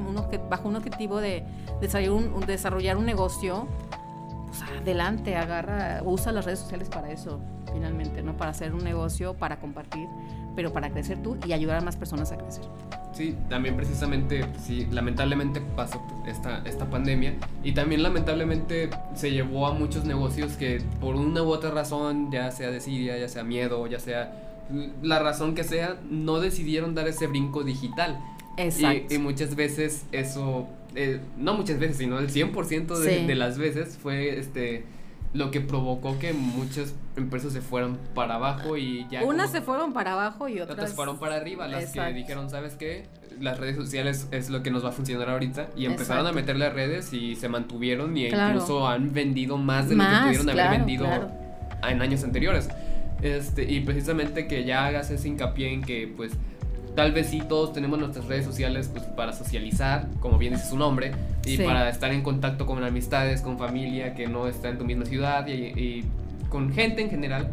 bajo 0.50 0.68
un 0.68 0.76
objetivo 0.76 1.22
de, 1.22 1.46
desarrollar 1.80 2.12
un, 2.12 2.46
desarrollar 2.46 2.98
un 2.98 3.06
negocio, 3.06 3.68
pues 4.52 4.70
adelante, 4.70 5.36
agarra, 5.36 6.02
usa 6.04 6.32
las 6.32 6.46
redes 6.46 6.60
sociales 6.60 6.90
para 6.90 7.10
eso, 7.10 7.40
finalmente, 7.72 8.22
¿no? 8.22 8.36
Para 8.36 8.52
hacer 8.52 8.74
un 8.74 8.84
negocio, 8.84 9.34
para 9.34 9.60
compartir, 9.60 10.08
pero 10.56 10.74
para 10.74 10.90
crecer 10.90 11.22
tú 11.24 11.38
y 11.48 11.54
ayudar 11.54 11.78
a 11.78 11.82
más 11.82 11.96
personas 11.96 12.32
a 12.34 12.38
crecer. 12.38 12.66
Sí, 13.14 13.38
también 13.50 13.76
precisamente, 13.78 14.46
sí, 14.62 14.88
lamentablemente 14.92 15.62
pasó 15.76 16.02
esta, 16.26 16.62
esta 16.66 16.90
pandemia 16.90 17.36
y 17.64 17.74
también 17.74 18.04
lamentablemente 18.04 18.90
se 19.16 19.32
llevó 19.32 19.68
a 19.68 19.74
muchos 19.74 20.06
negocios 20.06 20.54
que 20.54 20.82
por 21.00 21.16
una 21.16 21.44
u 21.44 21.50
otra 21.50 21.72
razón, 21.72 22.30
ya 22.32 22.52
sea 22.52 22.72
desidia, 22.72 23.18
ya 23.18 23.30
sea 23.30 23.44
miedo, 23.44 23.88
ya 23.88 24.00
sea 24.00 24.34
la 25.02 25.20
razón 25.20 25.56
que 25.56 25.64
sea, 25.64 25.98
no 26.10 26.40
decidieron 26.40 26.94
dar 26.96 27.08
ese 27.08 27.28
brinco 27.28 27.64
digital. 27.64 28.20
Exacto. 28.58 29.14
Y, 29.14 29.18
muchas 29.18 29.56
veces 29.56 30.06
eso, 30.12 30.68
eh, 30.96 31.20
no 31.38 31.54
muchas 31.54 31.80
veces, 31.80 31.98
sino 31.98 32.20
el 32.20 32.30
100% 32.30 32.98
de, 32.98 33.26
de 33.26 33.36
las 33.36 33.58
veces 33.58 33.98
fue 34.02 34.40
este 34.40 34.86
lo 35.34 35.50
que 35.50 35.62
provocó 35.62 36.20
que 36.20 36.34
muchas 36.34 36.94
empresas 37.16 37.54
se 37.54 37.62
fueran 37.62 37.98
para 38.14 38.36
abajo 38.36 38.76
y 38.76 39.08
ya... 39.10 39.24
Unas 39.24 39.52
se 39.52 39.62
fueron 39.62 39.94
para 39.94 40.14
abajo 40.14 40.50
y 40.50 40.60
otras... 40.60 40.78
Otras 40.78 40.94
fueron 40.94 41.20
para 41.20 41.38
arriba, 41.38 41.68
las 41.68 41.92
que 41.92 42.02
dijeron, 42.14 42.50
¿sabes 42.50 42.76
qué? 42.76 43.06
Las 43.40 43.58
redes 43.58 43.78
sociales 43.78 44.28
es 44.32 44.50
lo 44.50 44.62
que 44.62 44.72
nos 44.72 44.84
va 44.84 44.90
a 44.90 44.92
funcionar 44.92 45.30
ahorita 45.30 45.70
y 45.78 45.86
empezaron 45.86 46.28
a 46.28 46.34
meter 46.34 46.58
las 46.58 46.74
redes 46.74 47.14
y 47.14 47.36
se 47.36 47.48
mantuvieron 47.48 48.16
y 48.18 48.28
incluso 48.28 48.88
han 48.88 49.14
vendido 49.14 49.58
más 49.58 49.88
de 49.88 49.96
lo 49.96 50.04
que 50.04 50.10
pudieron 50.24 50.50
haber 50.50 50.80
vendido 50.80 51.08
en 51.88 52.02
años 52.02 52.24
anteriores. 52.24 52.70
Este, 53.22 53.72
y 53.72 53.82
precisamente 53.82 54.48
que 54.48 54.66
ya 54.66 54.86
hagas 54.88 55.12
ese 55.12 55.28
hincapié 55.28 55.74
en 55.74 55.82
que 55.82 56.12
pues 56.16 56.34
Tal 56.96 57.14
vez 57.14 57.28
sí 57.28 57.42
todos 57.48 57.72
tenemos 57.74 58.00
nuestras 58.00 58.26
redes 58.26 58.46
sociales 58.46 58.90
pues, 58.92 59.04
para 59.06 59.34
socializar, 59.34 60.08
como 60.20 60.38
bien 60.38 60.54
dice 60.54 60.70
su 60.70 60.78
nombre, 60.78 61.12
y 61.46 61.58
para 61.58 61.90
estar 61.90 62.12
en 62.12 62.22
contacto 62.22 62.66
con 62.66 62.84
amistades, 62.84 63.42
con 63.42 63.58
familia 63.58 64.14
que 64.14 64.28
no 64.28 64.48
está 64.48 64.70
en 64.70 64.78
tu 64.78 64.86
misma 64.86 65.06
ciudad 65.06 65.48
y, 65.48 66.04
con 66.50 66.74
gente 66.74 67.02
en 67.02 67.10
general. 67.10 67.50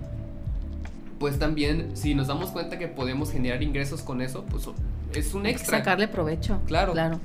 Pues 1.21 1.39
también, 1.39 1.97
si 1.97 2.15
nos 2.15 2.27
damos 2.27 2.51
cuenta 2.51 2.79
que 2.79 2.89
podemos 2.89 3.31
generar 3.31 3.63
ingresos 3.63 4.03
con 4.03 4.21
eso, 4.23 4.45
pues 4.51 4.69
es 5.15 5.35
un 5.35 5.47
extra. 5.47 5.79
sacarle 5.79 6.09
provecho. 6.09 6.61
Claro. 6.67 6.93
Claro. 6.93 7.21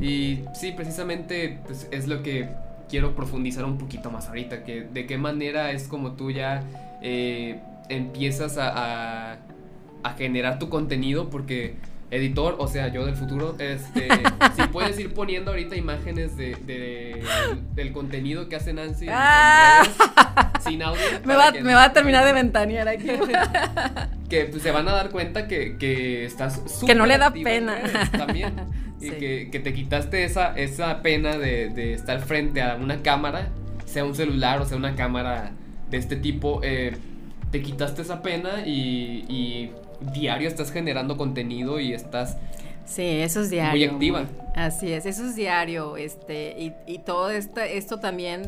Y 0.00 0.40
sí, 0.54 0.72
precisamente 0.72 1.60
pues, 1.66 1.88
es 1.90 2.08
lo 2.08 2.22
que 2.22 2.48
quiero 2.88 3.14
profundizar 3.14 3.64
un 3.64 3.78
poquito 3.78 4.10
más 4.10 4.28
ahorita, 4.28 4.64
que 4.64 4.82
de 4.82 5.06
qué 5.06 5.18
manera 5.18 5.70
es 5.72 5.88
como 5.88 6.12
tú 6.12 6.30
ya 6.30 6.62
eh, 7.02 7.60
empiezas 7.88 8.58
a, 8.58 9.32
a, 9.32 9.36
generar 10.12 10.58
tu 10.58 10.68
contenido, 10.68 11.30
porque 11.30 11.76
editor, 12.10 12.56
o 12.58 12.68
sea, 12.68 12.88
yo 12.88 13.04
del 13.06 13.16
futuro, 13.16 13.56
este, 13.58 14.08
si 14.56 14.62
puedes 14.68 14.98
ir 14.98 15.12
poniendo 15.12 15.50
ahorita 15.50 15.76
imágenes 15.76 16.36
de, 16.36 17.22
del 17.74 17.92
contenido 17.92 18.48
que 18.48 18.56
hace 18.56 18.72
Nancy 18.72 19.06
ah. 19.10 19.82
sin 20.60 20.82
audio. 20.82 21.02
Me 21.24 21.34
va, 21.34 21.50
me 21.50 21.74
va, 21.74 21.84
a 21.84 21.92
terminar 21.92 22.24
de 22.26 22.32
ventanear 22.32 22.88
aquí. 22.88 23.08
que 24.28 24.44
pues, 24.46 24.62
se 24.62 24.70
van 24.70 24.88
a 24.88 24.92
dar 24.92 25.10
cuenta 25.10 25.48
que, 25.48 25.76
que 25.78 26.24
estás 26.24 26.62
Que 26.86 26.94
no 26.94 27.06
le 27.06 27.18
da 27.18 27.32
pena. 27.32 27.78
También. 28.12 28.54
Y 29.00 29.10
que, 29.10 29.48
que, 29.50 29.60
te 29.60 29.74
quitaste 29.74 30.24
esa, 30.24 30.56
esa 30.56 31.02
pena 31.02 31.36
de, 31.36 31.68
de, 31.68 31.92
estar 31.92 32.20
frente 32.20 32.62
a 32.62 32.76
una 32.76 33.02
cámara, 33.02 33.48
sea 33.84 34.04
un 34.04 34.14
celular 34.14 34.60
o 34.62 34.66
sea 34.66 34.76
una 34.76 34.94
cámara 34.94 35.52
de 35.90 35.98
este 35.98 36.16
tipo. 36.16 36.60
Eh, 36.62 36.96
te 37.50 37.62
quitaste 37.62 38.02
esa 38.02 38.22
pena 38.22 38.66
y, 38.66 39.24
y 39.28 39.70
diario 40.00 40.48
estás 40.48 40.70
generando 40.70 41.16
contenido 41.16 41.80
y 41.80 41.92
estás 41.92 42.36
Sí, 42.86 43.02
eso 43.02 43.40
es 43.40 43.50
diario. 43.50 43.70
Muy 43.70 43.84
activa. 43.84 44.24
Así 44.54 44.92
es, 44.92 45.06
eso 45.06 45.24
es 45.24 45.34
diario, 45.34 45.96
este, 45.96 46.54
y, 46.58 46.72
y 46.86 46.98
todo 46.98 47.30
esto, 47.30 47.60
esto 47.60 47.98
también 47.98 48.42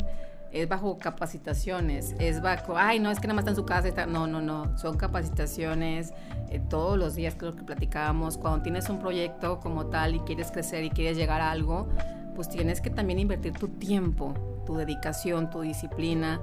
es 0.51 0.69
bajo 0.69 0.97
capacitaciones, 0.97 2.15
es 2.19 2.41
bajo, 2.41 2.77
ay, 2.77 2.99
no, 2.99 3.11
es 3.11 3.19
que 3.19 3.27
nada 3.27 3.35
más 3.35 3.43
está 3.43 3.51
en 3.51 3.55
su 3.55 3.65
casa, 3.65 3.87
está, 3.87 4.05
no, 4.05 4.27
no, 4.27 4.41
no, 4.41 4.77
son 4.77 4.95
capacitaciones 4.97 6.13
eh, 6.49 6.61
todos 6.69 6.97
los 6.97 7.15
días, 7.15 7.35
creo 7.37 7.55
que 7.55 7.63
platicábamos, 7.63 8.37
cuando 8.37 8.61
tienes 8.61 8.89
un 8.89 8.99
proyecto 8.99 9.59
como 9.59 9.87
tal 9.87 10.15
y 10.15 10.19
quieres 10.19 10.51
crecer 10.51 10.83
y 10.83 10.89
quieres 10.89 11.17
llegar 11.17 11.41
a 11.41 11.51
algo, 11.51 11.89
pues 12.35 12.47
tienes 12.47 12.79
que 12.79 12.89
también 12.89 13.19
invertir 13.19 13.53
tu 13.53 13.67
tiempo, 13.67 14.33
tu 14.65 14.75
dedicación, 14.75 15.49
tu 15.49 15.61
disciplina, 15.61 16.39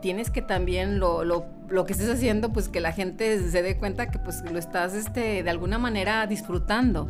tienes 0.00 0.30
que 0.30 0.42
también 0.42 0.98
lo, 0.98 1.24
lo, 1.24 1.46
lo, 1.68 1.86
que 1.86 1.92
estés 1.92 2.08
haciendo, 2.08 2.52
pues 2.52 2.68
que 2.68 2.80
la 2.80 2.92
gente 2.92 3.48
se 3.48 3.62
dé 3.62 3.76
cuenta 3.76 4.10
que 4.10 4.18
pues 4.18 4.42
lo 4.50 4.58
estás 4.58 4.94
este, 4.94 5.42
de 5.42 5.50
alguna 5.50 5.78
manera 5.78 6.26
disfrutando. 6.26 7.06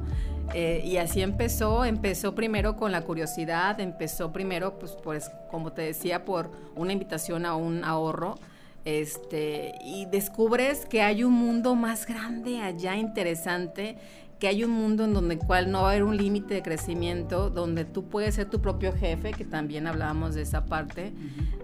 Eh, 0.52 0.82
y 0.84 0.98
así 0.98 1.22
empezó, 1.22 1.84
empezó 1.84 2.34
primero 2.34 2.76
con 2.76 2.92
la 2.92 3.02
curiosidad, 3.02 3.80
empezó 3.80 4.32
primero, 4.32 4.78
pues, 4.78 4.96
pues, 5.02 5.30
como 5.50 5.72
te 5.72 5.82
decía, 5.82 6.24
por 6.24 6.50
una 6.76 6.92
invitación 6.92 7.46
a 7.46 7.56
un 7.56 7.84
ahorro. 7.84 8.36
Este, 8.84 9.72
y 9.82 10.04
descubres 10.06 10.84
que 10.84 11.00
hay 11.00 11.24
un 11.24 11.32
mundo 11.32 11.74
más 11.74 12.04
grande 12.06 12.60
allá, 12.60 12.96
interesante, 12.96 13.96
que 14.38 14.46
hay 14.46 14.62
un 14.62 14.72
mundo 14.72 15.04
en 15.04 15.14
donde 15.14 15.38
cual 15.38 15.70
no 15.70 15.82
va 15.82 15.88
a 15.88 15.90
haber 15.92 16.02
un 16.02 16.18
límite 16.18 16.52
de 16.52 16.62
crecimiento, 16.62 17.48
donde 17.48 17.86
tú 17.86 18.04
puedes 18.04 18.34
ser 18.34 18.50
tu 18.50 18.60
propio 18.60 18.92
jefe, 18.92 19.30
que 19.32 19.46
también 19.46 19.86
hablábamos 19.86 20.34
de 20.34 20.42
esa 20.42 20.66
parte, 20.66 21.14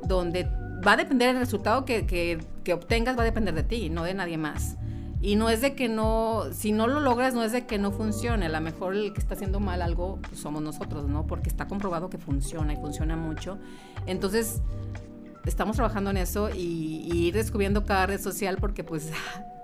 donde 0.03 0.49
va 0.87 0.93
a 0.93 0.97
depender 0.97 1.29
del 1.29 1.39
resultado 1.39 1.85
que, 1.85 2.07
que, 2.07 2.73
obtengas, 2.73 3.17
va 3.17 3.23
a 3.23 3.25
depender 3.25 3.55
de 3.55 3.63
ti, 3.63 3.91
no 3.91 4.05
de 4.05 4.15
nadie 4.15 4.39
más. 4.39 4.77
Y 5.23 5.37
no 5.37 5.51
es 5.51 5.61
de 5.61 5.75
que 5.75 5.89
no, 5.89 6.45
si 6.53 6.73
no 6.73 6.87
lo 6.87 7.01
logras, 7.01 7.35
no 7.35 7.43
es 7.43 7.53
de 7.53 7.67
que 7.67 7.79
no 7.79 7.93
funcione. 7.93 8.47
A 8.47 8.49
lo 8.49 8.61
mejor 8.61 8.95
el 8.95 9.13
que 9.13 9.21
está 9.21 9.35
haciendo 9.35 9.61
mal 9.61 9.83
algo 9.83 10.19
pues 10.23 10.41
somos 10.41 10.63
nosotros, 10.63 11.09
¿no? 11.09 11.27
Porque 11.27 11.51
está 11.51 11.67
comprobado 11.67 12.09
que 12.09 12.17
funciona 12.17 12.73
y 12.73 12.77
funciona 12.77 13.17
mucho. 13.17 13.59
Entonces, 14.07 14.63
estamos 15.45 15.77
trabajando 15.77 16.11
en 16.11 16.17
eso 16.17 16.49
y, 16.49 17.07
y 17.13 17.27
ir 17.27 17.35
descubriendo 17.35 17.85
cada 17.85 18.07
red 18.07 18.21
social 18.21 18.57
porque 18.59 18.83
pues 18.83 19.11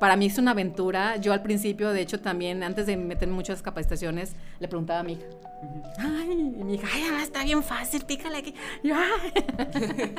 para 0.00 0.16
mí 0.16 0.26
es 0.26 0.38
una 0.38 0.52
aventura. 0.52 1.16
Yo 1.16 1.32
al 1.32 1.42
principio, 1.42 1.92
de 1.92 2.00
hecho, 2.00 2.20
también, 2.20 2.62
antes 2.62 2.86
de 2.86 2.96
meter 2.96 3.28
muchas 3.28 3.62
capacitaciones, 3.62 4.34
le 4.58 4.66
preguntaba 4.66 5.00
a 5.00 5.02
mi 5.02 5.12
hija. 5.12 5.26
Ay, 5.98 6.54
y 6.58 6.64
mi 6.64 6.74
hija, 6.74 6.88
ay, 6.92 7.22
está 7.22 7.44
bien 7.44 7.62
fácil, 7.62 8.04
pícale 8.04 8.38
aquí. 8.38 8.54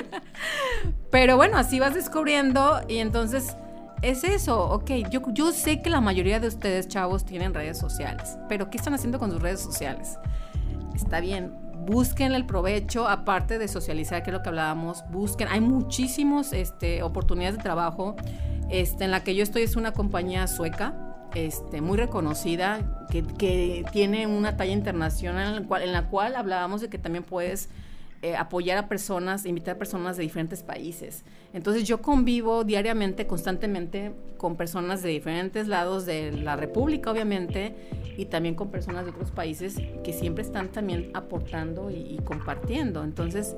Pero 1.12 1.36
bueno, 1.36 1.58
así 1.58 1.80
vas 1.80 1.96
descubriendo 1.96 2.82
y 2.88 2.98
entonces 2.98 3.58
es 4.02 4.24
eso, 4.24 4.64
ok, 4.70 4.92
yo, 5.12 5.22
yo 5.34 5.52
sé 5.52 5.82
que 5.82 5.90
la 5.90 6.02
mayoría 6.02 6.40
de 6.40 6.48
ustedes, 6.48 6.88
chavos, 6.88 7.26
tienen 7.26 7.54
redes 7.54 7.78
sociales, 7.78 8.38
pero 8.50 8.72
¿qué 8.72 8.78
están 8.78 8.96
haciendo 8.96 9.20
con 9.20 9.30
sus 9.30 9.40
redes 9.40 9.60
sociales? 9.60 10.18
Está 10.96 11.20
bien, 11.20 11.54
busquen 11.86 12.34
el 12.34 12.46
provecho, 12.46 13.08
aparte 13.08 13.58
de 13.58 13.68
socializar, 13.68 14.24
que 14.24 14.30
es 14.30 14.34
lo 14.34 14.42
que 14.44 14.50
hablábamos, 14.50 15.04
busquen, 15.10 15.48
hay 15.50 15.62
muchísimas 15.62 16.54
este, 16.54 17.04
oportunidades 17.04 17.58
de 17.58 17.64
trabajo. 17.64 18.16
Este, 18.70 19.04
en 19.04 19.12
la 19.12 19.24
que 19.24 19.36
yo 19.36 19.44
estoy 19.44 19.64
es 19.64 19.76
una 19.76 19.92
compañía 19.92 20.48
sueca, 20.48 20.94
este, 21.36 21.82
muy 21.82 21.98
reconocida, 21.98 23.06
que, 23.10 23.84
tiene 23.92 24.28
una 24.28 24.56
talla 24.56 24.72
internacional 24.72 25.58
en 25.58 25.64
cual, 25.66 25.82
en 25.82 25.92
la 25.92 26.08
cual 26.08 26.36
hablábamos 26.36 26.82
de 26.82 26.90
que 26.90 26.98
también 26.98 27.24
puedes 27.24 27.70
eh, 28.24 28.36
apoyar 28.36 28.78
a 28.78 28.88
personas, 28.88 29.48
invitar 29.48 29.76
a 29.76 29.78
personas 29.80 30.16
de 30.16 30.24
diferentes 30.24 30.62
países. 30.62 31.24
Entonces 31.54 31.88
yo 31.88 32.04
convivo 32.04 32.64
diariamente, 32.64 33.26
constantemente 33.26 34.12
con 34.38 34.56
personas 34.56 35.02
de 35.02 35.10
diferentes 35.10 35.68
lados 35.68 36.06
de 36.06 36.32
la 36.32 36.56
República, 36.56 37.10
obviamente, 37.12 37.74
y 38.18 38.26
también 38.26 38.54
con 38.54 38.70
personas 38.70 39.06
de 39.06 39.12
otros 39.12 39.32
países 39.32 39.76
que 40.04 40.14
siempre 40.14 40.44
están 40.44 40.68
también 40.68 41.10
aportando 41.16 41.90
y, 41.90 42.20
compartiendo. 42.24 43.04
Entonces 43.04 43.56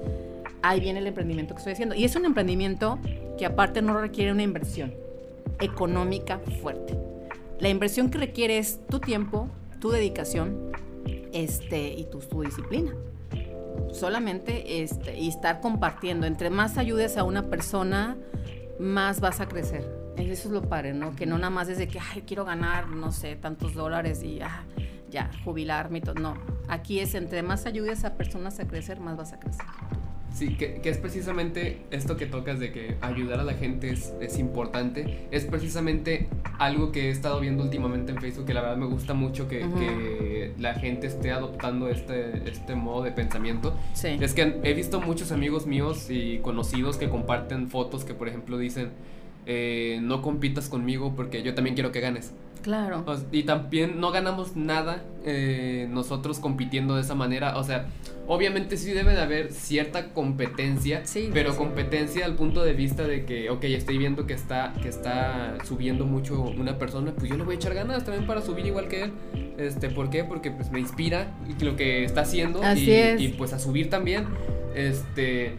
ahí 0.62 0.80
viene 0.80 1.00
el 1.00 1.08
emprendimiento 1.08 1.54
que 1.54 1.60
estoy 1.60 1.74
haciendo. 1.74 1.96
Y 1.96 2.06
es 2.06 2.16
un 2.16 2.24
emprendimiento 2.24 3.00
que 3.38 3.46
aparte 3.46 3.82
no 3.82 4.00
requiere 4.00 4.32
una 4.32 4.44
inversión 4.44 4.94
económica 5.60 6.40
fuerte. 6.62 6.98
La 7.60 7.68
inversión 7.68 8.10
que 8.10 8.18
requiere 8.18 8.60
es 8.60 8.80
tu 8.88 9.00
tiempo, 9.00 9.50
tu 9.80 9.90
dedicación 9.90 10.72
este, 11.34 11.94
y 11.94 12.06
tu, 12.06 12.42
disciplina. 12.42 12.94
Solamente 13.94 14.84
este, 14.84 15.18
y 15.18 15.30
estar 15.30 15.62
compartiendo. 15.62 16.28
Entre 16.28 16.50
más 16.50 16.78
ayudes 16.78 17.18
a 17.18 17.24
una 17.24 17.50
persona, 17.50 18.18
más 18.80 19.22
vas 19.22 19.40
a 19.40 19.48
crecer. 19.48 19.88
Eso 20.18 20.48
es 20.48 20.54
lo 20.54 20.64
padre, 20.64 20.94
¿no? 20.94 21.16
Que 21.16 21.26
no 21.26 21.38
nada 21.38 21.50
más 21.50 21.70
es 21.70 21.78
de 21.78 21.88
que, 21.88 22.00
ay, 22.00 22.24
quiero 22.26 22.46
ganar, 22.46 22.88
no 22.88 23.12
sé, 23.12 23.36
tantos 23.36 23.74
dólares 23.74 24.24
y 24.24 24.42
ah, 24.42 24.64
ya, 25.10 25.32
jubilarme. 25.44 26.02
No, 26.20 26.36
aquí 26.68 27.00
es 27.00 27.16
entre 27.16 27.44
más 27.44 27.66
ayudes 27.66 28.04
a 28.04 28.16
personas 28.16 28.60
a 28.60 28.68
crecer, 28.68 29.00
más 29.00 29.18
vas 29.18 29.34
a 29.34 29.40
crecer. 29.40 29.66
Sí, 30.34 30.56
que, 30.56 30.82
es 30.84 30.98
precisamente 30.98 31.86
esto 31.92 32.18
que 32.18 32.26
tocas 32.26 32.60
de 32.60 32.72
que 32.72 32.98
ayudar 33.02 33.40
a 33.40 33.44
la 33.44 33.54
gente 33.54 33.92
es, 33.92 34.14
es, 34.20 34.40
importante. 34.40 35.28
Es 35.30 35.46
precisamente 35.46 36.28
algo 36.58 36.92
que 36.92 37.08
he 37.08 37.10
estado 37.12 37.40
viendo 37.40 37.64
últimamente 37.64 38.12
en 38.12 38.20
Facebook, 38.20 38.48
que 38.48 38.56
la 38.56 38.62
verdad 38.62 38.78
me 38.78 38.88
gusta 38.88 39.14
mucho 39.14 39.48
que, 39.48 39.60
que 39.60 40.33
la 40.60 40.76
gente 40.76 41.08
esté 41.08 41.32
adoptando 41.32 41.90
este, 41.90 42.50
este 42.50 42.76
modo 42.76 43.04
de 43.04 43.12
pensamiento. 43.12 43.76
Sí. 43.94 44.18
Es 44.20 44.34
que 44.34 44.60
he 44.64 44.74
visto 44.74 45.02
muchos 45.02 45.32
amigos 45.32 45.66
míos 45.66 46.08
y 46.10 46.40
conocidos 46.40 46.98
que 46.98 47.10
comparten 47.10 47.70
fotos 47.70 48.06
que, 48.06 48.14
por 48.14 48.28
ejemplo, 48.28 48.58
dicen, 48.58 48.92
eh, 49.46 50.00
no 50.02 50.22
compitas 50.22 50.70
conmigo 50.70 51.14
porque 51.16 51.44
yo 51.44 51.54
también 51.54 51.76
quiero 51.76 51.92
que 51.92 52.00
ganes. 52.00 52.34
Claro. 52.64 53.06
Y 53.32 53.44
también 53.44 54.00
no 54.00 54.12
ganamos 54.12 54.56
nada 54.56 55.04
eh, 55.26 55.88
nosotros 55.92 56.40
compitiendo 56.40 56.96
de 56.96 57.02
esa 57.02 57.14
manera. 57.14 57.58
O 57.58 57.64
sea, 57.64 57.88
obviamente 58.26 58.78
sí 58.78 58.92
debe 58.92 59.12
de 59.14 59.22
haber 59.22 59.52
cierta 59.52 60.14
competencia, 60.14 61.04
pero 61.34 61.56
competencia 61.56 62.26
al 62.26 62.36
punto 62.36 62.64
de 62.64 62.74
vista 62.74 63.04
de 63.04 63.26
que, 63.26 63.50
ok, 63.50 63.66
estoy 63.66 63.98
viendo 63.98 64.26
que 64.26 64.34
está, 64.34 64.74
que 64.82 64.88
está 64.88 65.58
subiendo 65.66 66.06
mucho 66.06 66.42
una 66.42 66.80
persona, 66.80 67.12
pues 67.12 67.30
yo 67.30 67.38
le 67.38 67.44
voy 67.44 67.56
a 67.56 67.58
echar 67.58 67.74
ganas 67.74 68.06
también 68.06 68.26
para 68.26 68.42
subir 68.42 68.66
igual 68.66 68.88
que 68.88 69.04
él. 69.04 69.12
Este, 69.58 69.90
¿Por 69.90 70.10
qué? 70.10 70.24
Porque 70.24 70.50
pues 70.50 70.72
me 70.72 70.80
inspira 70.80 71.36
lo 71.60 71.76
que 71.76 72.06
está 72.06 72.22
haciendo 72.22 72.62
y, 72.76 72.90
y 72.92 73.36
pues 73.38 73.54
a 73.54 73.60
subir 73.60 73.90
también. 73.90 74.26
Este, 74.74 75.58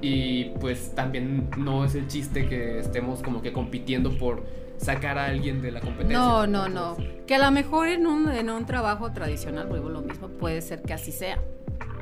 y 0.00 0.46
pues 0.60 0.94
también 0.94 1.48
no 1.56 1.84
es 1.84 1.94
el 1.94 2.08
chiste 2.08 2.48
que 2.48 2.78
estemos 2.78 3.22
como 3.22 3.42
que 3.42 3.52
compitiendo 3.52 4.16
por 4.18 4.65
sacar 4.78 5.18
a 5.18 5.26
alguien 5.26 5.62
de 5.62 5.72
la 5.72 5.80
competencia. 5.80 6.18
No, 6.18 6.46
no, 6.46 6.68
no. 6.68 6.96
Que 7.26 7.34
a 7.34 7.38
lo 7.38 7.50
mejor 7.50 7.88
en 7.88 8.06
un, 8.06 8.28
en 8.28 8.50
un 8.50 8.66
trabajo 8.66 9.12
tradicional, 9.12 9.66
vuelvo 9.66 9.88
lo 9.88 10.02
mismo, 10.02 10.28
puede 10.28 10.60
ser 10.62 10.82
que 10.82 10.94
así 10.94 11.12
sea. 11.12 11.38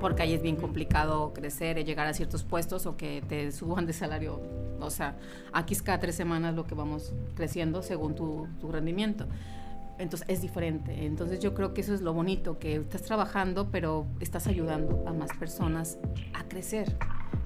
Porque 0.01 0.23
ahí 0.23 0.35
es 0.35 0.43
bien 0.43 0.57
complicado 0.57 1.33
crecer 1.33 1.79
y 1.79 1.85
llegar 1.85 2.07
a 2.07 2.15
ciertos 2.15 2.43
puestos 2.43 2.87
o 2.87 2.97
que 2.97 3.23
te 3.27 3.51
suban 3.53 3.87
de 3.87 3.93
salario. 3.93 4.41
O 4.81 4.91
sea, 4.91 5.17
aquí 5.53 5.75
es 5.75 5.83
cada 5.83 5.99
tres 5.99 6.15
semanas 6.15 6.55
lo 6.55 6.67
que 6.67 6.75
vamos 6.75 7.15
creciendo 7.35 7.83
según 7.83 8.15
tu, 8.15 8.47
tu 8.61 8.71
rendimiento. 8.71 9.27
Entonces 9.99 10.29
es 10.29 10.43
diferente. 10.43 11.07
Entonces 11.07 11.41
yo 11.41 11.55
creo 11.55 11.73
que 11.73 11.81
eso 11.81 11.95
es 11.95 12.01
lo 12.01 12.13
bonito, 12.13 12.59
que 12.59 12.77
estás 12.77 13.03
trabajando, 13.03 13.71
pero 13.71 14.07
estás 14.21 14.47
ayudando 14.47 15.05
a 15.07 15.13
más 15.13 15.31
personas 15.39 15.99
a 16.35 16.45
crecer. 16.45 16.97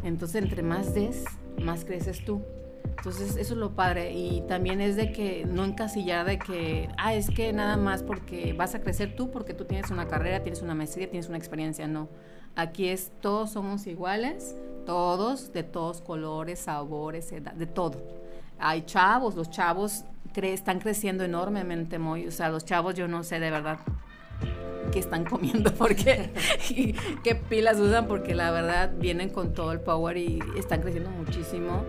Entonces 0.02 0.42
entre 0.42 0.62
más 0.62 0.94
des, 0.94 1.24
más 1.62 1.84
creces 1.84 2.24
tú. 2.24 2.42
Entonces, 2.98 3.36
eso 3.36 3.54
es 3.54 3.58
lo 3.58 3.74
padre. 3.74 4.12
Y 4.12 4.42
también 4.42 4.80
es 4.80 4.96
de 4.96 5.12
que 5.12 5.46
no 5.46 5.64
encasillar 5.64 6.26
de 6.26 6.38
que, 6.38 6.88
ah, 6.98 7.14
es 7.14 7.30
que 7.30 7.52
nada 7.52 7.76
más 7.76 8.02
porque 8.02 8.52
vas 8.52 8.74
a 8.74 8.80
crecer 8.80 9.14
tú, 9.16 9.30
porque 9.30 9.54
tú 9.54 9.64
tienes 9.64 9.90
una 9.90 10.06
carrera, 10.08 10.42
tienes 10.42 10.62
una 10.62 10.74
maestría, 10.74 11.08
tienes 11.08 11.28
una 11.28 11.38
experiencia. 11.38 11.86
No. 11.86 12.08
Aquí 12.56 12.88
es, 12.88 13.12
todos 13.20 13.52
somos 13.52 13.86
iguales, 13.86 14.56
todos, 14.84 15.52
de 15.52 15.62
todos 15.62 16.00
colores, 16.00 16.58
sabores, 16.58 17.30
edad, 17.30 17.52
de 17.52 17.66
todo. 17.66 18.02
Hay 18.58 18.82
chavos, 18.82 19.36
los 19.36 19.48
chavos 19.50 20.04
están 20.34 20.78
creciendo 20.78 21.24
enormemente, 21.24 21.98
muy, 21.98 22.26
o 22.26 22.30
sea, 22.30 22.48
los 22.48 22.64
chavos 22.64 22.94
yo 22.94 23.08
no 23.08 23.24
sé 23.24 23.40
de 23.40 23.50
verdad 23.50 23.78
qué 24.92 24.98
están 24.98 25.24
comiendo, 25.24 25.72
porque 25.78 26.30
qué 27.24 27.34
pilas 27.34 27.78
usan, 27.78 28.06
porque 28.06 28.34
la 28.34 28.50
verdad 28.50 28.92
vienen 28.98 29.30
con 29.30 29.52
todo 29.52 29.72
el 29.72 29.80
power 29.80 30.16
y 30.16 30.38
están 30.56 30.80
creciendo 30.80 31.10
muchísimo. 31.10 31.84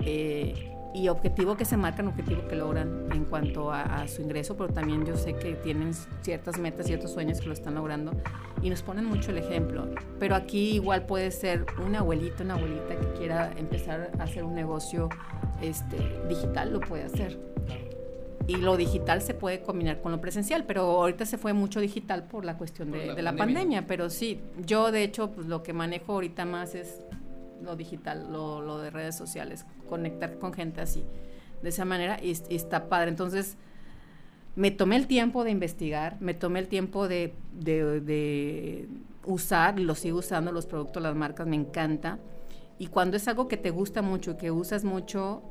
Eh, 0.00 0.74
y 0.94 1.08
objetivo 1.08 1.56
que 1.56 1.64
se 1.64 1.76
marcan, 1.76 2.06
objetivo 2.06 2.46
que 2.46 2.54
logran 2.54 3.08
en 3.12 3.24
cuanto 3.24 3.72
a, 3.72 4.06
su 4.06 4.22
ingreso, 4.22 4.56
pero 4.56 4.72
también 4.72 5.04
yo 5.04 5.16
sé 5.16 5.34
que 5.34 5.54
tienen 5.54 5.92
ciertas 6.22 6.56
metas, 6.56 6.86
ciertos 6.86 7.12
sueños 7.12 7.40
que 7.40 7.46
lo 7.46 7.52
están 7.52 7.74
logrando 7.74 8.12
y 8.62 8.70
nos 8.70 8.82
ponen 8.82 9.04
mucho 9.04 9.32
el 9.32 9.38
ejemplo. 9.38 9.88
Pero 10.20 10.36
aquí 10.36 10.76
igual 10.76 11.04
puede 11.04 11.32
ser 11.32 11.66
una 11.84 11.98
abuelita, 11.98 12.44
una 12.44 12.54
abuelita 12.54 12.94
que 12.96 13.18
quiera 13.18 13.52
empezar 13.56 14.12
a 14.16 14.22
hacer 14.22 14.44
un 14.44 14.54
negocio 14.54 15.08
este, 15.60 15.96
digital, 16.28 16.72
lo 16.72 16.80
puede 16.80 17.02
hacer. 17.02 17.40
Y 18.46 18.58
lo 18.58 18.76
digital 18.76 19.20
se 19.20 19.34
puede 19.34 19.62
combinar 19.62 20.00
con 20.00 20.12
lo 20.12 20.20
presencial, 20.20 20.64
pero 20.64 20.82
ahorita 20.82 21.26
se 21.26 21.38
fue 21.38 21.54
mucho 21.54 21.80
digital 21.80 22.22
por 22.22 22.44
la 22.44 22.56
cuestión 22.56 22.92
de, 22.92 23.06
la, 23.06 23.14
de 23.14 23.22
la 23.22 23.34
pandemia. 23.34 23.88
Pero 23.88 24.10
sí, 24.10 24.40
yo 24.64 24.92
de 24.92 25.02
hecho 25.02 25.32
pues, 25.32 25.48
lo 25.48 25.64
que 25.64 25.72
manejo 25.72 26.12
ahorita 26.12 26.44
más 26.44 26.76
es 26.76 27.00
lo 27.64 27.76
digital, 27.76 28.32
lo, 28.32 28.60
lo, 28.60 28.78
de 28.78 28.90
redes 28.90 29.16
sociales, 29.16 29.66
conectar 29.88 30.38
con 30.38 30.52
gente 30.52 30.80
así, 30.80 31.04
de 31.62 31.68
esa 31.68 31.84
manera, 31.84 32.18
y, 32.22 32.30
está 32.30 32.88
padre. 32.88 33.10
Entonces, 33.10 33.56
me 34.56 34.70
tomé 34.70 34.96
el 34.96 35.06
tiempo 35.06 35.44
de 35.44 35.50
investigar, 35.50 36.16
me 36.20 36.34
tomé 36.34 36.60
el 36.60 36.68
tiempo 36.68 37.08
de, 37.08 37.34
de, 37.52 38.00
de 38.00 38.88
usar, 39.24 39.78
y 39.78 39.84
lo 39.84 39.94
sigo 39.94 40.18
usando, 40.18 40.52
los 40.52 40.66
productos, 40.66 41.02
las 41.02 41.14
marcas, 41.14 41.46
me 41.46 41.56
encanta. 41.56 42.18
Y 42.78 42.88
cuando 42.88 43.16
es 43.16 43.26
algo 43.28 43.48
que 43.48 43.56
te 43.56 43.70
gusta 43.70 44.02
mucho 44.02 44.32
y 44.32 44.36
que 44.36 44.50
usas 44.50 44.84
mucho, 44.84 45.42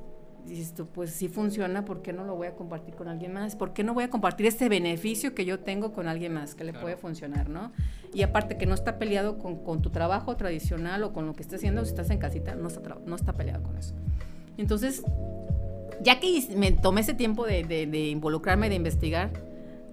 dices 0.46 0.74
tú, 0.74 0.86
pues 0.88 1.12
sí 1.12 1.28
funciona, 1.28 1.86
¿por 1.86 2.02
qué 2.02 2.14
no 2.14 2.24
lo 2.24 2.36
voy 2.36 2.48
a 2.48 2.56
compartir 2.56 2.96
con 2.96 3.08
alguien 3.08 3.34
más? 3.34 3.56
¿Por 3.56 3.74
qué 3.74 3.84
no 3.84 3.94
voy 3.94 4.04
a 4.04 4.10
compartir 4.10 4.46
este 4.46 4.70
beneficio 4.70 5.34
que 5.34 5.46
yo 5.46 5.60
tengo 5.60 5.94
con 5.94 6.08
alguien 6.08 6.34
más 6.34 6.56
que 6.56 6.64
le 6.64 6.74
puede 6.74 6.98
funcionar, 6.98 7.50
¿no? 7.50 7.72
Y 8.14 8.22
aparte 8.22 8.58
que 8.58 8.66
no 8.66 8.74
está 8.74 9.00
peleado 9.00 9.38
con, 9.38 9.64
con, 9.64 9.82
tu 9.82 9.90
trabajo 9.90 10.36
tradicional 10.36 11.04
o 11.04 11.14
con 11.14 11.26
lo 11.26 11.34
que 11.34 11.42
estés 11.42 11.60
haciendo, 11.60 11.84
si 11.86 11.92
estás 11.92 12.10
en 12.10 12.20
casita, 12.20 12.56
no 12.56 12.68
está, 12.68 12.98
no 13.06 13.16
está 13.16 13.34
peleado 13.34 13.64
con 13.64 13.78
eso. 13.78 13.94
Entonces, 14.58 15.04
ya 16.02 16.20
que 16.20 16.48
me 16.56 16.72
tomé 16.72 17.02
ese 17.02 17.14
tiempo 17.14 17.46
de, 17.46 17.64
de, 17.64 17.88
de 17.88 18.08
involucrarme, 18.10 18.70
de 18.70 18.76
investigar, 18.76 19.32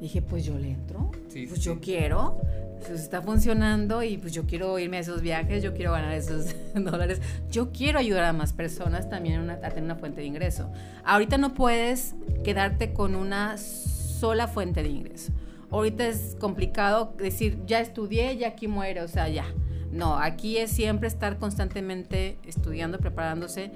dije, 0.01 0.23
pues 0.23 0.45
yo 0.45 0.59
le 0.59 0.71
entro, 0.71 1.11
pues 1.33 1.61
yo 1.61 1.81
quiero 1.81 2.41
pues 2.87 3.01
está 3.01 3.23
funcionando 3.23 4.03
y 4.03 4.17
pues 4.19 4.33
yo 4.33 4.47
quiero 4.47 4.79
irme 4.79 4.97
a 4.97 5.01
esos 5.01 5.23
viajes, 5.23 5.63
yo 5.63 5.75
quiero 5.75 5.93
ganar 5.93 6.13
esos 6.13 6.55
dólares, 6.75 7.21
yo 7.51 7.71
quiero 7.73 7.99
ayudar 7.99 8.25
a 8.25 8.33
más 8.33 8.53
personas 8.53 9.09
también 9.09 9.49
a 9.51 9.59
tener 9.61 9.85
una 9.85 9.97
fuente 9.97 10.21
de 10.21 10.27
ingreso. 10.27 10.73
Ahorita 11.05 11.39
no 11.39 11.55
puedes 11.55 12.15
quedarte 12.45 12.93
con 12.93 13.15
una 13.15 13.59
sola 13.59 14.49
fuente 14.49 14.83
de 14.83 14.89
ingreso. 14.89 15.33
Ahorita 15.71 16.07
es 16.07 16.37
complicado 16.41 17.15
decir, 17.17 17.59
ya 17.67 17.81
estudié, 17.81 18.37
ya 18.37 18.49
aquí 18.49 18.67
muere, 18.67 19.03
o 19.03 19.09
sea, 19.09 19.29
ya. 19.29 19.47
No, 19.93 20.19
aquí 20.19 20.57
es 20.57 20.71
siempre 20.71 21.09
estar 21.09 21.39
constantemente 21.39 22.39
estudiando, 22.47 22.99
preparándose, 22.99 23.71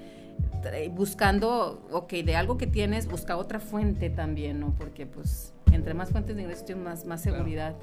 buscando, 0.91 1.85
ok, 1.91 2.11
de 2.13 2.35
algo 2.35 2.57
que 2.57 2.67
tienes, 2.67 3.07
busca 3.07 3.37
otra 3.37 3.59
fuente 3.59 4.09
también, 4.09 4.59
¿no? 4.59 4.73
Porque 4.77 5.05
pues 5.05 5.53
entre 5.71 5.93
más 5.93 6.09
fuentes 6.11 6.35
de 6.35 6.41
ingreso 6.41 6.65
tienes 6.65 6.83
más, 6.83 7.05
más 7.05 7.21
seguridad 7.21 7.75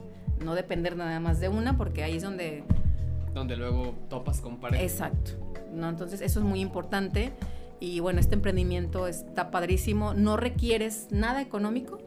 no 0.42 0.54
depender 0.54 0.96
nada 0.96 1.20
más 1.20 1.40
de 1.40 1.48
una, 1.48 1.76
porque 1.76 2.02
ahí 2.02 2.16
es 2.16 2.22
donde... 2.22 2.64
Donde 3.34 3.56
luego 3.56 3.94
topas 4.08 4.40
con 4.40 4.58
pared. 4.58 4.80
Exacto. 4.80 5.32
¿no? 5.72 5.88
Entonces 5.88 6.20
eso 6.20 6.40
es 6.40 6.44
muy 6.44 6.60
importante. 6.60 7.32
Y 7.80 8.00
bueno, 8.00 8.20
este 8.20 8.34
emprendimiento 8.34 9.08
está 9.08 9.50
padrísimo. 9.50 10.14
No 10.14 10.36
requieres 10.36 11.08
nada 11.10 11.40
económico 11.42 11.98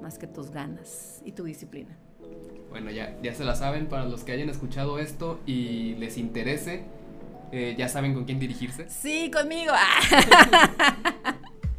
más 0.00 0.18
que 0.18 0.26
tus 0.26 0.50
ganas 0.50 1.20
y 1.24 1.32
tu 1.32 1.44
disciplina. 1.44 1.96
Bueno, 2.70 2.90
ya, 2.90 3.16
ya 3.22 3.34
se 3.34 3.44
la 3.44 3.54
saben 3.54 3.86
para 3.86 4.04
los 4.06 4.24
que 4.24 4.32
hayan 4.32 4.48
escuchado 4.48 4.98
esto 4.98 5.40
y 5.46 5.94
les 5.96 6.18
interese, 6.18 6.84
eh, 7.52 7.74
ya 7.78 7.88
saben 7.88 8.14
con 8.14 8.24
quién 8.24 8.40
dirigirse. 8.40 8.88
Sí, 8.88 9.30
conmigo. 9.30 9.72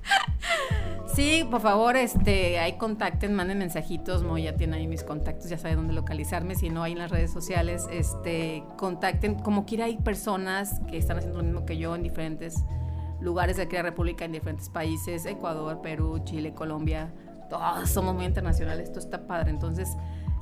Sí, 1.15 1.47
por 1.49 1.61
favor, 1.61 1.95
este, 1.95 2.59
ahí 2.59 2.73
contacten, 2.73 3.33
manden 3.33 3.59
mensajitos, 3.59 4.23
Mo 4.23 4.37
ya 4.37 4.57
tiene 4.57 4.75
ahí 4.75 4.85
mis 4.85 5.01
contactos, 5.01 5.49
ya 5.49 5.57
sabe 5.57 5.77
dónde 5.77 5.93
localizarme, 5.93 6.55
si 6.55 6.69
no 6.69 6.83
hay 6.83 6.91
en 6.91 6.97
las 6.97 7.09
redes 7.09 7.31
sociales, 7.31 7.87
este, 7.89 8.65
contacten, 8.75 9.35
como 9.35 9.65
quiera 9.65 9.85
hay 9.85 9.95
personas 9.95 10.81
que 10.89 10.97
están 10.97 11.17
haciendo 11.17 11.37
lo 11.37 11.45
mismo 11.45 11.65
que 11.65 11.77
yo 11.77 11.95
en 11.95 12.03
diferentes 12.03 12.65
lugares 13.21 13.55
de 13.55 13.65
la 13.65 13.81
República, 13.81 14.25
en 14.25 14.33
diferentes 14.33 14.67
países, 14.67 15.25
Ecuador, 15.25 15.79
Perú, 15.81 16.19
Chile, 16.25 16.53
Colombia, 16.53 17.13
todos 17.49 17.89
somos 17.89 18.13
muy 18.13 18.25
internacionales, 18.25 18.89
esto 18.89 18.99
está 18.99 19.25
padre, 19.25 19.51
entonces 19.51 19.95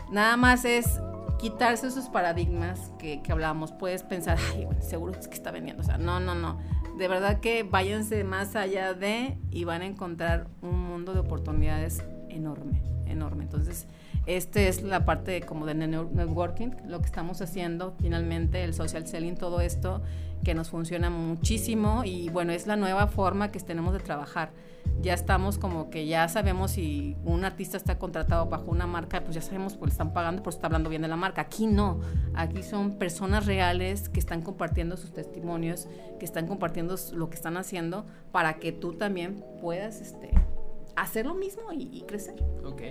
nada 0.10 0.38
más 0.38 0.66
es 0.66 1.00
quitarse 1.38 1.86
esos 1.86 2.10
paradigmas 2.10 2.92
que, 2.98 3.22
que 3.22 3.32
hablábamos, 3.32 3.72
puedes 3.74 4.02
pensar, 4.02 4.40
ay, 4.52 4.68
seguro 4.80 5.14
es 5.20 5.28
que 5.28 5.36
está 5.36 5.52
vendiendo, 5.52 5.84
o 5.84 5.86
sea, 5.86 6.00
no, 6.00 6.20
no, 6.20 6.34
no, 6.34 6.58
de 7.04 7.10
verdad 7.10 7.42
que 7.42 7.64
váyanse 7.64 8.24
más 8.24 8.56
allá 8.56 8.94
de 8.94 9.38
y 9.52 9.66
van 9.66 9.82
a 9.82 9.86
encontrar 9.86 10.48
un 10.62 10.80
mundo 10.80 11.14
de 11.14 11.20
oportunidades 11.20 12.02
enorme, 12.30 12.82
enorme. 13.08 13.44
Entonces, 13.44 13.88
esta 14.26 14.62
es 14.62 14.84
la 14.84 15.06
parte 15.06 15.42
como 15.42 15.66
de 15.66 15.74
networking, 15.76 16.70
lo 16.88 17.00
que 17.00 17.06
estamos 17.08 17.42
haciendo 17.42 17.94
finalmente, 18.00 18.64
el 18.64 18.74
social 18.74 19.06
selling, 19.06 19.36
todo 19.36 19.60
esto 19.60 20.02
que 20.44 20.54
nos 20.54 20.70
funciona 20.70 21.10
muchísimo 21.10 22.04
y 22.04 22.30
bueno, 22.30 22.52
es 22.52 22.68
la 22.68 22.76
nueva 22.76 23.08
forma 23.08 23.52
que 23.52 23.60
tenemos 23.60 23.94
de 23.94 24.00
trabajar. 24.00 24.52
Ya 25.02 25.14
estamos 25.14 25.58
como 25.58 25.90
que 25.90 26.06
ya 26.06 26.28
sabemos 26.28 26.72
si 26.72 27.16
un 27.24 27.46
artista 27.46 27.78
está 27.78 27.98
contratado 27.98 28.48
bajo 28.48 28.70
una 28.70 28.86
marca, 28.86 29.22
pues 29.24 29.36
ya 29.36 29.42
sabemos 29.42 29.76
pues 29.76 29.94
están 29.94 30.14
pagando, 30.14 30.44
pues 30.44 30.56
está 30.56 30.68
hablando 30.68 30.90
bien 30.90 31.02
de 31.02 31.08
la 31.08 31.16
marca. 31.16 31.42
Aquí 31.42 31.66
no, 31.66 32.00
aquí 32.34 32.64
son 32.64 32.98
personas 32.98 33.46
reales 33.46 34.10
que 34.10 34.20
están 34.20 34.42
compartiendo 34.42 34.98
sus 34.98 35.14
testimonios, 35.14 35.88
que 36.20 36.26
están 36.26 36.48
compartiendo 36.48 36.96
lo 37.14 37.30
que 37.30 37.36
están 37.36 37.58
haciendo 37.58 38.06
para 38.32 38.56
que 38.56 38.72
tú 38.72 38.94
también 38.94 39.44
puedas 39.62 40.02
este, 40.02 40.32
hacer 40.96 41.26
lo 41.26 41.36
mismo 41.36 41.72
y, 41.72 41.90
y 41.92 42.02
crecer. 42.04 42.36
Ok. 42.66 42.82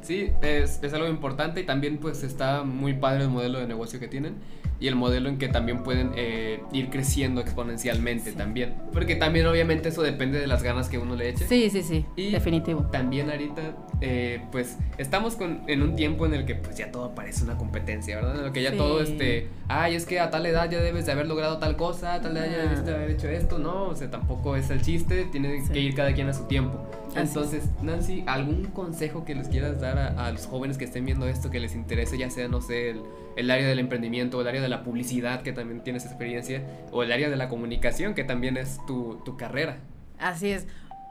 Sí, 0.00 0.32
es, 0.42 0.82
es, 0.82 0.94
algo 0.94 1.08
importante 1.08 1.60
y 1.60 1.66
también 1.66 1.98
pues 1.98 2.22
está 2.22 2.62
muy 2.62 2.94
padre 2.94 3.24
el 3.24 3.30
modelo 3.30 3.58
de 3.58 3.66
negocio 3.66 3.98
que 3.98 4.08
tienen 4.08 4.36
y 4.80 4.86
el 4.88 4.94
modelo 4.94 5.28
en 5.28 5.38
que 5.38 5.48
también 5.48 5.82
pueden 5.82 6.12
eh, 6.16 6.62
ir 6.72 6.90
creciendo 6.90 7.40
exponencialmente 7.40 8.32
también. 8.32 8.74
Porque 8.92 9.16
también 9.16 9.46
obviamente 9.46 9.88
eso 9.88 10.02
depende 10.02 10.38
de 10.38 10.46
las 10.46 10.62
ganas 10.62 10.88
que 10.88 10.98
uno 10.98 11.16
le 11.16 11.30
eche. 11.30 11.46
Sí, 11.46 11.70
sí, 11.70 11.82
sí, 11.82 12.04
y 12.16 12.30
definitivo. 12.30 12.82
También 12.92 13.30
ahorita 13.30 13.74
eh, 14.00 14.40
pues 14.52 14.78
estamos 14.98 15.34
con, 15.34 15.62
en 15.66 15.82
un 15.82 15.96
tiempo 15.96 16.26
en 16.26 16.34
el 16.34 16.46
que 16.46 16.54
pues 16.54 16.76
ya 16.76 16.92
todo 16.92 17.14
parece 17.14 17.44
una 17.44 17.56
competencia, 17.56 18.16
¿verdad? 18.16 18.38
En 18.38 18.44
el 18.46 18.52
que 18.52 18.62
ya 18.62 18.76
todo 18.76 19.00
este, 19.00 19.48
ay, 19.68 19.94
es 19.94 20.06
que 20.06 20.20
a 20.20 20.30
tal 20.30 20.46
edad 20.46 20.70
ya 20.70 20.80
debes 20.80 21.06
de 21.06 21.12
haber 21.12 21.26
logrado 21.26 21.58
tal 21.58 21.76
cosa, 21.76 22.14
a 22.14 22.20
tal 22.20 22.36
edad 22.36 22.50
ya 22.50 22.58
debes 22.58 22.84
de 22.84 22.94
haber 22.94 23.10
hecho 23.10 23.28
esto, 23.28 23.58
no, 23.58 23.88
o 23.88 23.96
sea, 23.96 24.10
tampoco 24.10 24.56
es 24.56 24.70
el 24.70 24.82
chiste, 24.82 25.24
tiene 25.32 25.62
que 25.72 25.80
ir 25.80 25.94
cada 25.94 26.12
quien 26.14 26.28
a 26.28 26.34
su 26.34 26.44
tiempo. 26.44 26.88
Entonces, 27.16 27.64
Nancy, 27.82 28.22
¿algún 28.26 28.66
consejo 28.66 29.24
que 29.24 29.34
les 29.34 29.48
quieras 29.48 29.80
dar 29.80 29.98
a, 29.98 30.30
los 30.30 30.46
jóvenes 30.46 30.78
que 30.78 30.84
estén 30.84 31.04
viendo 31.04 31.26
esto, 31.26 31.50
que 31.50 31.58
les 31.58 31.74
interese, 31.74 32.18
ya 32.18 32.30
sea, 32.30 32.48
no 32.48 32.60
sé, 32.60 32.90
el, 32.90 33.02
el, 33.38 33.50
área 33.50 33.66
del 33.66 33.78
emprendimiento, 33.78 34.40
el 34.40 34.48
área 34.48 34.60
de 34.60 34.68
la 34.68 34.82
publicidad, 34.82 35.42
que 35.42 35.52
también 35.52 35.82
tienes 35.82 36.04
experiencia, 36.04 36.64
o 36.90 37.02
el 37.02 37.12
área 37.12 37.30
de 37.30 37.36
la 37.36 37.48
comunicación, 37.48 38.14
que 38.14 38.24
también 38.24 38.56
es 38.56 38.78
tu, 38.86 39.20
tu 39.24 39.36
carrera? 39.36 39.78
Así 40.18 40.50
es. 40.50 40.66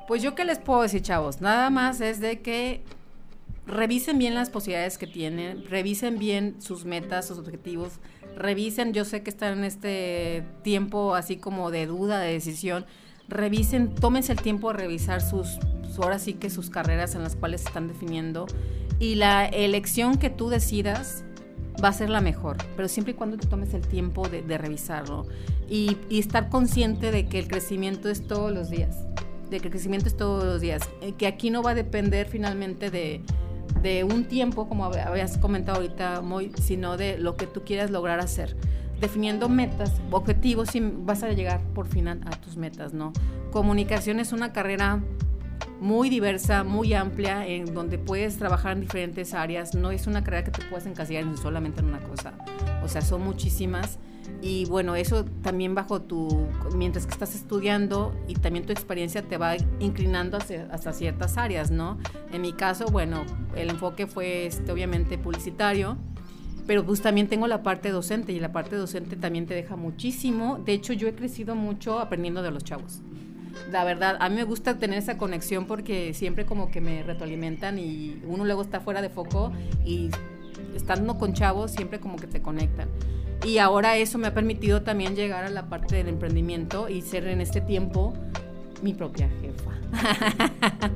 Pues 0.07 0.21
yo 0.21 0.36
qué 0.36 0.45
les 0.45 0.59
puedo 0.59 0.82
decir, 0.82 1.01
chavos, 1.01 1.41
nada 1.41 1.69
más 1.69 2.01
es 2.01 2.19
de 2.19 2.41
que 2.41 2.84
revisen 3.65 4.17
bien 4.17 4.34
las 4.34 4.49
posibilidades 4.49 4.97
que 4.97 5.07
tienen, 5.07 5.65
revisen 5.65 6.17
bien 6.17 6.61
sus 6.61 6.86
metas, 6.86 7.28
sus 7.28 7.38
objetivos, 7.38 7.99
revisen, 8.36 8.93
yo 8.93 9.03
sé 9.03 9.23
que 9.23 9.30
están 9.30 9.59
en 9.59 9.63
este 9.65 10.43
tiempo 10.63 11.15
así 11.15 11.38
como 11.38 11.69
de 11.71 11.86
duda, 11.86 12.19
de 12.19 12.32
decisión, 12.32 12.86
revisen, 13.28 13.93
tómense 13.93 14.32
el 14.32 14.41
tiempo 14.41 14.71
de 14.71 14.78
revisar 14.78 15.21
sus, 15.21 15.59
ahora 15.97 16.19
sí 16.19 16.34
que 16.34 16.49
sus 16.49 16.69
carreras 16.69 17.15
en 17.15 17.23
las 17.23 17.36
cuales 17.36 17.61
se 17.61 17.67
están 17.67 17.88
definiendo 17.88 18.47
y 18.99 19.15
la 19.15 19.45
elección 19.45 20.17
que 20.17 20.30
tú 20.30 20.49
decidas 20.49 21.23
va 21.84 21.89
a 21.89 21.93
ser 21.93 22.09
la 22.09 22.21
mejor, 22.21 22.57
pero 22.75 22.88
siempre 22.88 23.13
y 23.13 23.15
cuando 23.15 23.38
te 23.38 23.47
tomes 23.47 23.73
el 23.73 23.82
tiempo 23.82 24.28
de, 24.28 24.57
revisarlo 24.57 25.28
y, 25.69 25.97
estar 26.09 26.49
consciente 26.49 27.11
de 27.11 27.28
que 27.28 27.39
el 27.39 27.47
crecimiento 27.47 28.09
es 28.09 28.25
todos 28.25 28.51
los 28.51 28.69
días, 28.69 29.05
de 29.49 29.59
que 29.59 29.67
el 29.67 29.71
crecimiento 29.71 30.07
es 30.07 30.17
todos 30.17 30.43
los 30.43 30.61
días, 30.61 30.89
eh, 31.01 31.13
que 31.13 31.28
aquí 31.28 31.49
no 31.49 31.61
va 31.61 31.71
a 31.71 31.75
depender 31.75 32.28
finalmente 32.28 32.89
de, 32.89 33.21
de 33.82 34.03
un 34.03 34.25
tiempo, 34.25 34.67
como 34.67 34.86
habías 34.86 35.38
comentado 35.38 35.78
ahorita, 35.78 36.21
muy, 36.21 36.51
sino 36.61 36.97
de 36.97 37.17
lo 37.17 37.36
que 37.36 37.47
tú 37.47 37.63
quieras 37.63 37.91
lograr 37.91 38.19
hacer 38.19 38.55
definiendo 38.99 39.47
metas, 39.49 39.93
objetivos 40.11 40.75
y 40.75 40.80
vas 40.82 41.23
a 41.23 41.30
llegar 41.30 41.61
por 41.73 41.88
fin 41.88 42.07
a, 42.07 42.19
tus 42.41 42.57
metas, 42.57 42.93
¿no? 42.93 43.13
Comunicación 43.51 44.19
es 44.19 44.32
una 44.32 44.53
carrera 44.53 45.01
muy 45.80 46.09
diversa, 46.09 46.63
muy 46.63 46.93
amplia, 46.93 47.45
en 47.45 47.73
donde 47.73 47.97
puedes 47.97 48.38
trabajar 48.38 48.73
en 48.73 48.82
diferentes 48.82 49.34
áreas. 49.34 49.75
No 49.75 49.91
es 49.91 50.07
una 50.07 50.23
carrera 50.23 50.43
que 50.43 50.51
te 50.51 50.65
puedas 50.65 50.86
encasillar 50.86 51.25
solamente 51.38 51.82
en 51.82 51.88
una 51.88 51.99
cosa. 51.99 52.34
O 52.84 52.88
sea, 52.88 53.01
son 53.01 53.23
muchísimas. 53.23 53.99
Y 54.41 54.65
bueno, 54.65 54.95
eso 54.95 55.25
también 55.25 55.73
bajo 55.73 56.01
tu, 56.01 56.47
mientras 56.75 57.05
que 57.05 57.11
estás 57.11 57.34
estudiando 57.34 58.13
y 58.28 58.36
también 58.36 58.65
tu 58.65 58.71
experiencia 58.71 59.21
te 59.21 59.38
va 59.38 59.55
inclinando 59.80 60.38
hacia, 60.38 60.93
ciertas 60.93 61.38
áreas, 61.38 61.71
¿no? 61.71 61.97
En 62.32 62.41
mi 62.41 62.53
caso, 62.53 62.86
bueno, 62.88 63.25
el 63.55 63.69
enfoque 63.69 64.05
fue 64.05 64.45
este, 64.45 64.71
obviamente 64.71 65.17
publicitario, 65.17 65.97
pero 66.67 66.86
pues 66.86 67.01
también 67.01 67.28
tengo 67.28 67.47
la 67.47 67.63
parte 67.63 67.89
docente 67.89 68.32
y 68.32 68.39
la 68.39 68.51
parte 68.51 68.75
docente 68.75 69.15
también 69.15 69.45
te 69.45 69.53
deja 69.53 69.75
muchísimo. 69.75 70.59
De 70.63 70.73
hecho, 70.73 70.93
yo 70.93 71.07
he 71.07 71.15
crecido 71.15 71.55
mucho 71.55 71.99
aprendiendo 71.99 72.43
de 72.43 72.51
los 72.51 72.63
chavos. 72.63 73.01
La 73.71 73.83
verdad, 73.83 74.17
a 74.19 74.29
mí 74.29 74.35
me 74.35 74.43
gusta 74.43 74.79
tener 74.79 74.99
esa 74.99 75.17
conexión 75.17 75.65
porque 75.65 76.13
siempre 76.13 76.45
como 76.45 76.71
que 76.71 76.81
me 76.81 77.03
retroalimentan 77.03 77.79
y 77.79 78.21
uno 78.25 78.45
luego 78.45 78.61
está 78.61 78.79
fuera 78.79 79.01
de 79.01 79.09
foco 79.09 79.51
y 79.85 80.09
estando 80.75 81.17
con 81.17 81.33
chavos 81.33 81.71
siempre 81.71 81.99
como 81.99 82.17
que 82.17 82.27
te 82.27 82.41
conectan. 82.41 82.89
Y 83.45 83.59
ahora 83.59 83.97
eso 83.97 84.17
me 84.17 84.27
ha 84.27 84.33
permitido 84.33 84.81
también 84.81 85.15
llegar 85.15 85.43
a 85.43 85.49
la 85.49 85.69
parte 85.69 85.95
del 85.95 86.07
emprendimiento 86.07 86.89
y 86.89 87.01
ser 87.01 87.27
en 87.27 87.41
este 87.41 87.61
tiempo 87.61 88.13
mi 88.81 88.93
propia 88.93 89.29
jefa. 89.41 89.71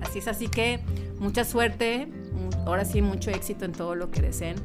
así 0.00 0.18
es, 0.18 0.28
así 0.28 0.48
que 0.48 0.80
mucha 1.18 1.44
suerte, 1.44 2.08
ahora 2.66 2.84
sí 2.84 3.02
mucho 3.02 3.30
éxito 3.30 3.64
en 3.64 3.72
todo 3.72 3.94
lo 3.94 4.10
que 4.10 4.22
deseen 4.22 4.56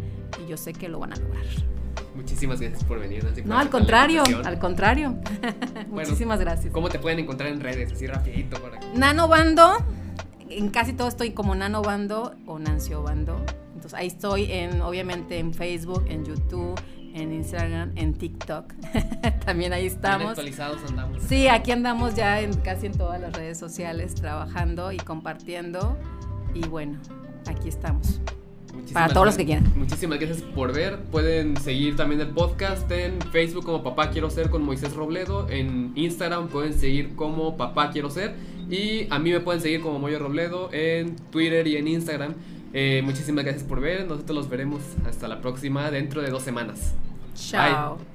y 0.43 0.49
yo 0.49 0.57
sé 0.57 0.73
que 0.73 0.89
lo 0.89 0.99
van 0.99 1.13
a 1.13 1.15
lograr. 1.17 1.45
Muchísimas 2.15 2.61
gracias 2.61 2.83
por 2.83 2.99
venir. 2.99 3.25
no, 3.45 3.57
al 3.57 3.69
contrario, 3.69 4.23
al 4.45 4.59
contrario. 4.59 5.15
Muchísimas 5.89 6.39
gracias. 6.39 6.73
¿Cómo 6.73 6.89
te 6.89 6.99
pueden 6.99 7.19
encontrar 7.19 7.49
en 7.49 7.59
redes? 7.59 7.91
Así 7.91 8.07
rapidito. 8.07 8.61
Para... 8.61 8.79
Nano 8.93 9.27
Bando, 9.27 9.77
en 10.49 10.69
casi 10.69 10.93
todo 10.93 11.07
estoy 11.07 11.31
como 11.31 11.55
Nano 11.55 11.81
Bando 11.81 12.35
o 12.45 12.59
Nancio 12.59 13.01
Bando. 13.01 13.43
Entonces 13.73 13.93
ahí 13.93 14.07
estoy 14.07 14.51
en, 14.51 14.81
obviamente 14.81 15.39
en 15.39 15.53
Facebook, 15.53 16.05
en 16.07 16.23
YouTube, 16.23 16.79
en 17.13 17.33
Instagram, 17.33 17.91
en 17.95 18.13
TikTok. 18.13 18.73
También 19.45 19.73
ahí 19.73 19.87
estamos. 19.87 20.29
actualizados 20.29 20.79
andamos. 20.89 21.23
Sí, 21.23 21.47
aquí 21.47 21.71
andamos 21.71 22.15
ya 22.15 22.39
en 22.41 22.53
casi 22.57 22.85
en 22.85 22.97
todas 22.97 23.19
las 23.19 23.33
redes 23.33 23.57
sociales 23.57 24.15
trabajando 24.15 24.91
y 24.91 24.97
compartiendo. 24.97 25.97
Y 26.53 26.67
bueno, 26.67 26.99
aquí 27.47 27.69
estamos 27.69 28.21
para 28.91 29.13
todos 29.13 29.25
los 29.25 29.37
que 29.37 29.45
quieran. 29.45 29.71
Muchísimas 29.75 30.19
gracias 30.19 30.41
por 30.41 30.73
ver. 30.73 30.99
Pueden 31.11 31.57
seguir 31.57 31.95
también 31.95 32.21
el 32.21 32.29
podcast 32.29 32.89
en 32.91 33.19
Facebook 33.31 33.65
como 33.65 33.83
Papá 33.83 34.09
Quiero 34.09 34.29
Ser 34.29 34.49
con 34.49 34.63
Moisés 34.63 34.93
Robledo. 34.93 35.47
En 35.49 35.91
Instagram 35.95 36.47
pueden 36.47 36.73
seguir 36.73 37.15
como 37.15 37.55
Papá 37.57 37.91
Quiero 37.91 38.09
Ser. 38.09 38.35
Y 38.69 39.07
a 39.09 39.19
mí 39.19 39.31
me 39.31 39.39
pueden 39.39 39.61
seguir 39.61 39.81
como 39.81 39.99
Moyo 39.99 40.19
Robledo 40.19 40.69
en 40.71 41.15
Twitter 41.31 41.67
y 41.67 41.77
en 41.77 41.87
Instagram. 41.87 42.33
Eh, 42.73 43.01
muchísimas 43.03 43.45
gracias 43.45 43.63
por 43.63 43.79
ver. 43.79 44.07
Nosotros 44.07 44.35
los 44.35 44.49
veremos 44.49 44.81
hasta 45.07 45.27
la 45.27 45.41
próxima 45.41 45.91
dentro 45.91 46.21
de 46.21 46.29
dos 46.29 46.43
semanas. 46.43 46.95
Chao. 47.35 48.12